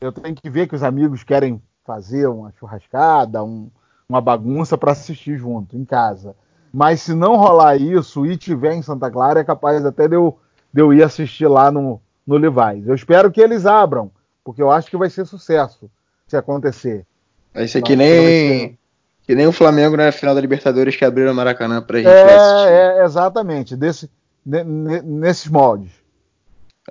Eu 0.00 0.12
tenho 0.12 0.34
que 0.34 0.50
ver 0.50 0.68
que 0.68 0.74
os 0.74 0.82
amigos 0.82 1.24
querem 1.24 1.62
fazer 1.84 2.26
uma 2.26 2.52
churrascada, 2.58 3.42
um, 3.42 3.70
uma 4.08 4.20
bagunça 4.20 4.76
para 4.76 4.92
assistir 4.92 5.38
junto, 5.38 5.76
em 5.76 5.84
casa. 5.84 6.34
Mas 6.72 7.02
se 7.02 7.14
não 7.14 7.36
rolar 7.36 7.76
isso 7.76 8.26
e 8.26 8.36
tiver 8.36 8.74
em 8.74 8.82
Santa 8.82 9.10
Clara, 9.10 9.40
é 9.40 9.44
capaz 9.44 9.84
até 9.84 10.08
de 10.08 10.16
eu, 10.16 10.38
de 10.72 10.82
eu 10.82 10.92
ir 10.92 11.02
assistir 11.02 11.46
lá 11.46 11.70
no, 11.70 12.00
no 12.26 12.36
Levi's. 12.36 12.86
Eu 12.86 12.94
espero 12.94 13.30
que 13.30 13.40
eles 13.40 13.64
abram, 13.64 14.10
porque 14.42 14.60
eu 14.60 14.70
acho 14.70 14.90
que 14.90 14.96
vai 14.96 15.08
ser 15.08 15.24
sucesso 15.24 15.88
se 16.26 16.36
acontecer. 16.36 17.06
Vai 17.52 17.68
ser 17.68 17.82
que 17.82 17.94
nem 17.94 18.78
que 19.26 19.34
nem 19.34 19.46
o 19.46 19.52
Flamengo 19.52 19.96
na 19.96 20.12
final 20.12 20.34
da 20.34 20.40
Libertadores 20.40 20.96
que 20.96 21.04
abriram 21.04 21.32
o 21.32 21.34
Maracanã 21.34 21.82
pra 21.82 21.98
gente 21.98 22.08
é, 22.08 22.34
assistir. 22.34 22.72
É, 22.72 23.04
exatamente, 23.04 23.76
desse, 23.76 24.10
nesses 24.44 25.50
moldes. 25.50 25.90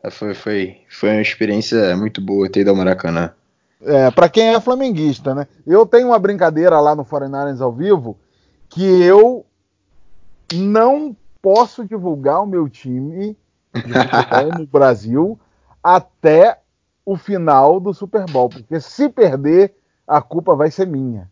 É, 0.01 0.09
foi, 0.09 0.33
foi, 0.33 0.77
foi 0.89 1.09
uma 1.09 1.21
experiência 1.21 1.95
muito 1.95 2.19
boa 2.19 2.49
ter 2.49 2.61
ido 2.61 2.71
ao 2.71 2.75
Maracanã. 2.75 3.31
É, 3.81 4.09
para 4.11 4.29
quem 4.29 4.53
é 4.53 4.59
flamenguista, 4.61 5.35
né? 5.35 5.47
Eu 5.67 5.85
tenho 5.85 6.07
uma 6.07 6.19
brincadeira 6.19 6.79
lá 6.79 6.95
no 6.95 7.03
Foreigners 7.03 7.61
ao 7.61 7.71
vivo 7.71 8.17
que 8.69 8.83
eu 8.83 9.45
não 10.53 11.15
posso 11.41 11.85
divulgar 11.85 12.41
o 12.41 12.47
meu 12.47 12.67
time 12.67 13.37
no 13.73 14.65
Brasil 14.71 15.39
até 15.83 16.59
o 17.05 17.17
final 17.17 17.79
do 17.79 17.93
Super 17.93 18.25
Bowl, 18.25 18.49
porque 18.49 18.79
se 18.79 19.09
perder, 19.09 19.75
a 20.07 20.21
culpa 20.21 20.55
vai 20.55 20.71
ser 20.71 20.87
minha. 20.87 21.29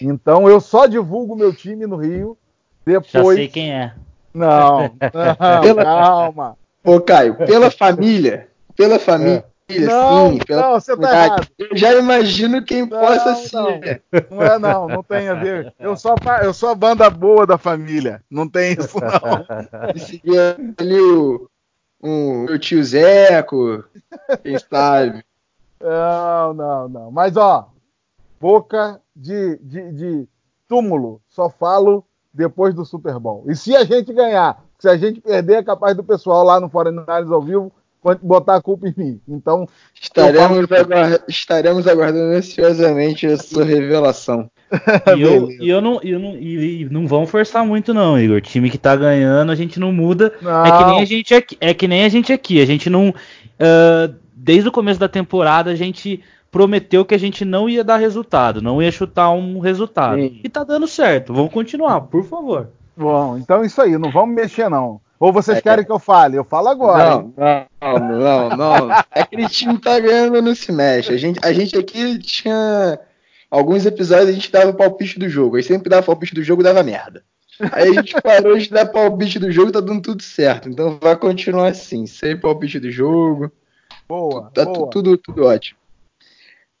Então 0.00 0.48
eu 0.48 0.60
só 0.60 0.86
divulgo 0.86 1.36
meu 1.36 1.54
time 1.54 1.86
no 1.86 1.96
Rio 1.96 2.36
depois. 2.84 3.12
Já 3.12 3.34
sei 3.34 3.48
quem 3.48 3.72
é. 3.72 3.94
Não, 4.34 4.90
não 4.98 5.60
pela... 5.62 5.84
calma. 5.84 6.58
Ô, 6.84 7.00
Caio, 7.00 7.36
pela 7.36 7.70
família, 7.70 8.48
pela 8.74 8.98
família, 8.98 9.44
não, 9.80 10.32
não, 10.48 10.72
você 10.72 10.96
tá 10.96 11.24
errado. 11.24 11.48
Eu 11.58 11.76
já 11.76 11.94
imagino 11.94 12.64
quem 12.64 12.82
não, 12.82 12.88
possa 12.88 13.34
ser. 13.36 14.02
Não. 14.12 14.22
não 14.30 14.42
é 14.42 14.58
não, 14.58 14.88
não 14.88 15.02
tem 15.02 15.28
a 15.28 15.34
ver. 15.34 15.72
Eu 15.78 15.96
sou, 15.96 16.14
a, 16.24 16.44
eu 16.44 16.52
sou 16.52 16.70
a 16.70 16.74
banda 16.74 17.08
boa 17.08 17.46
da 17.46 17.56
família. 17.56 18.22
Não 18.30 18.48
tem 18.48 18.72
isso 18.72 18.98
não. 19.00 19.94
Seguia 19.96 20.56
ali 20.76 21.00
o, 21.00 21.48
o 22.00 22.44
meu 22.48 22.58
tio 22.58 22.82
Zeco, 22.82 23.84
quem 24.42 24.58
sabe. 24.58 25.24
Não, 25.80 26.54
não, 26.54 26.88
não. 26.88 27.10
Mas 27.10 27.36
ó, 27.36 27.68
boca 28.40 29.00
de, 29.14 29.58
de, 29.58 29.92
de 29.92 30.28
túmulo. 30.68 31.20
Só 31.28 31.50
falo 31.50 32.04
depois 32.32 32.74
do 32.74 32.84
Super 32.84 33.18
Bowl. 33.18 33.44
E 33.48 33.54
se 33.54 33.76
a 33.76 33.84
gente 33.84 34.12
ganhar, 34.12 34.64
se 34.78 34.88
a 34.88 34.96
gente 34.96 35.20
perder, 35.20 35.56
é 35.56 35.62
capaz 35.62 35.96
do 35.96 36.04
pessoal 36.04 36.44
lá 36.44 36.58
no 36.58 36.68
Foreigners 36.68 37.30
ao 37.30 37.42
vivo 37.42 37.72
botar 38.20 38.56
a 38.56 38.62
culpa 38.62 38.88
em 38.88 38.94
mim. 38.96 39.20
Então, 39.28 39.68
estaremos, 39.94 40.70
aguard... 40.72 41.22
estaremos 41.28 41.86
aguardando 41.86 42.36
ansiosamente 42.36 43.26
a 43.26 43.36
sua 43.36 43.64
revelação. 43.64 44.50
e, 45.16 45.22
eu, 45.22 45.50
e, 45.50 45.68
eu 45.68 45.80
não, 45.80 46.00
eu 46.02 46.18
não, 46.18 46.36
e, 46.36 46.88
não 46.90 47.06
vão 47.06 47.26
forçar 47.26 47.64
muito, 47.64 47.94
não, 47.94 48.18
Igor. 48.18 48.40
Time 48.40 48.70
que 48.70 48.78
tá 48.78 48.96
ganhando, 48.96 49.52
a 49.52 49.54
gente 49.54 49.78
não 49.78 49.92
muda. 49.92 50.32
Não. 50.42 50.64
É 50.64 50.78
que 50.78 50.84
nem 50.84 51.00
a 51.00 51.04
gente 51.04 51.34
aqui. 51.34 51.56
É 51.60 51.74
que 51.74 51.86
nem 51.86 52.04
a 52.04 52.08
gente 52.08 52.32
aqui. 52.32 52.60
A 52.60 52.66
gente 52.66 52.90
não. 52.90 53.10
Uh, 53.10 54.14
desde 54.34 54.68
o 54.68 54.72
começo 54.72 54.98
da 54.98 55.08
temporada, 55.08 55.70
a 55.70 55.76
gente 55.76 56.22
prometeu 56.52 57.02
que 57.02 57.14
a 57.14 57.18
gente 57.18 57.46
não 57.46 57.66
ia 57.66 57.82
dar 57.82 57.96
resultado, 57.96 58.60
não 58.60 58.80
ia 58.80 58.92
chutar 58.92 59.30
um 59.30 59.58
resultado. 59.58 60.20
Sim. 60.20 60.38
E 60.44 60.48
tá 60.50 60.62
dando 60.62 60.86
certo. 60.86 61.32
Vamos 61.32 61.50
continuar, 61.50 62.02
por 62.02 62.24
favor. 62.24 62.68
Bom, 62.94 63.38
então 63.38 63.64
isso 63.64 63.80
aí, 63.80 63.96
não 63.96 64.10
vamos 64.12 64.34
mexer, 64.34 64.68
não. 64.68 65.00
Ou 65.18 65.32
vocês 65.32 65.58
é, 65.58 65.60
querem 65.62 65.84
que 65.84 65.90
eu 65.90 65.98
fale? 65.98 66.36
Eu 66.36 66.44
falo 66.44 66.68
agora. 66.68 67.24
Não, 67.36 67.66
não, 67.80 68.18
não, 68.18 68.48
não. 68.50 68.90
Aquele 69.10 69.48
time 69.48 69.78
tá 69.78 69.98
ganhando, 69.98 70.42
não 70.42 70.54
se 70.54 70.70
mexe. 70.70 71.12
A 71.12 71.16
gente, 71.16 71.40
a 71.42 71.52
gente 71.52 71.76
aqui 71.78 72.18
tinha. 72.18 72.98
Alguns 73.50 73.86
episódios 73.86 74.28
a 74.28 74.32
gente 74.32 74.52
dava 74.52 74.72
palpite 74.72 75.18
do 75.18 75.28
jogo. 75.28 75.56
Aí 75.56 75.62
sempre 75.62 75.88
dava 75.88 76.04
palpite 76.04 76.34
do 76.34 76.42
jogo 76.42 76.62
dava 76.62 76.82
merda. 76.82 77.22
Aí 77.70 77.90
a 77.90 77.92
gente 77.94 78.20
parou 78.20 78.58
de 78.58 78.68
dar 78.68 78.86
palpite 78.86 79.38
do 79.38 79.50
jogo 79.50 79.68
e 79.70 79.72
tá 79.72 79.80
dando 79.80 80.02
tudo 80.02 80.22
certo. 80.22 80.68
Então 80.68 80.98
vai 81.00 81.16
continuar 81.16 81.68
assim. 81.68 82.04
Sem 82.06 82.36
palpite 82.36 82.80
do 82.80 82.90
jogo. 82.90 83.50
Boa. 84.08 84.50
Tá 84.52 84.64
boa. 84.64 84.90
Tudo, 84.90 85.16
tudo 85.16 85.44
ótimo. 85.44 85.78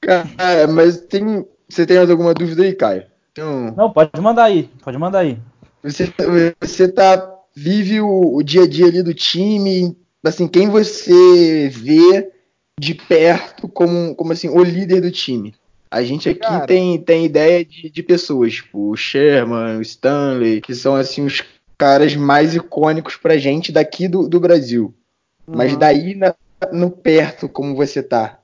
Cara, 0.02 0.66
mas 0.66 0.98
tem. 1.00 1.46
Você 1.68 1.86
tem 1.86 1.96
mais 1.96 2.10
alguma 2.10 2.34
dúvida 2.34 2.62
aí, 2.62 2.74
Caio? 2.74 3.04
Então, 3.30 3.72
Não, 3.74 3.90
pode 3.90 4.20
mandar 4.20 4.44
aí. 4.44 4.68
Pode 4.82 4.98
mandar 4.98 5.20
aí. 5.20 5.38
Você, 5.82 6.12
você 6.60 6.86
tá 6.88 7.32
vive 7.54 8.00
o, 8.00 8.36
o, 8.36 8.42
dia 8.42 8.62
a 8.62 8.68
dia 8.68 8.86
ali 8.86 9.02
do 9.02 9.14
time, 9.14 9.96
assim, 10.22 10.46
quem 10.46 10.68
você 10.68 11.68
vê 11.68 12.30
de 12.78 12.94
perto 12.94 13.68
como, 13.68 14.14
como 14.14 14.32
assim, 14.32 14.48
o 14.48 14.62
líder 14.62 15.00
do 15.00 15.10
time. 15.10 15.54
A 15.90 16.02
gente 16.02 16.28
aqui 16.28 16.40
Cara. 16.40 16.66
tem, 16.66 16.98
tem 16.98 17.26
ideia 17.26 17.64
de, 17.64 17.90
de 17.90 18.02
pessoas, 18.02 18.54
tipo 18.54 18.90
o 18.90 18.96
Sherman, 18.96 19.78
o 19.78 19.82
Stanley, 19.82 20.60
que 20.60 20.74
são 20.74 20.94
assim 20.94 21.24
os 21.24 21.42
caras 21.76 22.16
mais 22.16 22.54
icônicos 22.54 23.16
pra 23.16 23.36
gente 23.36 23.70
daqui 23.70 24.08
do, 24.08 24.28
do 24.28 24.40
Brasil. 24.40 24.94
Uhum. 25.46 25.54
Mas 25.56 25.76
daí 25.76 26.14
na, 26.14 26.34
no 26.72 26.90
perto, 26.90 27.48
como 27.48 27.74
você 27.74 28.02
tá? 28.02 28.38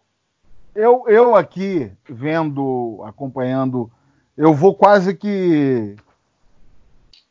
Eu, 0.81 1.03
eu 1.09 1.35
aqui, 1.35 1.91
vendo, 2.09 3.03
acompanhando, 3.05 3.91
eu 4.37 4.55
vou 4.55 4.77
quase 4.77 5.13
que 5.13 5.97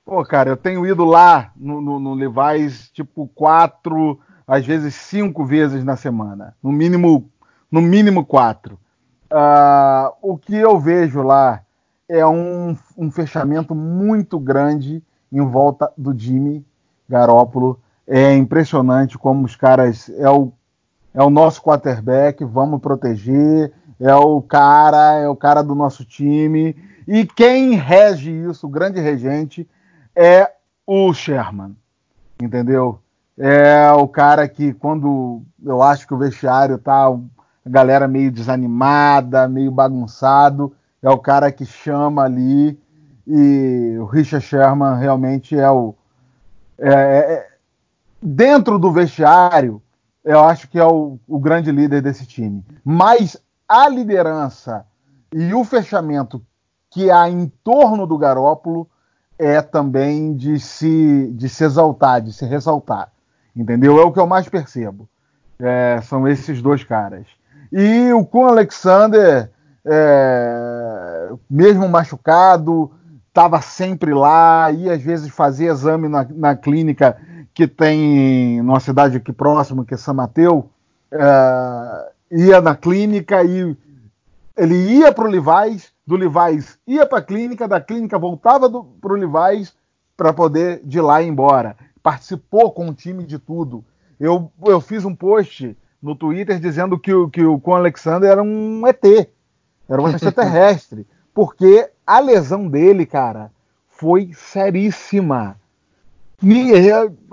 Pô, 0.03 0.21
cara, 0.25 0.49
eu 0.49 0.57
tenho 0.57 0.86
ido 0.86 1.05
lá 1.05 1.53
no, 1.55 1.79
no, 1.79 1.97
no 1.97 2.29
tipo 2.91 3.25
quatro, 3.33 4.19
às 4.45 4.65
vezes 4.65 4.95
cinco 4.95 5.45
vezes 5.45 5.81
na 5.86 5.95
semana, 5.95 6.57
no 6.62 6.73
mínimo, 6.73 7.31
no 7.71 7.81
mínimo 7.81 8.25
quatro. 8.25 8.77
Uh, 9.31 10.12
o 10.21 10.38
que 10.38 10.53
eu 10.53 10.77
vejo 10.77 11.21
lá 11.21 11.62
é 12.10 12.25
um, 12.25 12.75
um, 12.97 13.10
fechamento 13.10 13.73
muito 13.73 14.38
grande 14.38 15.01
em 15.31 15.39
volta 15.39 15.89
do 15.97 16.13
Jimmy 16.13 16.65
Garópolo. 17.07 17.79
É 18.05 18.36
impressionante 18.36 19.17
como 19.17 19.45
os 19.45 19.55
caras 19.55 20.10
é 20.17 20.29
o, 20.29 20.51
é 21.17 21.23
o 21.23 21.32
nosso 21.32 21.63
quarterback, 21.63 22.45
vamos 22.45 22.80
proteger, 22.80 23.73
é 23.99 24.13
o 24.13 24.39
cara, 24.39 25.15
é 25.15 25.27
o 25.27 25.36
cara 25.36 25.63
do 25.63 25.73
nosso 25.73 26.06
time. 26.06 26.75
E 27.08 27.25
quem 27.25 27.73
rege 27.73 28.30
isso, 28.30 28.67
o 28.67 28.69
grande 28.69 28.99
regente, 28.99 29.67
é 30.15 30.51
o 30.86 31.12
Sherman, 31.15 31.75
entendeu? 32.39 32.99
É 33.36 33.91
o 33.93 34.08
cara 34.08 34.47
que 34.47 34.73
quando 34.73 35.41
eu 35.65 35.82
acho 35.82 36.06
que 36.06 36.13
o 36.13 36.19
vestiário 36.19 36.77
tá 36.77 37.08
a 37.08 37.17
galera 37.65 38.08
meio 38.08 38.32
desanimada, 38.32 39.47
meio 39.47 39.71
bagunçado, 39.71 40.71
é 41.01 41.10
o 41.10 41.17
cara 41.17 41.51
que 41.51 41.65
chama 41.65 42.25
ali 42.25 42.80
e 43.25 43.97
o 43.99 44.06
Richard 44.06 44.45
Sherman 44.45 44.99
realmente 44.99 45.58
é 45.58 45.69
o 45.71 45.95
é, 46.77 46.91
é, 46.91 47.34
é 47.34 47.47
dentro 48.21 48.77
do 48.77 48.91
vestiário 48.91 49.82
eu 50.27 50.43
acho 50.43 50.67
que 50.67 50.77
é 50.77 50.85
o, 50.85 51.17
o 51.27 51.39
grande 51.39 51.71
líder 51.71 52.01
desse 52.01 52.25
time. 52.25 52.63
Mas 52.83 53.37
a 53.67 53.87
liderança 53.87 54.85
e 55.33 55.53
o 55.53 55.63
fechamento 55.63 56.43
que 56.91 57.09
há 57.09 57.29
em 57.29 57.47
torno 57.63 58.05
do 58.05 58.17
Garópolo 58.17 58.89
é 59.39 59.61
também 59.61 60.35
de 60.35 60.59
se, 60.59 61.31
de 61.33 61.47
se 61.47 61.63
exaltar, 61.63 62.21
de 62.21 62.33
se 62.33 62.45
ressaltar. 62.45 63.09
Entendeu? 63.55 63.99
É 63.99 64.03
o 64.03 64.11
que 64.11 64.19
eu 64.19 64.27
mais 64.27 64.49
percebo. 64.49 65.07
É, 65.59 65.99
são 66.03 66.27
esses 66.27 66.61
dois 66.61 66.83
caras. 66.83 67.25
E 67.71 68.11
o 68.11 68.25
Kun 68.25 68.47
Alexander, 68.47 69.49
é, 69.85 71.29
mesmo 71.49 71.87
machucado, 71.87 72.91
estava 73.27 73.61
sempre 73.61 74.13
lá, 74.13 74.71
e 74.71 74.89
às 74.89 75.01
vezes 75.01 75.29
fazia 75.29 75.71
exame 75.71 76.09
na, 76.09 76.25
na, 76.29 76.55
clínica 76.55 77.17
que 77.57 77.67
tem 77.67 78.61
numa 78.61 78.79
cidade 78.79 79.17
aqui 79.17 79.33
próximo, 79.33 79.83
que 79.83 79.95
é 79.95 79.97
São 79.97 80.13
Mateus, 80.13 80.63
é, 81.11 82.11
ia 82.29 82.61
na 82.61 82.75
clínica 82.75 83.43
e 83.43 83.75
ele 84.55 84.75
ia 84.75 85.11
para 85.11 85.27
o 85.27 85.27
Levi's, 85.27 85.91
do 86.05 86.15
Levi's 86.15 86.77
ia 86.85 87.03
para 87.03 87.17
a 87.17 87.21
clínica, 87.23 87.67
da 87.67 87.81
clínica 87.81 88.19
voltava 88.19 88.69
para 88.69 89.11
o 89.11 89.15
Levi's 89.15 89.73
para 90.15 90.31
poder 90.31 90.81
de 90.83 91.01
lá 91.01 91.19
ir 91.23 91.29
embora. 91.29 91.75
Participou 92.03 92.71
com 92.71 92.89
o 92.89 92.93
time 92.93 93.23
de 93.23 93.39
tudo. 93.39 93.83
Eu, 94.19 94.51
eu 94.63 94.79
fiz 94.79 95.03
um 95.03 95.15
post 95.15 95.75
no 95.99 96.13
Twitter 96.13 96.59
dizendo 96.59 96.99
que, 96.99 97.11
o, 97.11 97.27
que 97.27 97.43
o 97.43 97.59
Con 97.59 97.73
Alexander 97.73 98.29
era 98.29 98.43
um 98.43 98.85
ET, 98.85 99.03
era 99.89 99.99
um 99.99 100.07
extraterrestre, 100.07 101.07
porque 101.33 101.89
a 102.05 102.19
lesão 102.19 102.67
dele, 102.67 103.03
cara, 103.03 103.51
foi 103.87 104.29
seríssima. 104.35 105.57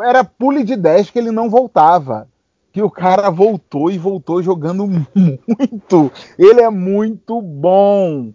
Era 0.03 0.25
pule 0.25 0.65
de 0.65 0.77
10 0.77 1.11
que 1.11 1.19
ele 1.19 1.31
não 1.31 1.51
voltava 1.51 2.29
que 2.75 2.83
o 2.83 2.91
cara 2.91 3.31
voltou 3.31 3.89
e 3.89 3.97
voltou 3.97 4.43
jogando 4.43 4.85
muito. 5.15 6.11
Ele 6.37 6.61
é 6.61 6.69
muito 6.69 7.41
bom. 7.41 8.33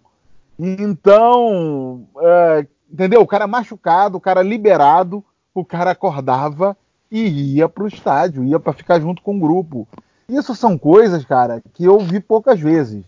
Então, 0.58 2.06
é, 2.18 2.66
entendeu? 2.90 3.20
O 3.20 3.26
cara 3.26 3.46
machucado, 3.46 4.16
o 4.16 4.20
cara 4.20 4.42
liberado, 4.42 5.22
o 5.54 5.62
cara 5.62 5.90
acordava 5.90 6.74
e 7.10 7.56
ia 7.56 7.68
para 7.68 7.84
o 7.84 7.88
estádio, 7.88 8.42
ia 8.42 8.58
para 8.58 8.72
ficar 8.72 8.98
junto 8.98 9.20
com 9.20 9.36
o 9.36 9.40
grupo. 9.40 9.86
Isso 10.26 10.54
são 10.54 10.78
coisas, 10.78 11.22
cara, 11.22 11.62
que 11.74 11.84
eu 11.84 11.98
vi 11.98 12.18
poucas 12.18 12.58
vezes. 12.58 13.04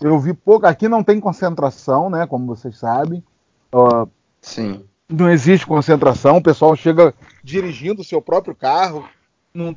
Eu 0.00 0.16
vi 0.20 0.32
pouco. 0.32 0.66
Aqui 0.66 0.88
não 0.88 1.02
tem 1.02 1.18
concentração, 1.18 2.08
né? 2.08 2.28
Como 2.28 2.46
vocês 2.46 2.78
sabem. 2.78 3.24
Uh, 3.74 4.08
Sim. 4.40 4.84
Não 5.08 5.30
existe 5.30 5.66
concentração. 5.66 6.38
O 6.38 6.42
pessoal 6.42 6.74
chega 6.74 7.14
dirigindo 7.42 8.02
o 8.02 8.04
seu 8.04 8.20
próprio 8.20 8.54
carro. 8.54 9.08
Não, 9.54 9.76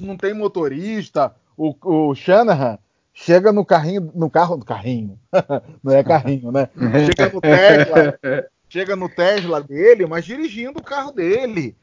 não 0.00 0.16
tem 0.16 0.34
motorista. 0.34 1.34
O, 1.56 1.74
o 1.82 2.14
Shanahan 2.14 2.78
chega 3.16 3.50
no 3.50 3.64
carrinho, 3.64 4.12
no 4.14 4.28
carro, 4.28 4.58
no 4.58 4.64
carrinho, 4.64 5.18
não 5.82 5.94
é 5.94 6.04
carrinho, 6.04 6.52
né? 6.52 6.68
Chega 7.06 7.32
no 7.32 7.40
Tesla, 7.40 8.18
chega 8.68 8.96
no 8.96 9.08
Tesla 9.08 9.62
dele, 9.62 10.06
mas 10.06 10.26
dirigindo 10.26 10.78
o 10.78 10.84
carro 10.84 11.12
dele. 11.12 11.74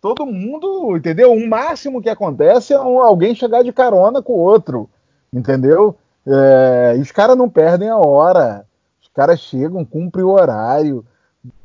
Todo 0.00 0.26
mundo, 0.26 0.96
entendeu? 0.96 1.32
O 1.32 1.48
máximo 1.48 2.02
que 2.02 2.08
acontece 2.08 2.72
é 2.72 2.76
alguém 2.76 3.32
chegar 3.36 3.62
de 3.62 3.72
carona 3.72 4.20
com 4.20 4.32
o 4.32 4.40
outro, 4.40 4.90
entendeu? 5.32 5.96
É, 6.26 6.96
os 7.00 7.12
caras 7.12 7.36
não 7.36 7.48
perdem 7.48 7.88
a 7.88 7.96
hora, 7.96 8.66
os 9.00 9.08
caras 9.14 9.38
chegam, 9.38 9.84
cumprem 9.84 10.24
o 10.24 10.30
horário. 10.30 11.06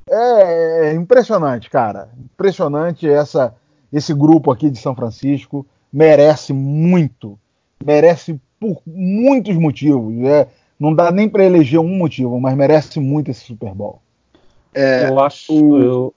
É, 0.09 0.89
é 0.89 0.93
impressionante, 0.93 1.69
cara. 1.69 2.09
Impressionante 2.33 3.07
essa, 3.07 3.53
esse 3.91 4.13
grupo 4.13 4.51
aqui 4.51 4.69
de 4.69 4.79
São 4.79 4.95
Francisco. 4.95 5.65
Merece 5.91 6.53
muito, 6.53 7.37
merece 7.83 8.39
por 8.59 8.81
muitos 8.85 9.55
motivos. 9.55 10.13
É, 10.25 10.47
não 10.79 10.93
dá 10.93 11.11
nem 11.11 11.27
para 11.27 11.45
eleger 11.45 11.79
um 11.79 11.97
motivo, 11.97 12.39
mas 12.39 12.55
merece 12.55 12.99
muito 12.99 13.31
esse 13.31 13.41
Super 13.41 13.73
Bowl. 13.73 14.01
É, 14.73 15.09
eu 15.09 15.19
acho. 15.19 15.53
O... 15.53 15.81
Eu... 15.81 16.13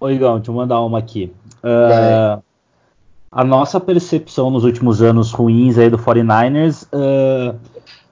Ô, 0.00 0.08
Igão, 0.08 0.36
deixa 0.36 0.50
eu 0.50 0.54
mandar 0.54 0.80
uma 0.80 0.98
aqui. 0.98 1.32
Uh, 1.58 2.42
a 3.30 3.44
nossa 3.44 3.78
percepção 3.78 4.50
nos 4.50 4.64
últimos 4.64 5.02
anos 5.02 5.32
ruins 5.32 5.76
aí 5.76 5.90
do 5.90 5.98
49ers, 5.98 6.86
uh, 6.92 7.58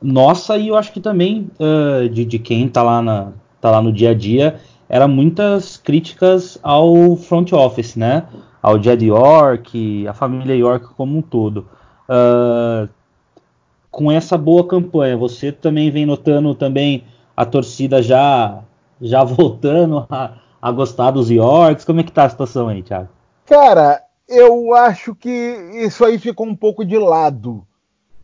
nossa 0.03 0.57
e 0.59 0.69
eu 0.69 0.77
acho 0.77 0.93
que 0.93 1.01
também 1.01 1.49
uh, 1.59 2.09
de, 2.09 2.25
de, 2.25 2.39
quem 2.39 2.67
está 2.67 2.83
lá, 2.83 3.01
na, 3.01 3.33
tá 3.61 3.71
lá 3.71 3.81
no 3.81 3.93
dia 3.93 4.11
a 4.11 4.15
dia, 4.15 4.61
era 4.89 5.09
muitas 5.09 5.77
críticas 5.77 6.59
ao 6.63 7.17
front 7.17 7.53
office, 7.53 7.97
né? 7.97 8.25
Ao 8.63 8.83
Jed 8.83 9.05
York, 9.05 10.07
a 10.07 10.13
família 10.13 10.55
York 10.55 10.87
como 10.97 11.19
um 11.19 11.23
todo. 11.23 11.69
Uh, 12.09 12.89
com 13.91 14.13
essa 14.13 14.37
boa 14.37 14.67
campanha, 14.67 15.17
você 15.17 15.51
também 15.51 15.91
vem 15.91 16.07
notando 16.07 16.55
também 16.55 17.05
a 17.37 17.45
torcida 17.45 18.03
já 18.03 18.63
já 19.01 19.23
voltando 19.25 20.07
a, 20.11 20.35
a 20.61 20.71
gostar 20.71 21.11
dos 21.11 21.31
Yorks? 21.31 21.85
Como 21.85 22.01
é 22.01 22.03
que 22.03 22.13
tá 22.13 22.25
a 22.25 22.31
situação 22.31 22.69
aí, 22.69 22.83
Thiago? 22.83 23.09
Cara, 23.45 24.03
eu 24.29 24.75
acho 24.75 25.15
que 25.15 25.31
isso 25.75 26.05
aí 26.05 26.19
ficou 26.19 26.47
um 26.47 26.55
pouco 26.55 26.85
de 26.85 26.99
lado. 26.99 27.65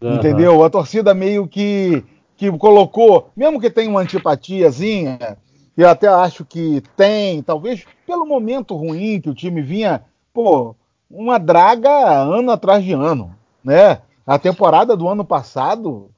Uhum. 0.00 0.16
Entendeu? 0.16 0.64
A 0.64 0.70
torcida 0.70 1.14
meio 1.14 1.46
que, 1.46 2.04
que 2.36 2.50
colocou, 2.58 3.30
mesmo 3.36 3.60
que 3.60 3.70
tenha 3.70 3.88
uma 3.88 4.00
antipatiazinha, 4.00 5.38
eu 5.76 5.88
até 5.88 6.06
acho 6.06 6.44
que 6.44 6.82
tem, 6.96 7.42
talvez 7.42 7.84
pelo 8.06 8.26
momento 8.26 8.76
ruim 8.76 9.20
que 9.20 9.30
o 9.30 9.34
time 9.34 9.62
vinha, 9.62 10.04
pô, 10.32 10.74
uma 11.10 11.38
draga 11.38 11.90
ano 12.22 12.50
atrás 12.50 12.84
de 12.84 12.92
ano, 12.92 13.34
né? 13.64 14.00
A 14.26 14.38
temporada 14.38 14.96
do 14.96 15.08
ano 15.08 15.24
passado 15.24 16.10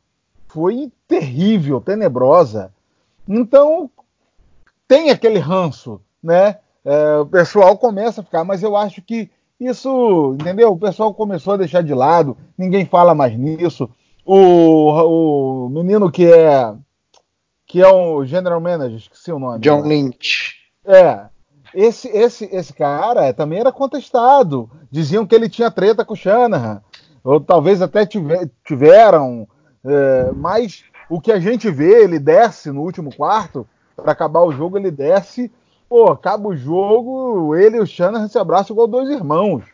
foi 0.48 0.90
terrível, 1.08 1.80
tenebrosa. 1.80 2.72
Então, 3.28 3.90
tem 4.86 5.10
aquele 5.10 5.38
ranço, 5.38 6.00
né? 6.22 6.58
É, 6.84 7.16
o 7.18 7.26
pessoal 7.26 7.78
começa 7.78 8.20
a 8.20 8.24
ficar, 8.24 8.44
mas 8.44 8.62
eu 8.62 8.76
acho 8.76 9.00
que 9.00 9.30
isso, 9.58 10.36
entendeu? 10.38 10.72
O 10.72 10.78
pessoal 10.78 11.14
começou 11.14 11.54
a 11.54 11.56
deixar 11.56 11.82
de 11.82 11.94
lado, 11.94 12.36
ninguém 12.58 12.84
fala 12.84 13.14
mais 13.14 13.36
nisso. 13.38 13.88
O, 14.24 15.66
o 15.66 15.68
menino 15.68 16.10
que 16.10 16.26
é 16.26 16.74
que 17.74 17.82
é 17.82 17.88
o 17.88 18.24
general 18.24 18.60
manager, 18.60 18.96
esqueci 18.96 19.32
o 19.32 19.38
nome. 19.40 19.58
John 19.58 19.80
Lynch. 19.80 20.54
É. 20.86 21.22
Esse, 21.74 22.06
esse, 22.06 22.44
esse 22.52 22.72
cara 22.72 23.34
também 23.34 23.58
era 23.58 23.72
contestado. 23.72 24.70
Diziam 24.88 25.26
que 25.26 25.34
ele 25.34 25.48
tinha 25.48 25.72
treta 25.72 26.04
com 26.04 26.14
o 26.14 26.16
Shanahan. 26.16 26.80
Ou 27.24 27.40
talvez 27.40 27.82
até 27.82 28.06
tiver, 28.06 28.48
tiveram. 28.64 29.48
É, 29.84 30.30
mas 30.36 30.84
o 31.10 31.20
que 31.20 31.32
a 31.32 31.40
gente 31.40 31.68
vê, 31.68 32.04
ele 32.04 32.20
desce 32.20 32.70
no 32.70 32.80
último 32.80 33.12
quarto, 33.12 33.66
para 33.96 34.12
acabar 34.12 34.44
o 34.44 34.52
jogo, 34.52 34.78
ele 34.78 34.92
desce 34.92 35.50
pô, 35.88 36.12
acaba 36.12 36.46
o 36.46 36.56
jogo, 36.56 37.56
ele 37.56 37.78
e 37.78 37.80
o 37.80 37.86
Shanahan 37.86 38.28
se 38.28 38.38
abraçam 38.38 38.72
igual 38.72 38.86
dois 38.86 39.10
irmãos, 39.10 39.64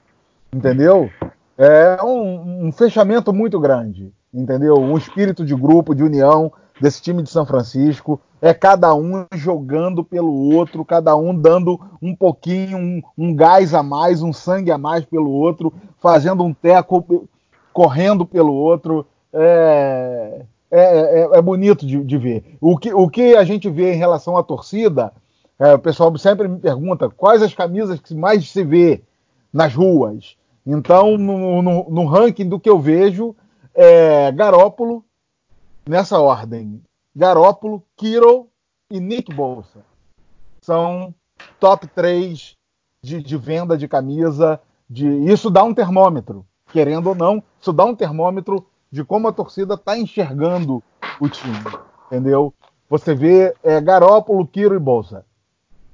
entendeu? 0.50 1.10
É 1.58 2.02
um, 2.02 2.68
um, 2.68 2.72
fechamento 2.72 3.30
muito 3.30 3.60
grande, 3.60 4.10
entendeu? 4.32 4.76
Um 4.76 4.96
espírito 4.96 5.44
de 5.44 5.54
grupo, 5.54 5.94
de 5.94 6.02
união 6.02 6.50
desse 6.80 7.02
time 7.02 7.22
de 7.22 7.30
São 7.30 7.44
Francisco. 7.44 8.20
É 8.40 8.54
cada 8.54 8.94
um 8.94 9.26
jogando 9.34 10.02
pelo 10.02 10.54
outro, 10.54 10.84
cada 10.84 11.14
um 11.16 11.34
dando 11.34 11.78
um 12.00 12.14
pouquinho, 12.14 12.78
um, 12.78 13.02
um 13.16 13.34
gás 13.34 13.74
a 13.74 13.82
mais, 13.82 14.22
um 14.22 14.32
sangue 14.32 14.70
a 14.70 14.78
mais 14.78 15.04
pelo 15.04 15.30
outro, 15.30 15.72
fazendo 16.00 16.42
um 16.42 16.54
teco, 16.54 17.28
correndo 17.72 18.24
pelo 18.24 18.54
outro. 18.54 19.06
É, 19.32 20.42
é, 20.70 20.80
é, 20.80 21.28
é 21.34 21.42
bonito 21.42 21.86
de, 21.86 22.02
de, 22.02 22.16
ver. 22.16 22.56
O 22.60 22.78
que, 22.78 22.94
o 22.94 23.08
que 23.08 23.34
a 23.34 23.44
gente 23.44 23.68
vê 23.68 23.92
em 23.92 23.98
relação 23.98 24.36
à 24.36 24.42
torcida 24.42 25.12
é, 25.60 25.74
o 25.74 25.78
pessoal 25.78 26.16
sempre 26.16 26.48
me 26.48 26.58
pergunta 26.58 27.10
quais 27.10 27.42
as 27.42 27.52
camisas 27.52 28.00
que 28.00 28.14
mais 28.14 28.48
se 28.50 28.64
vê 28.64 29.02
nas 29.52 29.74
ruas. 29.74 30.36
Então, 30.66 31.18
no, 31.18 31.60
no, 31.60 31.90
no 31.90 32.06
ranking 32.06 32.48
do 32.48 32.58
que 32.58 32.70
eu 32.70 32.78
vejo, 32.80 33.36
é 33.74 34.32
Garópolo, 34.32 35.04
nessa 35.90 36.20
ordem. 36.20 36.82
Garópolo, 37.14 37.82
Kiro 37.96 38.48
e 38.90 39.00
Nick 39.00 39.34
Bolsa. 39.34 39.80
São 40.62 41.12
top 41.58 41.86
3 41.88 42.54
de, 43.02 43.22
de 43.22 43.36
venda 43.36 43.76
de 43.76 43.88
camisa. 43.88 44.60
De, 44.88 45.06
isso 45.30 45.50
dá 45.50 45.64
um 45.64 45.74
termômetro, 45.74 46.46
querendo 46.72 47.08
ou 47.08 47.14
não, 47.14 47.42
isso 47.60 47.72
dá 47.72 47.84
um 47.84 47.94
termômetro 47.94 48.66
de 48.90 49.04
como 49.04 49.28
a 49.28 49.32
torcida 49.32 49.74
está 49.74 49.98
enxergando 49.98 50.82
o 51.20 51.28
time. 51.28 51.64
Entendeu? 52.06 52.54
Você 52.88 53.14
vê 53.14 53.54
é, 53.62 53.80
Garópolo, 53.80 54.46
Kiro 54.46 54.74
e 54.74 54.78
Bolsa 54.78 55.24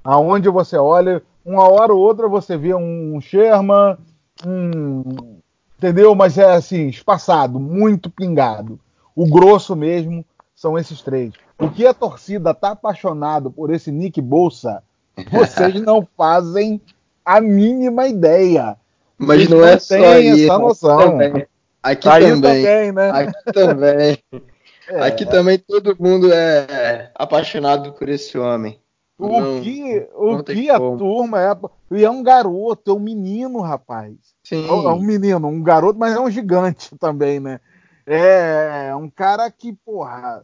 aonde 0.07 0.47
você 0.47 0.77
olha, 0.77 1.21
uma 1.43 1.67
hora 1.69 1.93
ou 1.93 1.99
outra 1.99 2.29
você 2.29 2.55
vê 2.55 2.73
um 2.73 3.19
Sherman, 3.19 3.97
um, 4.45 5.41
entendeu? 5.77 6.15
Mas 6.15 6.37
é 6.37 6.53
assim, 6.53 6.87
espaçado, 6.87 7.59
muito 7.59 8.09
pingado. 8.09 8.79
O 9.17 9.27
grosso 9.27 9.75
mesmo 9.75 10.23
são 10.55 10.77
esses 10.77 11.01
três. 11.01 11.33
O 11.57 11.71
que 11.71 11.87
a 11.87 11.93
torcida 11.93 12.53
tá 12.53 12.69
apaixonado 12.73 13.49
por 13.49 13.73
esse 13.73 13.91
Nick 13.91 14.21
Bolsa, 14.21 14.83
vocês 15.33 15.81
não 15.81 16.07
fazem 16.15 16.79
a 17.25 17.41
mínima 17.41 18.07
ideia. 18.07 18.77
Mas 19.17 19.49
não, 19.49 19.57
não 19.57 19.65
é 19.65 19.79
só 19.79 19.95
aí, 19.95 20.43
essa 20.43 20.59
noção. 20.59 20.99
Também. 20.99 21.47
Aqui 21.81 22.07
aí 22.07 22.23
também, 22.25 22.63
também, 22.63 22.91
né? 22.91 23.09
Aqui 23.09 23.51
também. 23.51 24.17
É. 24.89 25.01
Aqui 25.01 25.25
também 25.25 25.59
todo 25.59 25.97
mundo 25.99 26.31
é 26.31 27.11
apaixonado 27.13 27.91
por 27.91 28.07
esse 28.07 28.37
homem. 28.37 28.79
O 29.19 29.27
não, 29.27 29.59
que, 29.59 30.07
o 30.15 30.41
que 30.41 30.69
a 30.69 30.77
como. 30.79 30.97
turma 30.97 31.41
é. 31.41 31.53
E 31.91 32.05
é 32.05 32.09
um 32.09 32.23
garoto, 32.23 32.91
é 32.91 32.93
um 32.93 32.99
menino, 32.99 33.59
rapaz. 33.59 34.13
Sim. 34.45 34.65
É, 34.65 34.69
é 34.69 34.71
um 34.71 35.01
menino, 35.01 35.45
um 35.45 35.61
garoto, 35.61 35.99
mas 35.99 36.15
é 36.15 36.19
um 36.21 36.31
gigante 36.31 36.95
também, 36.97 37.37
né? 37.37 37.59
É 38.07 38.95
um 38.95 39.09
cara 39.09 39.51
que, 39.51 39.73
porra. 39.73 40.43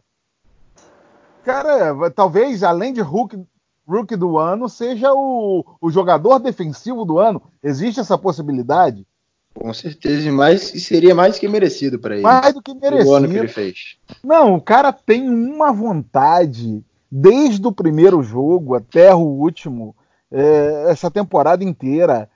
Cara, 1.45 2.11
talvez 2.11 2.61
além 2.61 2.91
de 2.91 2.99
Hulk, 2.99 3.41
Rookie 3.87 4.17
do 4.17 4.37
ano, 4.37 4.67
seja 4.67 5.13
o, 5.13 5.65
o 5.79 5.89
jogador 5.89 6.39
defensivo 6.39 7.05
do 7.05 7.19
ano. 7.19 7.41
Existe 7.63 8.01
essa 8.01 8.17
possibilidade? 8.17 9.07
Com 9.53 9.73
certeza, 9.73 10.29
mas 10.31 10.61
seria 10.61 11.15
mais 11.15 11.39
que 11.39 11.47
merecido 11.47 11.99
para 11.99 12.15
ele. 12.15 12.23
Mais 12.23 12.53
do 12.53 12.61
que 12.61 12.73
merecido. 12.73 13.09
O 13.09 13.15
ano 13.15 13.29
que 13.29 13.37
ele 13.37 13.47
fez. 13.47 13.97
Não, 14.23 14.55
o 14.55 14.61
cara 14.61 14.91
tem 14.91 15.29
uma 15.29 15.71
vontade 15.71 16.83
desde 17.09 17.65
o 17.65 17.71
primeiro 17.71 18.21
jogo 18.23 18.75
até 18.75 19.13
o 19.13 19.19
último, 19.19 19.95
é, 20.31 20.87
essa 20.89 21.09
temporada 21.11 21.63
inteira. 21.63 22.27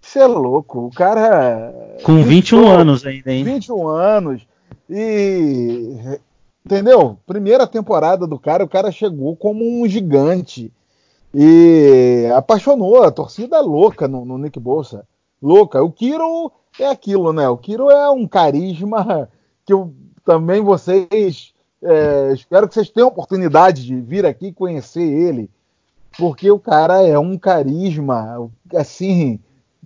Você 0.00 0.18
é 0.18 0.26
louco, 0.26 0.86
o 0.86 0.90
cara. 0.90 1.72
Com 2.02 2.22
21 2.22 2.66
anos 2.68 3.06
ainda, 3.06 3.32
hein? 3.32 3.44
21 3.44 3.86
anos. 3.86 4.46
E. 4.88 6.18
Entendeu? 6.64 7.18
Primeira 7.26 7.66
temporada 7.66 8.26
do 8.26 8.38
cara, 8.38 8.64
o 8.64 8.68
cara 8.68 8.90
chegou 8.90 9.36
como 9.36 9.64
um 9.64 9.86
gigante. 9.86 10.72
E 11.34 12.30
apaixonou, 12.34 13.02
a 13.02 13.10
torcida 13.10 13.56
é 13.56 13.60
louca 13.60 14.06
no, 14.06 14.24
no 14.24 14.38
Nick 14.38 14.58
Bolsa. 14.58 15.06
Louca. 15.42 15.82
O 15.82 15.90
Kiro 15.90 16.50
é 16.78 16.86
aquilo, 16.86 17.32
né? 17.32 17.48
O 17.48 17.58
Kiro 17.58 17.90
é 17.90 18.08
um 18.10 18.26
carisma 18.26 19.28
que 19.66 19.72
eu, 19.72 19.92
também 20.24 20.62
vocês 20.62 21.54
é, 21.84 22.32
espero 22.32 22.66
que 22.66 22.74
vocês 22.74 22.88
tenham 22.88 23.08
oportunidade 23.08 23.84
de 23.84 24.00
vir 24.00 24.24
aqui 24.24 24.52
conhecer 24.52 25.02
ele, 25.02 25.50
porque 26.16 26.50
o 26.50 26.58
cara 26.58 27.02
é 27.02 27.18
um 27.18 27.36
carisma, 27.36 28.50
assim, 28.74 29.38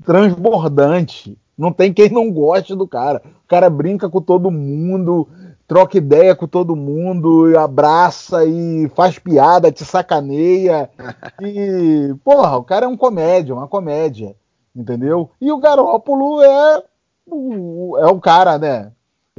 transbordante. 0.04 1.36
Não 1.58 1.72
tem 1.72 1.92
quem 1.92 2.08
não 2.10 2.30
goste 2.30 2.74
do 2.74 2.86
cara. 2.86 3.20
O 3.44 3.48
cara 3.48 3.68
brinca 3.68 4.08
com 4.08 4.20
todo 4.22 4.50
mundo, 4.50 5.28
troca 5.66 5.98
ideia 5.98 6.36
com 6.36 6.46
todo 6.46 6.76
mundo, 6.76 7.58
abraça 7.58 8.44
e 8.44 8.88
faz 8.94 9.18
piada, 9.18 9.72
te 9.72 9.84
sacaneia. 9.84 10.88
E, 11.40 12.14
porra, 12.24 12.56
o 12.56 12.64
cara 12.64 12.86
é 12.86 12.88
um 12.88 12.96
comédia, 12.96 13.54
uma 13.54 13.68
comédia, 13.68 14.34
entendeu? 14.74 15.30
E 15.40 15.52
o 15.52 15.58
Garópolo 15.58 16.42
é 16.42 16.82
o, 17.30 17.96
é 17.96 18.06
o 18.06 18.20
cara, 18.20 18.58
né? 18.58 18.90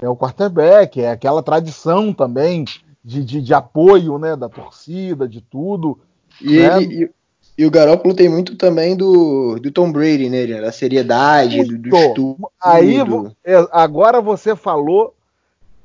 é 0.02 0.10
o 0.10 0.16
quarterback, 0.16 1.02
é 1.02 1.12
aquela 1.12 1.44
tradição 1.44 2.14
também 2.14 2.64
de, 3.04 3.24
de, 3.24 3.42
de 3.42 3.54
apoio 3.54 4.18
né, 4.18 4.36
da 4.36 4.50
torcida, 4.50 5.28
de 5.28 5.42
tudo. 5.42 6.00
E, 6.42 6.60
né? 6.60 6.82
ele, 6.82 7.12
e, 7.62 7.66
o 7.66 7.72
Garoppolo 7.72 8.16
tem 8.16 8.30
muito 8.30 8.56
também 8.56 8.96
do, 8.96 9.60
do 9.60 9.72
Tom 9.72 9.92
Brady, 9.92 10.30
né? 10.30 10.62
Da 10.62 10.72
seriedade, 10.72 11.64
do, 11.64 11.78
do 11.78 11.96
estudo. 11.96 12.52
Aí, 12.62 12.98
é, 13.44 13.68
agora 13.72 14.22
você 14.22 14.56
falou 14.56 15.14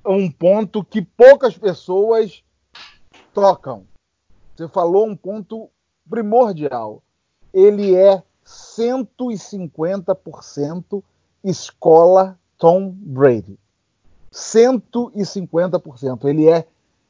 um 0.07 0.31
ponto 0.31 0.85
que 0.85 1.03
poucas 1.03 1.57
pessoas 1.57 2.43
tocam. 3.33 3.85
Você 4.55 4.69
falou 4.69 5.07
um 5.07 5.17
ponto 5.17 5.71
primordial. 6.09 7.03
Ele 7.53 7.95
é 7.95 8.23
150% 8.47 11.03
escola 11.43 12.39
Tom 12.59 12.95
Brady. 12.95 13.59
150%. 14.33 16.25
Ele 16.25 16.49
é, 16.49 16.67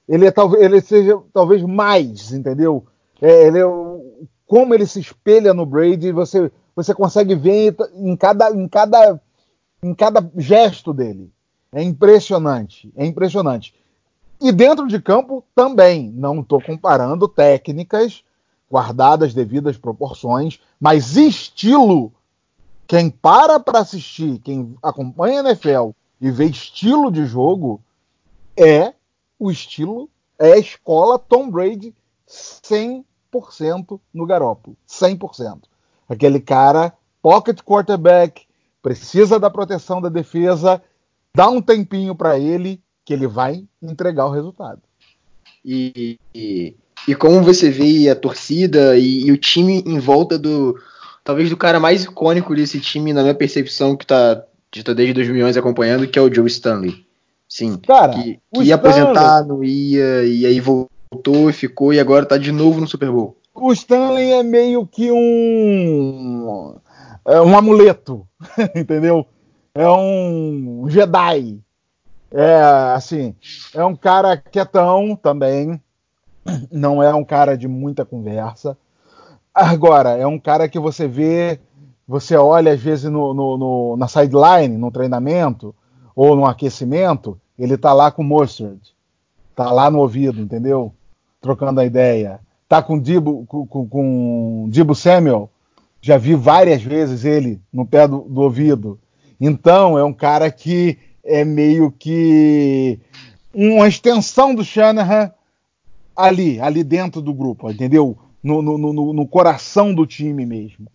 ele 0.08 0.26
é 0.26 0.30
talvez, 0.30 0.62
ele 0.62 0.80
seja 0.80 1.20
talvez 1.32 1.62
mais, 1.62 2.32
entendeu? 2.32 2.86
É, 3.20 3.46
ele 3.46 3.58
é, 3.58 3.66
como 4.46 4.74
ele 4.74 4.86
se 4.86 5.00
espelha 5.00 5.54
no 5.54 5.64
Brady, 5.66 6.12
você, 6.12 6.50
você 6.74 6.94
consegue 6.94 7.34
ver 7.34 7.76
em 7.94 8.16
cada, 8.16 8.50
em 8.50 8.68
cada 8.68 9.20
em 9.84 9.94
cada 9.94 10.30
gesto 10.36 10.94
dele. 10.94 11.30
É 11.70 11.82
impressionante, 11.82 12.90
é 12.96 13.04
impressionante. 13.04 13.74
E 14.40 14.50
dentro 14.50 14.86
de 14.88 15.00
campo 15.00 15.44
também, 15.54 16.10
não 16.10 16.40
estou 16.40 16.60
comparando 16.60 17.28
técnicas 17.28 18.24
guardadas 18.70 19.34
devidas 19.34 19.76
proporções, 19.76 20.60
mas 20.80 21.16
estilo. 21.16 22.12
Quem 22.86 23.10
para 23.10 23.60
para 23.60 23.80
assistir, 23.80 24.38
quem 24.40 24.76
acompanha 24.82 25.40
a 25.40 25.50
NFL 25.50 25.90
e 26.20 26.30
vê 26.30 26.46
estilo 26.46 27.10
de 27.10 27.24
jogo, 27.26 27.80
é 28.56 28.94
o 29.38 29.50
estilo, 29.50 30.08
é 30.38 30.52
a 30.52 30.58
escola 30.58 31.18
Tom 31.18 31.50
Brady 31.50 31.94
100% 33.42 34.00
no 34.12 34.26
Garoppolo. 34.26 34.76
100%. 34.88 35.62
Aquele 36.08 36.40
cara, 36.40 36.92
pocket 37.22 37.60
quarterback, 37.62 38.42
precisa 38.82 39.40
da 39.40 39.48
proteção 39.48 40.00
da 40.00 40.08
defesa, 40.08 40.82
dá 41.34 41.48
um 41.48 41.62
tempinho 41.62 42.14
para 42.14 42.38
ele 42.38 42.80
que 43.04 43.12
ele 43.12 43.26
vai 43.26 43.64
entregar 43.82 44.26
o 44.26 44.30
resultado. 44.30 44.80
E, 45.64 46.18
e, 46.34 46.74
e 47.08 47.14
como 47.14 47.42
você 47.42 47.70
vê 47.70 48.08
a 48.10 48.16
torcida 48.16 48.96
e, 48.98 49.26
e, 49.26 49.32
o 49.32 49.38
time 49.38 49.82
em 49.86 49.98
volta 49.98 50.38
do. 50.38 50.78
Talvez 51.22 51.48
do 51.48 51.56
cara 51.56 51.80
mais 51.80 52.04
icônico 52.04 52.54
desse 52.54 52.78
time, 52.78 53.14
na 53.14 53.22
minha 53.22 53.34
percepção, 53.34 53.96
que 53.96 54.06
tá 54.06 54.44
desde 54.70 55.14
2011 55.14 55.58
acompanhando, 55.58 56.06
que 56.06 56.18
é 56.18 56.22
o 56.22 56.32
Joe 56.32 56.46
Stanley. 56.46 57.06
Sim. 57.48 57.78
Cara, 57.78 58.12
que, 58.12 58.22
que 58.22 58.62
ia 58.62 58.74
Stanley, 58.74 59.00
aposentar, 59.00 59.44
não 59.46 59.64
ia, 59.64 60.24
e 60.24 60.44
aí 60.44 60.60
voltou 60.60 60.93
e 61.48 61.52
ficou, 61.52 61.92
e 61.92 62.00
agora 62.00 62.26
tá 62.26 62.36
de 62.36 62.52
novo 62.52 62.80
no 62.80 62.86
Super 62.86 63.10
Bowl. 63.10 63.36
O 63.54 63.72
Stanley 63.72 64.32
é 64.32 64.42
meio 64.42 64.86
que 64.86 65.12
um. 65.12 66.76
É 67.24 67.40
um 67.40 67.56
amuleto, 67.56 68.26
entendeu? 68.74 69.26
É 69.74 69.88
um 69.88 70.86
Jedi. 70.88 71.60
É, 72.30 72.62
assim, 72.94 73.34
é 73.72 73.84
um 73.84 73.94
cara 73.94 74.36
quietão 74.36 75.14
também. 75.14 75.80
Não 76.70 77.02
é 77.02 77.14
um 77.14 77.24
cara 77.24 77.56
de 77.56 77.68
muita 77.68 78.04
conversa. 78.04 78.76
Agora, 79.54 80.10
é 80.16 80.26
um 80.26 80.38
cara 80.38 80.68
que 80.68 80.80
você 80.80 81.06
vê, 81.06 81.60
você 82.06 82.36
olha 82.36 82.72
às 82.72 82.80
vezes 82.80 83.10
no, 83.10 83.32
no, 83.32 83.56
no 83.56 83.96
na 83.96 84.08
sideline, 84.08 84.76
no 84.76 84.90
treinamento, 84.90 85.74
ou 86.14 86.34
no 86.34 86.44
aquecimento, 86.44 87.40
ele 87.56 87.78
tá 87.78 87.92
lá 87.92 88.10
com 88.10 88.22
o 88.22 88.24
Mustard. 88.24 88.80
Tá 89.54 89.70
lá 89.70 89.88
no 89.88 90.00
ouvido, 90.00 90.40
entendeu? 90.40 90.92
Trocando 91.44 91.78
a 91.78 91.84
ideia. 91.84 92.40
Tá 92.66 92.82
com 92.82 92.98
Dibo, 92.98 93.44
com, 93.44 93.66
com, 93.86 94.66
Dibo 94.70 94.94
Samuel. 94.94 95.50
Já 96.00 96.16
vi 96.16 96.34
várias 96.34 96.82
vezes 96.82 97.22
ele 97.22 97.60
no 97.70 97.84
pé 97.84 98.08
do, 98.08 98.22
do 98.22 98.40
ouvido. 98.40 98.98
Então, 99.38 99.98
é 99.98 100.02
um 100.02 100.12
cara 100.14 100.50
que 100.50 100.96
é 101.22 101.44
meio 101.44 101.92
que 101.92 102.98
uma 103.52 103.86
extensão 103.86 104.54
do 104.54 104.64
Shanahan 104.64 105.30
ali, 106.16 106.58
ali 106.60 106.82
dentro 106.82 107.20
do 107.20 107.34
grupo, 107.34 107.70
entendeu? 107.70 108.16
No, 108.42 108.62
no, 108.62 108.78
no, 108.78 109.12
no, 109.12 109.28
coração 109.28 109.92
do 109.94 110.06
time 110.06 110.46
mesmo. 110.46 110.86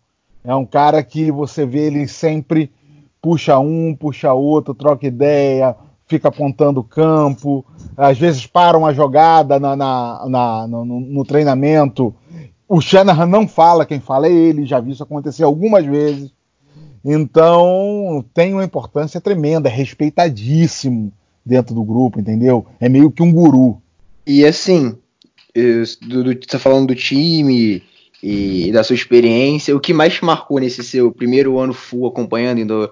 É 0.44 0.56
um 0.56 0.66
cara 0.66 1.04
que 1.04 1.32
você 1.32 1.64
vê 1.64 1.86
ele 1.86 2.08
sempre 2.08 2.72
puxa 3.22 3.60
um, 3.60 3.96
puxa 3.96 4.34
outro, 4.34 4.74
troca 4.74 5.06
ideia, 5.06 5.76
fica 6.10 6.28
apontando 6.28 6.80
o 6.80 6.84
campo, 6.84 7.64
às 7.96 8.18
vezes 8.18 8.48
para 8.48 8.78
uma 8.78 8.94
jogada 8.94 9.60
na, 9.60 9.76
na, 9.76 10.26
na 10.28 10.68
no, 10.68 10.84
no, 10.84 11.24
treinamento. 11.24 12.14
O 12.68 12.82
Shanahan 12.82 13.28
não 13.28 13.48
fala, 13.48 13.86
quem 13.86 14.00
fala 14.00 14.28
é 14.28 14.32
ele, 14.32 14.66
já 14.66 14.80
vi 14.80 14.92
isso 14.92 15.04
acontecer 15.04 15.44
algumas 15.44 15.86
vezes. 15.86 16.32
Então 17.06 18.26
tem 18.34 18.54
uma 18.54 18.66
importância 18.66 19.22
tremenda, 19.22 19.70
é 19.70 19.72
respeitadíssimo 19.72 21.14
dentro 21.46 21.76
do 21.76 21.84
grupo, 21.84 22.20
entendeu? 22.20 22.66
É 22.80 22.90
meio 22.90 23.12
que 23.12 23.22
um 23.22 23.32
guru. 23.32 23.80
E 24.26 24.44
assim, 24.44 24.98
do, 26.02 26.24
do, 26.24 26.36
tá 26.36 26.58
falando 26.58 26.88
do 26.88 26.96
time 26.96 27.84
e 28.22 28.72
da 28.72 28.84
sua 28.84 28.96
experiência, 28.96 29.76
o 29.76 29.80
que 29.80 29.94
mais 29.94 30.16
te 30.16 30.26
marcou 30.26 30.60
nesse 30.60 30.84
seu 30.84 31.12
primeiro 31.12 31.58
ano 31.60 31.74
full 31.74 32.08
acompanhando, 32.08 32.92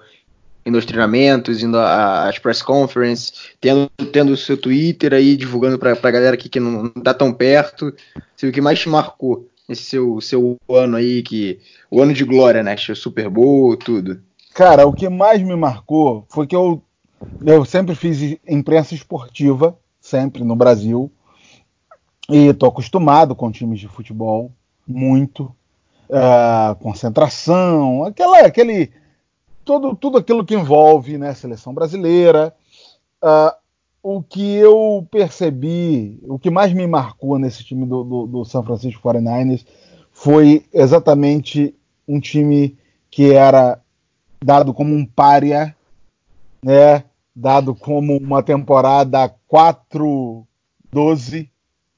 indo 0.67 0.77
aos 0.77 0.85
treinamentos, 0.85 1.63
indo 1.63 1.79
às 1.79 2.37
press 2.39 2.61
conferences, 2.61 3.51
tendo, 3.61 3.89
tendo 4.11 4.33
o 4.33 4.37
seu 4.37 4.57
Twitter 4.57 5.13
aí, 5.13 5.37
divulgando 5.37 5.79
pra, 5.79 5.95
pra 5.95 6.11
galera 6.11 6.35
aqui 6.35 6.49
que 6.49 6.59
não, 6.59 6.83
não 6.83 6.89
tá 6.89 7.13
tão 7.13 7.31
perto, 7.31 7.95
assim, 8.35 8.49
o 8.49 8.51
que 8.51 8.59
mais 8.59 8.77
te 8.77 8.89
marcou 8.89 9.47
nesse 9.67 9.83
seu, 9.83 10.19
seu 10.19 10.57
ano 10.69 10.97
aí, 10.97 11.23
que 11.23 11.57
o 11.89 12.01
ano 12.01 12.13
de 12.13 12.25
glória, 12.25 12.61
né? 12.61 12.75
Super 12.77 13.29
Bowl, 13.29 13.77
tudo. 13.77 14.21
Cara, 14.53 14.85
o 14.85 14.91
que 14.91 15.07
mais 15.07 15.41
me 15.41 15.55
marcou 15.55 16.25
foi 16.27 16.45
que 16.45 16.55
eu, 16.55 16.83
eu 17.45 17.63
sempre 17.63 17.95
fiz 17.95 18.37
imprensa 18.45 18.93
esportiva, 18.93 19.77
sempre 20.01 20.43
no 20.43 20.55
Brasil, 20.55 21.09
e 22.29 22.53
tô 22.53 22.65
acostumado 22.65 23.33
com 23.33 23.49
times 23.49 23.79
de 23.79 23.87
futebol, 23.87 24.51
muito. 24.85 25.49
Uh, 26.09 26.73
concentração, 26.75 28.05
aquela, 28.05 28.39
aquele, 28.39 28.89
todo, 29.67 29.93
tudo 29.95 30.17
aquilo 30.17 30.45
que 30.45 30.55
envolve 30.55 31.17
né, 31.17 31.33
seleção 31.33 31.73
brasileira. 31.73 32.55
Uh, 33.21 33.51
o 34.01 34.23
que 34.23 34.55
eu 34.55 35.05
percebi, 35.11 36.17
o 36.23 36.39
que 36.39 36.49
mais 36.49 36.71
me 36.71 36.87
marcou 36.87 37.37
nesse 37.37 37.65
time 37.65 37.85
do, 37.85 38.03
do, 38.05 38.27
do 38.27 38.45
San 38.45 38.63
Francisco 38.63 39.01
49ers 39.07 39.65
foi 40.09 40.65
exatamente 40.73 41.75
um 42.07 42.17
time 42.21 42.77
que 43.11 43.33
era 43.33 43.81
dado 44.41 44.73
como 44.73 44.95
um 44.95 45.05
pária, 45.05 45.75
né? 46.63 47.03
dado 47.35 47.75
como 47.75 48.15
uma 48.17 48.41
temporada 48.41 49.29
4-12. 49.51 51.49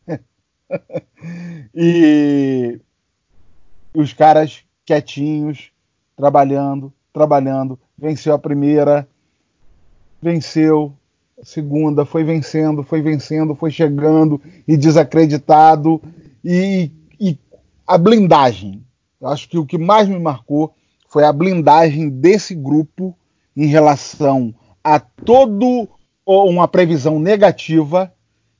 e 1.75 2.81
os 3.93 4.11
caras 4.13 4.63
quietinhos, 4.83 5.71
trabalhando, 6.15 6.91
trabalhando. 7.13 7.79
Venceu 7.97 8.33
a 8.33 8.39
primeira, 8.39 9.07
venceu 10.21 10.93
segunda, 11.43 12.05
foi 12.05 12.23
vencendo, 12.23 12.83
foi 12.83 13.01
vencendo, 13.01 13.55
foi 13.55 13.71
chegando 13.71 14.41
e 14.67 14.75
desacreditado. 14.75 16.01
E, 16.43 16.91
e 17.19 17.37
a 17.87 17.97
blindagem. 17.97 18.83
Eu 19.19 19.27
acho 19.27 19.49
que 19.49 19.57
o 19.57 19.65
que 19.65 19.77
mais 19.77 20.07
me 20.07 20.19
marcou 20.19 20.73
foi 21.07 21.23
a 21.23 21.33
blindagem 21.33 22.09
desse 22.09 22.55
grupo 22.55 23.17
em 23.55 23.65
relação 23.65 24.53
a 24.83 24.99
todo 24.99 25.89
uma 26.25 26.67
previsão 26.67 27.19
negativa 27.19 28.13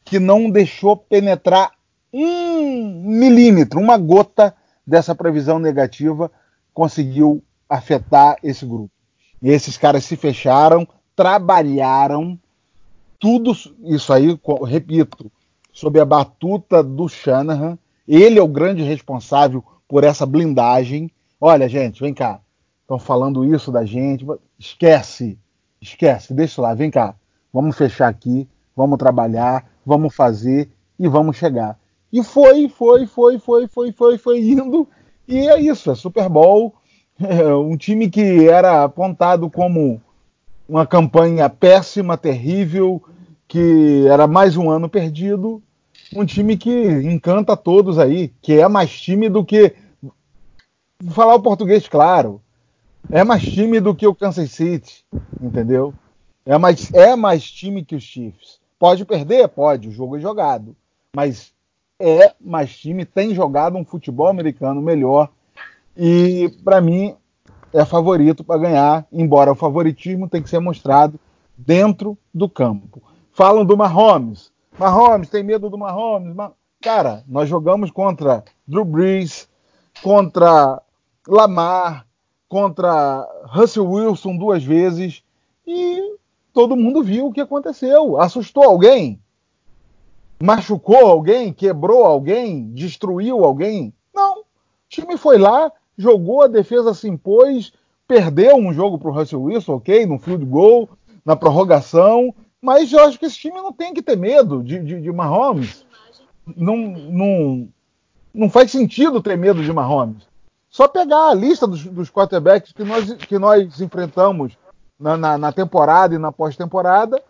que 0.03 0.19
não 0.19 0.49
deixou 0.49 0.97
penetrar 0.97 1.71
um 2.11 3.03
milímetro, 3.05 3.79
uma 3.79 3.97
gota 3.97 4.55
dessa 4.85 5.13
previsão 5.13 5.59
negativa 5.59 6.31
conseguiu 6.73 7.43
afetar 7.69 8.37
esse 8.43 8.65
grupo. 8.65 8.91
E 9.41 9.49
esses 9.49 9.77
caras 9.77 10.03
se 10.03 10.15
fecharam, 10.15 10.87
trabalharam 11.15 12.37
tudo 13.19 13.51
isso 13.83 14.11
aí, 14.11 14.39
repito, 14.65 15.31
sob 15.71 15.99
a 15.99 16.05
batuta 16.05 16.81
do 16.81 17.07
Shanahan. 17.07 17.77
Ele 18.07 18.39
é 18.39 18.41
o 18.41 18.47
grande 18.47 18.81
responsável 18.81 19.63
por 19.87 20.03
essa 20.03 20.25
blindagem. 20.25 21.11
Olha, 21.39 21.69
gente, 21.69 22.01
vem 22.01 22.13
cá. 22.13 22.39
Estão 22.81 22.97
falando 22.97 23.45
isso 23.45 23.71
da 23.71 23.85
gente. 23.85 24.25
Esquece, 24.57 25.37
esquece, 25.81 26.33
deixa 26.33 26.61
lá, 26.61 26.73
vem 26.73 26.89
cá. 26.89 27.15
Vamos 27.53 27.77
fechar 27.77 28.07
aqui, 28.07 28.47
vamos 28.75 28.97
trabalhar, 28.97 29.69
vamos 29.85 30.15
fazer 30.15 30.71
e 30.97 31.07
vamos 31.07 31.37
chegar. 31.37 31.77
E 32.11 32.23
foi, 32.23 32.67
foi, 32.67 33.05
foi, 33.05 33.37
foi, 33.37 33.67
foi, 33.67 33.91
foi, 33.91 34.17
foi 34.17 34.39
indo. 34.39 34.87
E 35.27 35.47
é 35.47 35.59
isso, 35.59 35.91
é 35.91 35.95
Super 35.95 36.27
Bowl. 36.27 36.73
Um 37.69 37.75
time 37.75 38.09
que 38.09 38.47
era 38.47 38.83
apontado 38.83 39.49
como 39.49 40.01
uma 40.67 40.85
campanha 40.87 41.49
péssima, 41.49 42.17
terrível, 42.17 43.03
que 43.47 44.05
era 44.07 44.27
mais 44.27 44.55
um 44.55 44.69
ano 44.69 44.87
perdido. 44.87 45.61
Um 46.15 46.25
time 46.25 46.57
que 46.57 46.71
encanta 46.71 47.57
todos 47.57 47.99
aí, 47.99 48.29
que 48.41 48.53
é 48.53 48.67
mais 48.67 48.91
time 48.91 49.27
do 49.29 49.43
que. 49.43 49.75
Vou 51.01 51.13
falar 51.13 51.35
o 51.35 51.41
português 51.41 51.87
claro. 51.87 52.41
É 53.11 53.23
mais 53.23 53.43
time 53.43 53.79
do 53.79 53.95
que 53.95 54.07
o 54.07 54.15
Kansas 54.15 54.51
City, 54.51 55.03
entendeu? 55.41 55.93
É 56.45 56.57
mais, 56.57 56.93
é 56.93 57.15
mais 57.15 57.43
time 57.49 57.83
que 57.83 57.95
os 57.95 58.03
Chiefs. 58.03 58.59
Pode 58.77 59.05
perder? 59.05 59.47
Pode, 59.49 59.89
o 59.89 59.91
jogo 59.91 60.17
é 60.17 60.19
jogado. 60.19 60.75
Mas 61.15 61.51
é 61.99 62.33
mais 62.39 62.75
time, 62.77 63.05
tem 63.05 63.33
jogado 63.33 63.77
um 63.77 63.85
futebol 63.85 64.27
americano 64.27 64.81
melhor. 64.81 65.29
E, 66.01 66.47
para 66.63 66.79
mim, 66.79 67.13
é 67.73 67.83
favorito 67.83 68.41
para 68.41 68.57
ganhar, 68.57 69.05
embora 69.11 69.51
o 69.51 69.55
favoritismo 69.55 70.29
tem 70.29 70.41
que 70.41 70.49
ser 70.49 70.59
mostrado 70.59 71.19
dentro 71.57 72.17
do 72.33 72.47
campo. 72.47 73.03
Falam 73.33 73.65
do 73.65 73.75
Mahomes. 73.75 74.49
Mahomes, 74.77 75.29
tem 75.29 75.43
medo 75.43 75.69
do 75.69 75.77
Mahomes? 75.77 76.33
Cara, 76.81 77.21
nós 77.27 77.49
jogamos 77.49 77.91
contra 77.91 78.45
Drew 78.65 78.85
Brees, 78.85 79.49
contra 80.01 80.81
Lamar, 81.27 82.05
contra 82.47 83.27
Russell 83.43 83.89
Wilson 83.89 84.37
duas 84.37 84.63
vezes. 84.63 85.21
e 85.67 86.15
todo 86.53 86.77
mundo 86.77 87.03
viu 87.03 87.27
o 87.27 87.33
que 87.33 87.41
aconteceu. 87.41 88.19
Assustou 88.21 88.63
alguém? 88.63 89.21
Machucou 90.41 91.07
alguém? 91.07 91.51
Quebrou 91.51 92.05
alguém? 92.05 92.71
Destruiu 92.73 93.43
alguém? 93.43 93.93
Não. 94.15 94.39
O 94.39 94.45
time 94.87 95.17
foi 95.17 95.37
lá, 95.37 95.69
jogou, 95.99 96.41
a 96.41 96.47
defesa 96.47 96.93
se 96.93 97.09
impôs, 97.09 97.73
perdeu 98.07 98.55
um 98.55 98.71
jogo 98.73 98.97
para 98.97 99.09
o 99.09 99.13
Russell 99.13 99.41
Wilson, 99.41 99.73
ok, 99.75 100.05
no 100.05 100.17
field 100.17 100.45
goal, 100.45 100.89
na 101.25 101.35
prorrogação, 101.35 102.33
mas 102.61 102.91
eu 102.91 103.03
acho 103.03 103.19
que 103.19 103.25
esse 103.25 103.37
time 103.37 103.57
não 103.57 103.73
tem 103.73 103.93
que 103.93 104.01
ter 104.01 104.17
medo 104.17 104.63
de, 104.63 104.79
de, 104.79 105.01
de 105.01 105.11
Mahomes. 105.11 105.85
Não, 106.55 106.77
não, 106.77 107.69
não 108.33 108.49
faz 108.49 108.71
sentido 108.71 109.21
ter 109.21 109.37
medo 109.37 109.61
de 109.61 109.71
Mahomes. 109.71 110.23
Só 110.69 110.87
pegar 110.87 111.29
a 111.29 111.33
lista 111.33 111.67
dos, 111.67 111.83
dos 111.83 112.09
quarterbacks 112.09 112.71
que 112.71 112.83
nós, 112.83 113.13
que 113.13 113.37
nós 113.37 113.81
enfrentamos 113.81 114.57
na, 114.97 115.17
na, 115.17 115.37
na 115.37 115.51
temporada 115.51 116.15
e 116.15 116.17
na 116.17 116.31
pós-temporada 116.31 117.21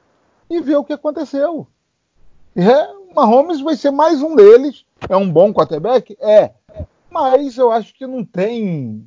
e 0.50 0.62
ver 0.62 0.76
o 0.76 0.84
que 0.84 0.94
aconteceu. 0.94 1.68
É, 2.56 2.88
Mahomes 3.16 3.62
vai 3.62 3.76
ser 3.76 3.92
mais 3.92 4.22
um 4.22 4.36
deles. 4.36 4.86
É 5.08 5.18
um 5.18 5.30
bom 5.30 5.54
quarterback? 5.54 6.16
É. 6.20 6.52
Mas 7.12 7.58
eu 7.58 7.72
acho 7.72 7.94
que 7.94 8.06
não 8.06 8.24
tem 8.24 9.04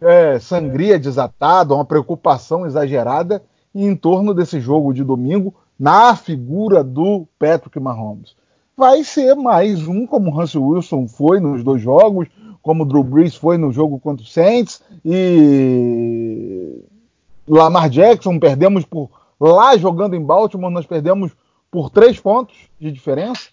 é, 0.00 0.38
sangria 0.38 0.98
desatada, 0.98 1.74
uma 1.74 1.84
preocupação 1.84 2.66
exagerada 2.66 3.42
em 3.74 3.94
torno 3.96 4.32
desse 4.32 4.60
jogo 4.60 4.92
de 4.92 5.02
domingo 5.02 5.54
na 5.78 6.14
figura 6.14 6.84
do 6.84 7.26
Patrick 7.38 7.78
Mahomes. 7.80 8.36
Vai 8.76 9.04
ser 9.04 9.34
mais 9.34 9.86
um, 9.86 10.06
como 10.06 10.30
o 10.30 10.34
Russell 10.34 10.64
Wilson 10.64 11.08
foi 11.08 11.40
nos 11.40 11.62
dois 11.62 11.80
jogos, 11.80 12.28
como 12.62 12.82
o 12.82 12.86
Drew 12.86 13.04
Brees 13.04 13.34
foi 13.34 13.58
no 13.58 13.72
jogo 13.72 13.98
contra 13.98 14.24
o 14.24 14.28
Saints, 14.28 14.82
e 15.04 16.82
Lamar 17.46 17.88
Jackson, 17.90 18.38
perdemos 18.38 18.84
por 18.84 19.10
lá 19.38 19.76
jogando 19.76 20.14
em 20.14 20.24
Baltimore, 20.24 20.72
nós 20.72 20.86
perdemos 20.86 21.32
por 21.70 21.90
três 21.90 22.18
pontos 22.18 22.56
de 22.80 22.90
diferença. 22.90 23.48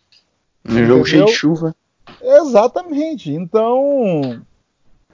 No 0.64 0.86
jogo 0.86 1.06
cheio 1.06 1.26
de 1.26 1.32
chuva. 1.32 1.76
Exatamente. 2.24 3.32
Então, 3.32 4.42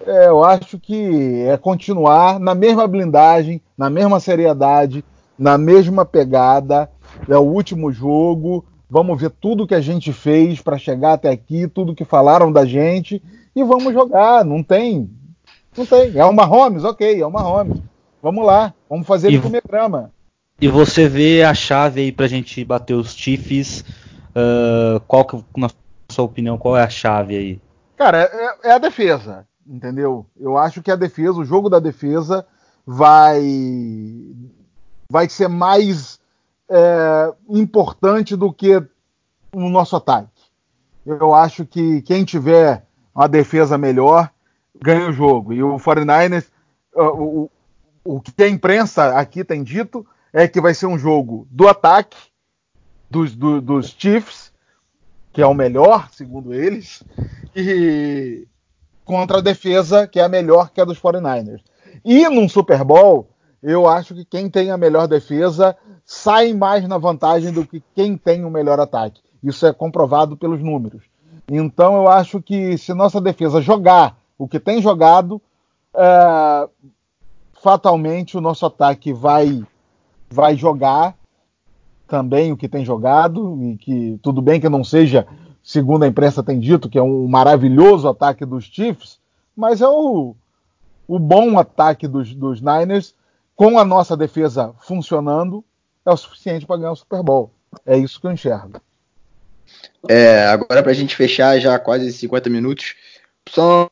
é, 0.05 0.27
eu 0.27 0.43
acho 0.43 0.79
que 0.79 1.43
é 1.47 1.57
continuar 1.57 2.39
na 2.39 2.53
mesma 2.53 2.87
blindagem, 2.87 3.61
na 3.77 3.89
mesma 3.89 4.19
seriedade, 4.19 5.03
na 5.37 5.57
mesma 5.57 6.05
pegada. 6.05 6.89
É 7.27 7.37
o 7.37 7.41
último 7.41 7.91
jogo. 7.91 8.65
Vamos 8.89 9.19
ver 9.19 9.31
tudo 9.31 9.67
que 9.67 9.75
a 9.75 9.81
gente 9.81 10.13
fez 10.13 10.61
para 10.61 10.77
chegar 10.77 11.13
até 11.13 11.29
aqui, 11.29 11.67
tudo 11.67 11.95
que 11.95 12.05
falaram 12.05 12.51
da 12.51 12.65
gente 12.65 13.21
e 13.55 13.63
vamos 13.63 13.93
jogar. 13.93 14.45
Não 14.45 14.63
tem, 14.63 15.09
não 15.77 15.85
tem. 15.85 16.17
É 16.17 16.23
uma 16.23 16.45
Holmes, 16.45 16.83
ok, 16.83 17.21
é 17.21 17.25
uma 17.25 17.41
Holmes. 17.41 17.81
Vamos 18.21 18.45
lá, 18.45 18.73
vamos 18.89 19.05
fazer 19.05 19.27
ele 19.27 19.41
comer 19.41 19.61
grama. 19.67 20.11
E 20.59 20.67
você 20.67 21.07
vê 21.07 21.43
a 21.43 21.53
chave 21.53 22.01
aí 22.01 22.11
pra 22.11 22.27
gente 22.27 22.63
bater 22.63 22.93
os 22.93 23.13
Chiefs. 23.13 23.83
Uh, 24.29 24.99
qual 25.07 25.25
que, 25.25 25.43
sua 26.17 26.25
opinião, 26.25 26.57
qual 26.57 26.75
é 26.75 26.83
a 26.83 26.89
chave 26.89 27.37
aí? 27.37 27.61
Cara, 27.95 28.23
é, 28.23 28.69
é, 28.69 28.71
a 28.71 28.79
defesa, 28.79 29.47
entendeu? 29.65 30.25
Eu 30.35 30.57
acho 30.57 30.81
que 30.81 30.89
a 30.89 30.95
defesa, 30.95 31.33
o 31.33 31.45
jogo 31.45 31.69
da 31.69 31.79
defesa 31.79 32.45
vai 32.85 33.43
vai 35.09 35.29
ser 35.29 35.47
mais 35.47 36.19
é, 36.69 37.33
importante 37.49 38.35
do 38.35 38.51
que 38.51 38.77
o 39.53 39.69
nosso 39.69 39.95
ataque. 39.95 40.29
Eu 41.05 41.33
acho 41.33 41.65
que 41.65 42.01
quem 42.01 42.25
tiver 42.25 42.83
uma 43.15 43.27
defesa 43.27 43.77
melhor 43.77 44.29
ganha 44.81 45.07
o 45.07 45.13
jogo. 45.13 45.53
E 45.53 45.63
o 45.63 45.77
49ers, 45.77 46.47
o, 46.93 47.49
o 48.03 48.19
que 48.19 48.43
a 48.43 48.49
imprensa 48.49 49.17
aqui 49.17 49.43
tem 49.43 49.63
dito 49.63 50.05
é 50.33 50.47
que 50.47 50.59
vai 50.59 50.73
ser 50.73 50.87
um 50.87 50.97
jogo 50.97 51.47
do 51.49 51.67
ataque 51.67 52.17
dos, 53.09 53.33
do, 53.35 53.61
dos 53.61 53.95
Chiefs, 53.97 54.46
que 55.37 55.41
é 55.43 55.45
o 55.45 55.53
melhor, 55.53 56.09
segundo 56.11 56.51
eles, 56.51 57.03
e 57.55 58.47
contra 59.05 59.37
a 59.37 59.41
defesa, 59.41 60.07
que 60.07 60.19
é 60.19 60.23
a 60.23 60.27
melhor, 60.27 60.71
que 60.71 60.81
é 60.81 60.85
dos 60.85 60.99
49ers. 60.99 61.61
E 62.03 62.27
num 62.27 62.49
Super 62.49 62.83
Bowl, 62.83 63.29
eu 63.61 63.87
acho 63.87 64.15
que 64.15 64.25
quem 64.25 64.49
tem 64.49 64.71
a 64.71 64.77
melhor 64.77 65.07
defesa 65.07 65.77
sai 66.03 66.55
mais 66.55 66.87
na 66.87 66.97
vantagem 66.97 67.53
do 67.53 67.67
que 67.67 67.83
quem 67.93 68.17
tem 68.17 68.45
o 68.45 68.49
melhor 68.49 68.79
ataque. 68.79 69.21
Isso 69.43 69.67
é 69.67 69.71
comprovado 69.71 70.35
pelos 70.35 70.59
números. 70.59 71.03
Então 71.47 71.97
eu 71.97 72.07
acho 72.07 72.41
que 72.41 72.75
se 72.75 72.91
nossa 72.95 73.21
defesa 73.21 73.61
jogar 73.61 74.17
o 74.39 74.47
que 74.47 74.59
tem 74.59 74.81
jogado, 74.81 75.39
é, 75.93 76.67
fatalmente 77.61 78.35
o 78.35 78.41
nosso 78.41 78.65
ataque 78.65 79.13
vai 79.13 79.63
vai 80.31 80.55
jogar 80.55 81.15
também 82.07 82.51
o 82.51 82.57
que 82.57 82.69
tem 82.69 82.85
jogado 82.85 83.59
e 83.61 83.77
que 83.77 84.19
tudo 84.21 84.41
bem 84.41 84.59
que 84.59 84.69
não 84.69 84.83
seja, 84.83 85.27
segundo 85.61 86.03
a 86.03 86.07
imprensa 86.07 86.41
tem 86.41 86.59
dito, 86.59 86.89
que 86.89 86.97
é 86.97 87.03
um 87.03 87.27
maravilhoso 87.27 88.07
ataque 88.07 88.45
dos 88.45 88.65
Chiefs, 88.65 89.19
mas 89.55 89.81
é 89.81 89.87
o, 89.87 90.35
o 91.07 91.19
bom 91.19 91.59
ataque 91.59 92.07
dos, 92.07 92.33
dos 92.33 92.61
Niners 92.61 93.13
com 93.55 93.77
a 93.77 93.85
nossa 93.85 94.15
defesa 94.15 94.73
funcionando 94.79 95.63
é 96.05 96.11
o 96.11 96.17
suficiente 96.17 96.65
para 96.65 96.77
ganhar 96.77 96.91
o 96.91 96.95
Super 96.95 97.21
Bowl. 97.21 97.51
É 97.85 97.97
isso 97.97 98.21
que 98.21 98.27
eu 98.27 98.31
enxergo. 98.31 98.79
É, 100.07 100.45
agora 100.45 100.81
para 100.81 100.91
a 100.91 100.95
gente 100.95 101.15
fechar 101.15 101.59
já 101.59 101.77
quase 101.77 102.11
50 102.13 102.49
minutos, 102.49 102.95
só 103.49 103.87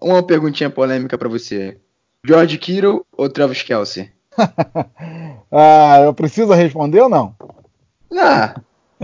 uma 0.00 0.22
perguntinha 0.22 0.70
polêmica 0.70 1.18
para 1.18 1.28
você. 1.28 1.78
George 2.24 2.58
Kittle 2.58 3.04
ou 3.12 3.28
Travis 3.28 3.62
Kelsey? 3.62 4.12
ah, 5.50 6.00
eu 6.04 6.14
preciso 6.14 6.52
responder 6.52 7.00
ou 7.00 7.08
não? 7.08 7.34
Ah, 8.12 8.54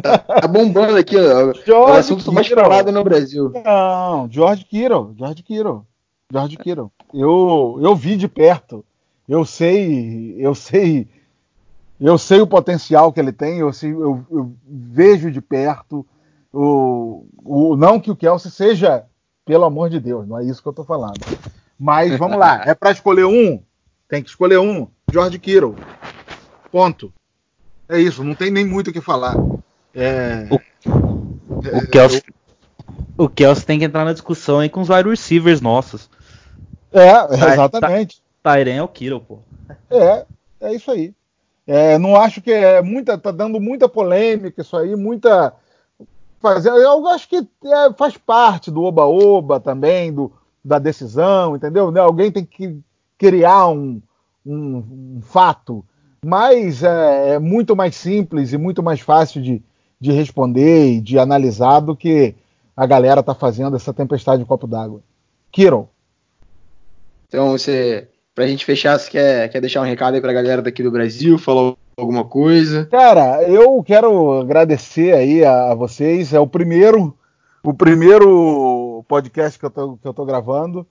tá, 0.00 0.18
tá 0.18 0.48
bombando 0.48 0.96
aqui, 0.96 1.16
ó. 1.16 1.52
George 1.52 1.70
é 1.70 1.74
o 1.74 1.86
assunto 1.92 2.32
mais 2.32 2.48
falado 2.48 2.92
no 2.92 3.04
Brasil. 3.04 3.52
Não, 3.64 4.28
George 4.30 4.64
Kittle, 4.64 5.14
George 5.18 5.42
Kittle, 5.42 5.86
George 6.32 6.56
Kittle. 6.56 6.90
Eu, 7.12 7.78
eu 7.80 7.94
vi 7.94 8.16
de 8.16 8.28
perto. 8.28 8.84
Eu 9.28 9.44
sei, 9.44 10.36
eu 10.38 10.54
sei, 10.54 11.08
eu 12.00 12.18
sei 12.18 12.40
o 12.40 12.46
potencial 12.46 13.12
que 13.12 13.20
ele 13.20 13.32
tem. 13.32 13.58
Eu, 13.58 13.72
sei, 13.72 13.90
eu, 13.90 14.24
eu 14.30 14.52
vejo 14.66 15.30
de 15.30 15.40
perto. 15.40 16.06
O, 16.52 17.26
o, 17.42 17.76
não 17.76 17.98
que 17.98 18.10
o 18.10 18.16
Kelsey 18.16 18.50
seja, 18.50 19.04
pelo 19.44 19.64
amor 19.64 19.90
de 19.90 19.98
Deus, 19.98 20.26
não 20.26 20.38
é 20.38 20.44
isso 20.44 20.62
que 20.62 20.68
eu 20.68 20.72
tô 20.72 20.84
falando. 20.84 21.20
Mas 21.78 22.16
vamos 22.16 22.38
lá, 22.38 22.62
é 22.64 22.74
para 22.74 22.92
escolher 22.92 23.24
um, 23.24 23.60
tem 24.08 24.22
que 24.22 24.28
escolher 24.28 24.58
um. 24.58 24.86
George 25.14 25.38
Kittle. 25.38 25.76
Ponto. 26.72 27.12
É 27.88 28.00
isso, 28.00 28.24
não 28.24 28.34
tem 28.34 28.50
nem 28.50 28.66
muito 28.66 28.90
o 28.90 28.92
que 28.92 29.00
falar. 29.00 29.36
É, 29.94 30.48
o, 30.50 30.56
é, 30.56 31.76
o, 31.76 31.88
Kelsey, 31.88 32.22
eu, 33.16 33.24
o 33.26 33.28
Kelsey 33.28 33.64
tem 33.64 33.78
que 33.78 33.84
entrar 33.84 34.04
na 34.04 34.12
discussão 34.12 34.58
aí 34.58 34.68
com 34.68 34.80
os 34.80 34.88
wide 34.88 35.08
receivers 35.08 35.60
nossos. 35.60 36.10
É, 36.92 37.12
exatamente. 37.52 38.20
Tyren 38.42 38.78
é 38.78 38.82
o 38.82 38.88
Kittle, 38.88 39.20
pô. 39.20 39.38
É, 39.88 40.26
é 40.60 40.74
isso 40.74 40.90
aí. 40.90 41.14
É, 41.64 41.96
não 41.96 42.16
acho 42.16 42.42
que 42.42 42.50
é 42.50 42.82
muita, 42.82 43.16
tá 43.16 43.30
dando 43.30 43.60
muita 43.60 43.88
polêmica 43.88 44.62
isso 44.62 44.76
aí, 44.76 44.96
muita. 44.96 45.54
Eu 46.76 47.06
acho 47.06 47.28
que 47.28 47.36
é, 47.36 47.92
faz 47.96 48.16
parte 48.16 48.68
do 48.68 48.82
oba-oba 48.82 49.60
também, 49.60 50.12
do, 50.12 50.32
da 50.64 50.80
decisão, 50.80 51.54
entendeu? 51.54 51.92
Né, 51.92 52.00
alguém 52.00 52.32
tem 52.32 52.44
que 52.44 52.80
criar 53.16 53.68
um, 53.68 54.02
um, 54.44 55.16
um 55.16 55.20
fato, 55.22 55.84
mas 56.24 56.82
é, 56.82 57.34
é, 57.34 57.38
muito 57.38 57.76
mais 57.76 57.94
simples 57.94 58.52
e 58.52 58.58
muito 58.58 58.82
mais 58.82 59.00
fácil 59.00 59.42
de, 59.42 59.62
de 60.00 60.12
responder 60.12 60.94
e 60.94 61.00
de 61.00 61.18
analisar 61.18 61.80
do 61.80 61.96
que 61.96 62.34
a 62.76 62.86
galera 62.86 63.22
tá 63.22 63.34
fazendo 63.34 63.76
essa 63.76 63.92
tempestade 63.92 64.42
de 64.42 64.48
copo 64.48 64.66
d'água. 64.66 65.00
Kiro. 65.52 65.88
Então, 67.28 67.52
você, 67.52 68.08
pra 68.34 68.46
gente 68.46 68.64
fechar, 68.64 68.98
você 68.98 69.10
quer, 69.10 69.48
quer 69.48 69.60
deixar 69.60 69.80
um 69.80 69.84
recado 69.84 70.14
aí 70.14 70.20
pra 70.20 70.32
galera 70.32 70.62
daqui 70.62 70.82
do 70.82 70.90
Brasil, 70.90 71.38
falar 71.38 71.74
alguma 71.96 72.24
coisa? 72.24 72.86
Cara, 72.86 73.42
eu 73.42 73.82
quero 73.82 74.40
agradecer 74.40 75.14
aí 75.14 75.44
a, 75.44 75.72
a 75.72 75.74
vocês. 75.74 76.32
É 76.32 76.40
o 76.40 76.46
primeiro, 76.46 77.16
o 77.62 77.72
primeiro 77.72 79.04
podcast 79.08 79.58
que 79.58 79.64
eu 79.64 79.70
tô, 79.70 79.96
que 79.96 80.06
eu 80.06 80.14
tô 80.14 80.24
gravando. 80.24 80.86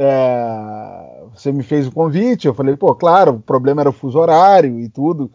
É, 0.00 1.24
você 1.34 1.50
me 1.50 1.62
fez 1.62 1.88
o 1.88 1.92
convite, 1.92 2.46
eu 2.46 2.54
falei, 2.54 2.76
pô, 2.76 2.94
claro, 2.94 3.32
o 3.32 3.40
problema 3.40 3.82
era 3.82 3.90
o 3.90 3.92
fuso 3.92 4.18
horário 4.18 4.78
e 4.78 4.88
tudo, 4.88 5.30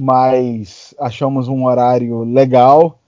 mas 0.00 0.94
achamos 1.00 1.48
um 1.48 1.66
horário 1.66 2.22
legal 2.22 3.00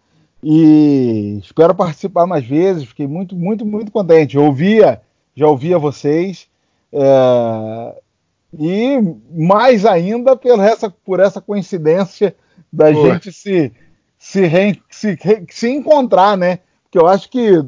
e 0.43 1.39
espero 1.43 1.75
participar 1.75 2.27
mais 2.27 2.45
vezes. 2.45 2.85
Fiquei 2.85 3.07
muito, 3.07 3.37
muito, 3.37 3.65
muito 3.65 3.93
contente. 3.93 4.37
Eu 4.37 4.45
ouvia, 4.45 5.01
já 5.35 5.47
ouvia 5.47 5.79
vocês 5.79 6.49
é, 6.93 8.03
e 8.59 8.99
mais 9.31 9.87
ainda 9.87 10.35
por 10.35 10.59
essa, 10.59 10.91
por 10.91 11.21
essa 11.21 11.41
coincidência 11.41 12.35
da 12.73 12.93
pô. 12.93 13.07
gente 13.07 13.33
se 13.33 13.73
se, 14.19 14.47
re, 14.47 14.83
se, 14.91 15.17
se 15.51 15.69
encontrar, 15.69 16.37
né? 16.37 16.59
Porque 16.83 16.99
eu 16.99 17.07
acho 17.07 17.31
que 17.31 17.65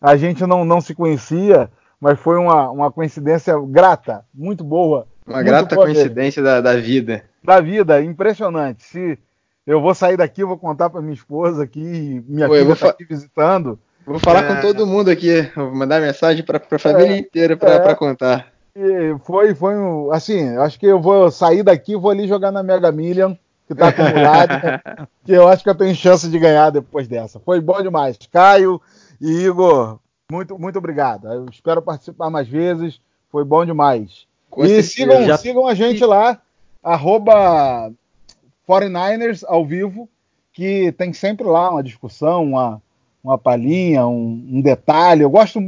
a 0.00 0.16
gente 0.16 0.46
não, 0.46 0.64
não 0.64 0.80
se 0.80 0.94
conhecia 0.94 1.70
mas 2.00 2.18
foi 2.18 2.36
uma, 2.36 2.70
uma 2.70 2.92
coincidência 2.92 3.54
grata, 3.66 4.24
muito 4.32 4.62
boa. 4.64 5.06
Uma 5.26 5.36
muito 5.36 5.46
grata 5.46 5.74
boa 5.74 5.86
coincidência 5.86 6.42
da, 6.42 6.60
da, 6.60 6.76
vida. 6.76 7.24
da 7.42 7.60
vida, 7.60 8.02
impressionante. 8.02 8.84
Se 8.84 9.18
eu 9.66 9.80
vou 9.80 9.94
sair 9.94 10.16
daqui, 10.16 10.44
vou 10.44 10.56
contar 10.56 10.88
para 10.88 11.02
minha 11.02 11.14
esposa 11.14 11.64
aqui, 11.64 12.24
minha 12.26 12.46
Pô, 12.46 12.54
filha 12.54 12.72
está 12.72 12.88
aqui 12.90 13.04
visitando. 13.04 13.78
Vou 14.06 14.18
falar 14.18 14.44
é... 14.44 14.54
com 14.54 14.60
todo 14.62 14.86
mundo 14.86 15.10
aqui, 15.10 15.42
vou 15.54 15.74
mandar 15.74 16.00
mensagem 16.00 16.42
para 16.42 16.58
a 16.58 16.78
família 16.78 17.12
é, 17.12 17.18
inteira 17.18 17.56
para 17.56 17.90
é, 17.90 17.94
contar. 17.94 18.46
foi, 19.22 19.54
foi 19.54 19.76
um, 19.76 20.10
assim, 20.10 20.56
acho 20.56 20.78
que 20.78 20.86
eu 20.86 20.98
vou 20.98 21.30
sair 21.30 21.62
daqui, 21.62 21.94
vou 21.94 22.10
ali 22.10 22.26
jogar 22.26 22.50
na 22.50 22.62
Mega 22.62 22.90
Million, 22.90 23.34
que 23.66 23.74
está 23.74 23.88
acumulado, 23.88 24.48
que 25.22 25.32
eu 25.32 25.46
acho 25.46 25.62
que 25.62 25.68
eu 25.68 25.74
tenho 25.74 25.94
chance 25.94 26.26
de 26.26 26.38
ganhar 26.38 26.70
depois 26.70 27.06
dessa. 27.06 27.38
Foi 27.38 27.60
bom 27.60 27.82
demais. 27.82 28.16
Caio 28.32 28.80
e 29.20 29.44
Igor, 29.44 29.98
muito, 30.30 30.58
muito 30.58 30.78
obrigado. 30.78 31.26
Eu 31.26 31.46
espero 31.50 31.80
participar 31.80 32.28
mais 32.28 32.46
vezes, 32.46 33.00
foi 33.30 33.44
bom 33.44 33.64
demais. 33.64 34.26
Com 34.50 34.64
e 34.64 34.82
sigam, 34.82 35.24
já... 35.24 35.38
sigam 35.38 35.66
a 35.66 35.74
gente 35.74 36.04
lá, 36.04 36.40
arroba 36.82 37.90
49ers 38.68 39.42
ao 39.46 39.64
vivo, 39.64 40.06
que 40.52 40.92
tem 40.92 41.14
sempre 41.14 41.46
lá 41.46 41.70
uma 41.70 41.82
discussão, 41.82 42.44
uma, 42.44 42.82
uma 43.24 43.38
palhinha, 43.38 44.06
um, 44.06 44.46
um 44.52 44.60
detalhe. 44.60 45.22
Eu 45.22 45.30
gosto 45.30 45.60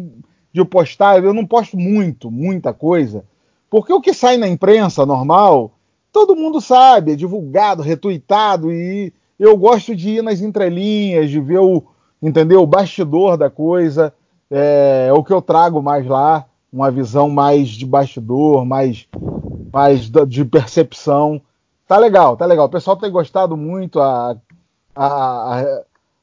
de 0.52 0.64
postar, 0.64 1.24
eu 1.24 1.32
não 1.32 1.46
posto 1.46 1.78
muito, 1.78 2.30
muita 2.30 2.74
coisa, 2.74 3.24
porque 3.70 3.92
o 3.92 4.00
que 4.00 4.12
sai 4.12 4.36
na 4.36 4.48
imprensa 4.48 5.06
normal, 5.06 5.72
todo 6.12 6.36
mundo 6.36 6.60
sabe, 6.60 7.12
é 7.12 7.16
divulgado, 7.16 7.82
retuitado, 7.82 8.70
e 8.70 9.10
eu 9.38 9.56
gosto 9.56 9.96
de 9.96 10.16
ir 10.16 10.22
nas 10.22 10.42
entrelinhas, 10.42 11.30
de 11.30 11.40
ver 11.40 11.60
o, 11.60 11.82
entendeu, 12.22 12.60
o 12.60 12.66
bastidor 12.66 13.38
da 13.38 13.48
coisa, 13.48 14.12
é, 14.50 15.06
é 15.08 15.12
o 15.12 15.22
que 15.22 15.32
eu 15.32 15.40
trago 15.40 15.82
mais 15.82 16.06
lá, 16.06 16.44
uma 16.72 16.90
visão 16.90 17.28
mais 17.28 17.68
de 17.68 17.86
bastidor, 17.86 18.64
mais, 18.64 19.06
mais 19.72 20.10
de 20.28 20.44
percepção. 20.44 21.40
Tá 21.86 21.96
legal, 21.96 22.36
tá 22.36 22.46
legal. 22.46 22.66
O 22.66 22.70
pessoal 22.70 22.96
tem 22.96 23.10
gostado 23.10 23.56
muito, 23.56 24.00
a, 24.00 24.36
a, 24.94 25.60
a 25.60 25.82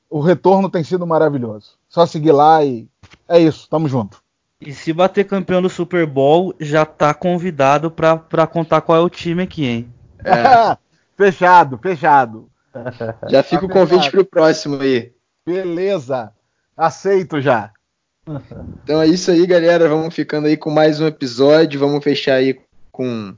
o 0.10 0.20
retorno 0.20 0.70
tem 0.70 0.84
sido 0.84 1.06
maravilhoso. 1.06 1.78
Só 1.90 2.06
seguir 2.06 2.32
lá 2.32 2.64
e 2.64 2.88
é 3.28 3.40
isso, 3.40 3.70
tamo 3.70 3.88
junto. 3.88 4.22
E 4.60 4.74
se 4.74 4.92
bater 4.92 5.26
campeão 5.26 5.62
do 5.62 5.70
Super 5.70 6.06
Bowl, 6.06 6.54
já 6.60 6.86
tá 6.86 7.14
convidado 7.14 7.92
pra, 7.92 8.18
pra 8.18 8.48
contar 8.48 8.82
qual 8.82 8.98
é 8.98 9.02
o 9.02 9.10
time 9.10 9.44
aqui, 9.44 9.66
hein? 9.66 9.94
É. 10.24 10.78
fechado, 11.16 11.78
fechado. 11.78 12.50
Já 13.28 13.44
fica 13.44 13.62
tá 13.62 13.68
o 13.68 13.70
convite 13.70 14.06
fechado. 14.06 14.12
pro 14.12 14.26
próximo 14.26 14.82
aí. 14.82 15.14
Beleza, 15.46 16.32
aceito 16.76 17.40
já. 17.40 17.72
Então 18.84 19.02
é 19.02 19.08
isso 19.08 19.32
aí, 19.32 19.46
galera. 19.46 19.88
Vamos 19.88 20.14
ficando 20.14 20.48
aí 20.48 20.58
com 20.58 20.70
mais 20.70 21.00
um 21.00 21.08
episódio. 21.08 21.80
Vamos 21.80 22.04
fechar 22.04 22.36
aí 22.36 22.60
com. 22.92 23.34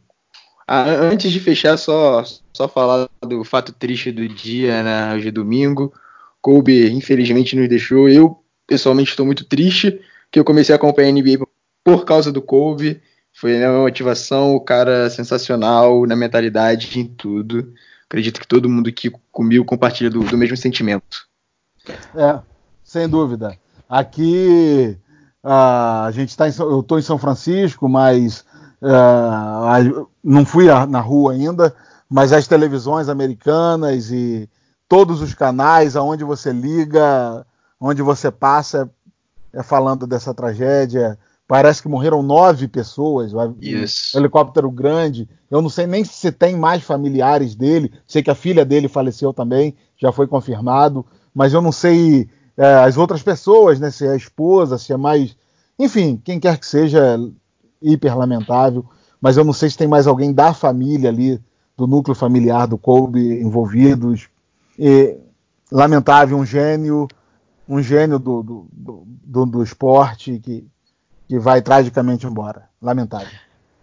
Ah, 0.67 0.83
antes 0.83 1.31
de 1.31 1.39
fechar, 1.39 1.77
só, 1.77 2.23
só 2.53 2.67
falar 2.67 3.07
do 3.21 3.43
fato 3.43 3.71
triste 3.71 4.11
do 4.11 4.27
dia, 4.27 4.81
né? 4.83 5.13
Hoje 5.15 5.27
é 5.27 5.31
domingo. 5.31 5.93
Kobe, 6.41 6.91
infelizmente, 6.91 7.55
nos 7.55 7.69
deixou. 7.69 8.09
Eu, 8.09 8.43
pessoalmente, 8.65 9.11
estou 9.11 9.25
muito 9.25 9.45
triste 9.45 10.01
que 10.31 10.39
eu 10.39 10.45
comecei 10.45 10.73
a 10.73 10.75
acompanhar 10.75 11.09
a 11.09 11.11
NBA 11.11 11.45
por 11.83 12.05
causa 12.05 12.31
do 12.31 12.41
Kobe. 12.41 13.01
Foi 13.33 13.57
né, 13.57 13.69
uma 13.69 13.81
motivação, 13.81 14.55
o 14.55 14.61
cara 14.61 15.09
sensacional 15.09 16.05
na 16.05 16.15
mentalidade, 16.15 16.99
em 16.99 17.05
tudo. 17.05 17.73
Acredito 18.05 18.39
que 18.39 18.47
todo 18.47 18.69
mundo 18.69 18.89
aqui 18.89 19.11
comigo 19.31 19.65
compartilha 19.65 20.09
do, 20.09 20.23
do 20.23 20.37
mesmo 20.37 20.57
sentimento. 20.57 21.27
É, 22.15 22.39
sem 22.83 23.07
dúvida. 23.07 23.57
Aqui 23.89 24.95
uh, 25.43 26.05
a 26.05 26.11
gente 26.11 26.29
está 26.29 26.47
eu 26.47 26.81
estou 26.81 26.99
em 26.99 27.01
São 27.01 27.17
Francisco, 27.17 27.89
mas 27.89 28.45
uh, 28.83 30.07
não 30.23 30.45
fui 30.45 30.67
na 30.87 31.01
rua 31.01 31.33
ainda, 31.33 31.73
mas 32.07 32.31
as 32.31 32.47
televisões 32.47 33.09
americanas 33.09 34.11
e 34.11 34.47
todos 34.87 35.21
os 35.21 35.33
canais, 35.33 35.95
aonde 35.95 36.23
você 36.23 36.53
liga, 36.53 37.45
onde 37.81 38.03
você 38.03 38.29
passa, 38.29 38.89
é 39.53 39.63
falando 39.63 40.05
dessa 40.05 40.33
tragédia. 40.33 41.17
Parece 41.47 41.81
que 41.81 41.87
morreram 41.87 42.21
nove 42.21 42.67
pessoas. 42.67 43.31
Isso. 43.59 44.15
Um 44.15 44.21
helicóptero 44.21 44.69
grande. 44.69 45.27
Eu 45.49 45.63
não 45.63 45.69
sei 45.69 45.87
nem 45.87 46.03
se 46.03 46.31
tem 46.31 46.55
mais 46.55 46.83
familiares 46.83 47.55
dele. 47.55 47.91
Sei 48.05 48.21
que 48.21 48.29
a 48.29 48.35
filha 48.35 48.63
dele 48.63 48.87
faleceu 48.87 49.33
também, 49.33 49.75
já 49.97 50.11
foi 50.11 50.27
confirmado. 50.27 51.03
Mas 51.33 51.53
eu 51.53 51.61
não 51.61 51.71
sei 51.71 52.29
é, 52.59 52.75
as 52.75 52.97
outras 52.97 53.23
pessoas, 53.23 53.79
né? 53.79 53.89
Se 53.89 54.05
é 54.05 54.11
a 54.11 54.15
esposa, 54.17 54.77
se 54.77 54.91
é 54.91 54.97
mais. 54.97 55.33
Enfim, 55.79 56.21
quem 56.21 56.41
quer 56.41 56.57
que 56.57 56.65
seja, 56.65 57.17
hiper 57.81 58.17
lamentável. 58.17 58.85
Mas 59.21 59.37
eu 59.37 59.45
não 59.45 59.53
sei 59.53 59.69
se 59.69 59.77
tem 59.77 59.87
mais 59.87 60.07
alguém 60.07 60.33
da 60.33 60.53
família 60.53 61.09
ali, 61.09 61.41
do 61.77 61.87
núcleo 61.87 62.13
familiar 62.13 62.67
do 62.67 62.77
Kobe 62.77 63.41
envolvidos. 63.41 64.27
E, 64.77 65.15
lamentável, 65.71 66.37
um 66.37 66.45
gênio, 66.45 67.07
um 67.67 67.81
gênio 67.81 68.19
do, 68.19 68.43
do, 68.43 68.67
do, 69.23 69.45
do 69.45 69.63
esporte 69.63 70.37
que, 70.39 70.67
que 71.29 71.39
vai 71.39 71.61
tragicamente 71.61 72.27
embora. 72.27 72.67
Lamentável. 72.81 73.29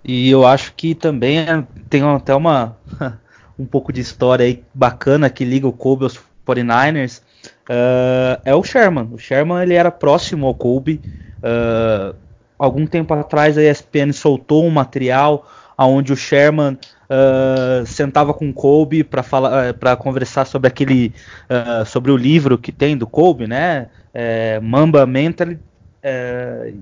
E 0.04 0.28
eu 0.28 0.46
acho 0.46 0.74
que 0.74 0.94
também 0.94 1.38
é, 1.38 1.66
tem 1.88 2.02
até 2.02 2.34
uma 2.34 2.76
um 3.58 3.64
pouco 3.64 3.90
de 3.90 4.02
história 4.02 4.44
aí 4.44 4.62
bacana 4.74 5.30
que 5.30 5.46
liga 5.46 5.66
o 5.66 5.72
Kobe 5.72 6.04
aos 6.04 6.20
49ers. 6.46 7.22
Uh, 7.68 8.40
é 8.44 8.54
o 8.54 8.62
Sherman. 8.62 9.08
O 9.12 9.18
Sherman 9.18 9.62
ele 9.62 9.74
era 9.74 9.90
próximo 9.90 10.46
ao 10.46 10.54
Kobe. 10.54 11.00
Uh, 11.38 12.14
algum 12.58 12.86
tempo 12.86 13.12
atrás 13.12 13.58
a 13.58 13.62
ESPN 13.62 14.12
soltou 14.12 14.64
um 14.64 14.70
material 14.70 15.46
onde 15.78 16.12
o 16.12 16.16
Sherman 16.16 16.78
uh, 17.10 17.84
sentava 17.84 18.32
com 18.32 18.48
o 18.48 18.52
Kobe 18.52 19.04
para 19.04 19.22
falar, 19.22 19.74
para 19.74 19.94
conversar 19.96 20.46
sobre 20.46 20.68
aquele, 20.68 21.12
uh, 21.50 21.84
sobre 21.84 22.10
o 22.10 22.16
livro 22.16 22.56
que 22.56 22.72
tem 22.72 22.96
do 22.96 23.06
Kobe, 23.06 23.46
né? 23.46 23.88
É, 24.14 24.58
Mamba 24.60 25.04
Mental. 25.04 25.48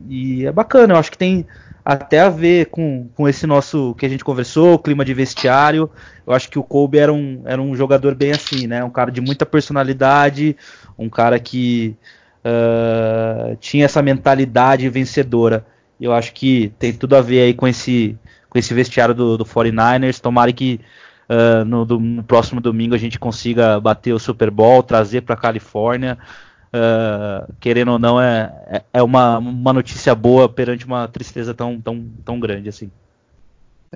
E 0.08 0.46
é 0.46 0.52
bacana. 0.52 0.94
Eu 0.94 0.98
acho 0.98 1.10
que 1.10 1.18
tem 1.18 1.46
até 1.84 2.20
a 2.20 2.30
ver 2.30 2.66
com, 2.66 3.08
com 3.14 3.28
esse 3.28 3.46
nosso 3.46 3.94
que 3.96 4.06
a 4.06 4.08
gente 4.08 4.24
conversou, 4.24 4.78
clima 4.78 5.04
de 5.04 5.12
vestiário. 5.12 5.90
Eu 6.26 6.32
acho 6.32 6.48
que 6.48 6.58
o 6.58 6.62
Kobe 6.62 6.98
era 6.98 7.12
um, 7.12 7.42
era 7.44 7.60
um 7.60 7.76
jogador 7.76 8.14
bem 8.14 8.30
assim, 8.30 8.66
né? 8.66 8.82
Um 8.82 8.90
cara 8.90 9.10
de 9.10 9.20
muita 9.20 9.44
personalidade, 9.44 10.56
um 10.98 11.10
cara 11.10 11.38
que 11.38 11.94
uh, 12.44 13.54
tinha 13.56 13.84
essa 13.84 14.00
mentalidade 14.00 14.88
vencedora. 14.88 15.66
Eu 16.00 16.12
acho 16.12 16.32
que 16.32 16.72
tem 16.78 16.92
tudo 16.92 17.16
a 17.16 17.20
ver 17.20 17.42
aí 17.42 17.54
com 17.54 17.68
esse 17.68 18.18
com 18.48 18.58
esse 18.58 18.72
vestiário 18.72 19.14
do, 19.14 19.36
do 19.36 19.44
49ers. 19.44 20.20
Tomara 20.20 20.52
que 20.52 20.80
uh, 21.28 21.64
no, 21.64 21.84
do, 21.84 21.98
no, 21.98 22.22
próximo 22.22 22.60
domingo 22.60 22.94
a 22.94 22.98
gente 22.98 23.18
consiga 23.18 23.80
bater 23.80 24.12
o 24.12 24.18
Super 24.18 24.50
Bowl, 24.50 24.82
trazer 24.82 25.22
para 25.22 25.34
a 25.34 25.38
Califórnia. 25.38 26.16
Uh, 26.74 27.54
querendo 27.60 27.92
ou 27.92 27.98
não, 28.00 28.20
é, 28.20 28.52
é, 28.66 28.82
é 28.94 29.02
uma, 29.02 29.38
uma 29.38 29.72
notícia 29.72 30.12
boa 30.12 30.48
perante 30.48 30.84
uma 30.84 31.06
tristeza 31.06 31.54
tão, 31.54 31.80
tão, 31.80 32.04
tão 32.24 32.40
grande 32.40 32.68
assim. 32.68 32.90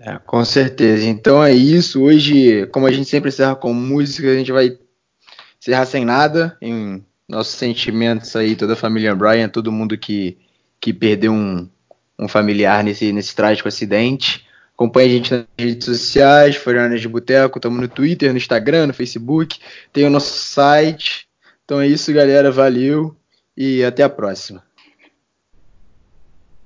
É, 0.00 0.16
com 0.24 0.44
certeza. 0.44 1.04
Então 1.04 1.42
é 1.42 1.52
isso. 1.52 2.00
Hoje, 2.00 2.66
como 2.66 2.86
a 2.86 2.92
gente 2.92 3.08
sempre 3.08 3.30
encerra 3.30 3.56
com 3.56 3.72
música, 3.72 4.30
a 4.30 4.36
gente 4.36 4.52
vai 4.52 4.78
encerrar 5.60 5.86
sem 5.86 6.04
nada. 6.04 6.56
Em 6.62 7.04
nossos 7.28 7.54
sentimentos 7.54 8.36
aí, 8.36 8.54
toda 8.54 8.74
a 8.74 8.76
família 8.76 9.14
Brian, 9.14 9.48
todo 9.48 9.72
mundo 9.72 9.98
que, 9.98 10.38
que 10.80 10.92
perdeu 10.92 11.32
um, 11.32 11.68
um 12.16 12.28
familiar 12.28 12.84
nesse, 12.84 13.12
nesse 13.12 13.34
trágico 13.34 13.68
acidente. 13.68 14.46
Acompanhe 14.72 15.08
a 15.08 15.12
gente 15.16 15.34
nas 15.34 15.44
redes 15.58 15.84
sociais, 15.84 16.54
Florianas 16.54 17.00
de 17.00 17.08
Boteco, 17.08 17.58
estamos 17.58 17.80
no 17.80 17.88
Twitter, 17.88 18.30
no 18.30 18.38
Instagram, 18.38 18.86
no 18.86 18.94
Facebook, 18.94 19.58
tem 19.92 20.04
o 20.04 20.10
nosso 20.10 20.32
site. 20.32 21.27
Então 21.68 21.82
é 21.82 21.86
isso, 21.86 22.10
galera. 22.14 22.50
Valeu 22.50 23.14
e 23.54 23.84
até 23.84 24.02
a 24.02 24.08
próxima. 24.08 24.64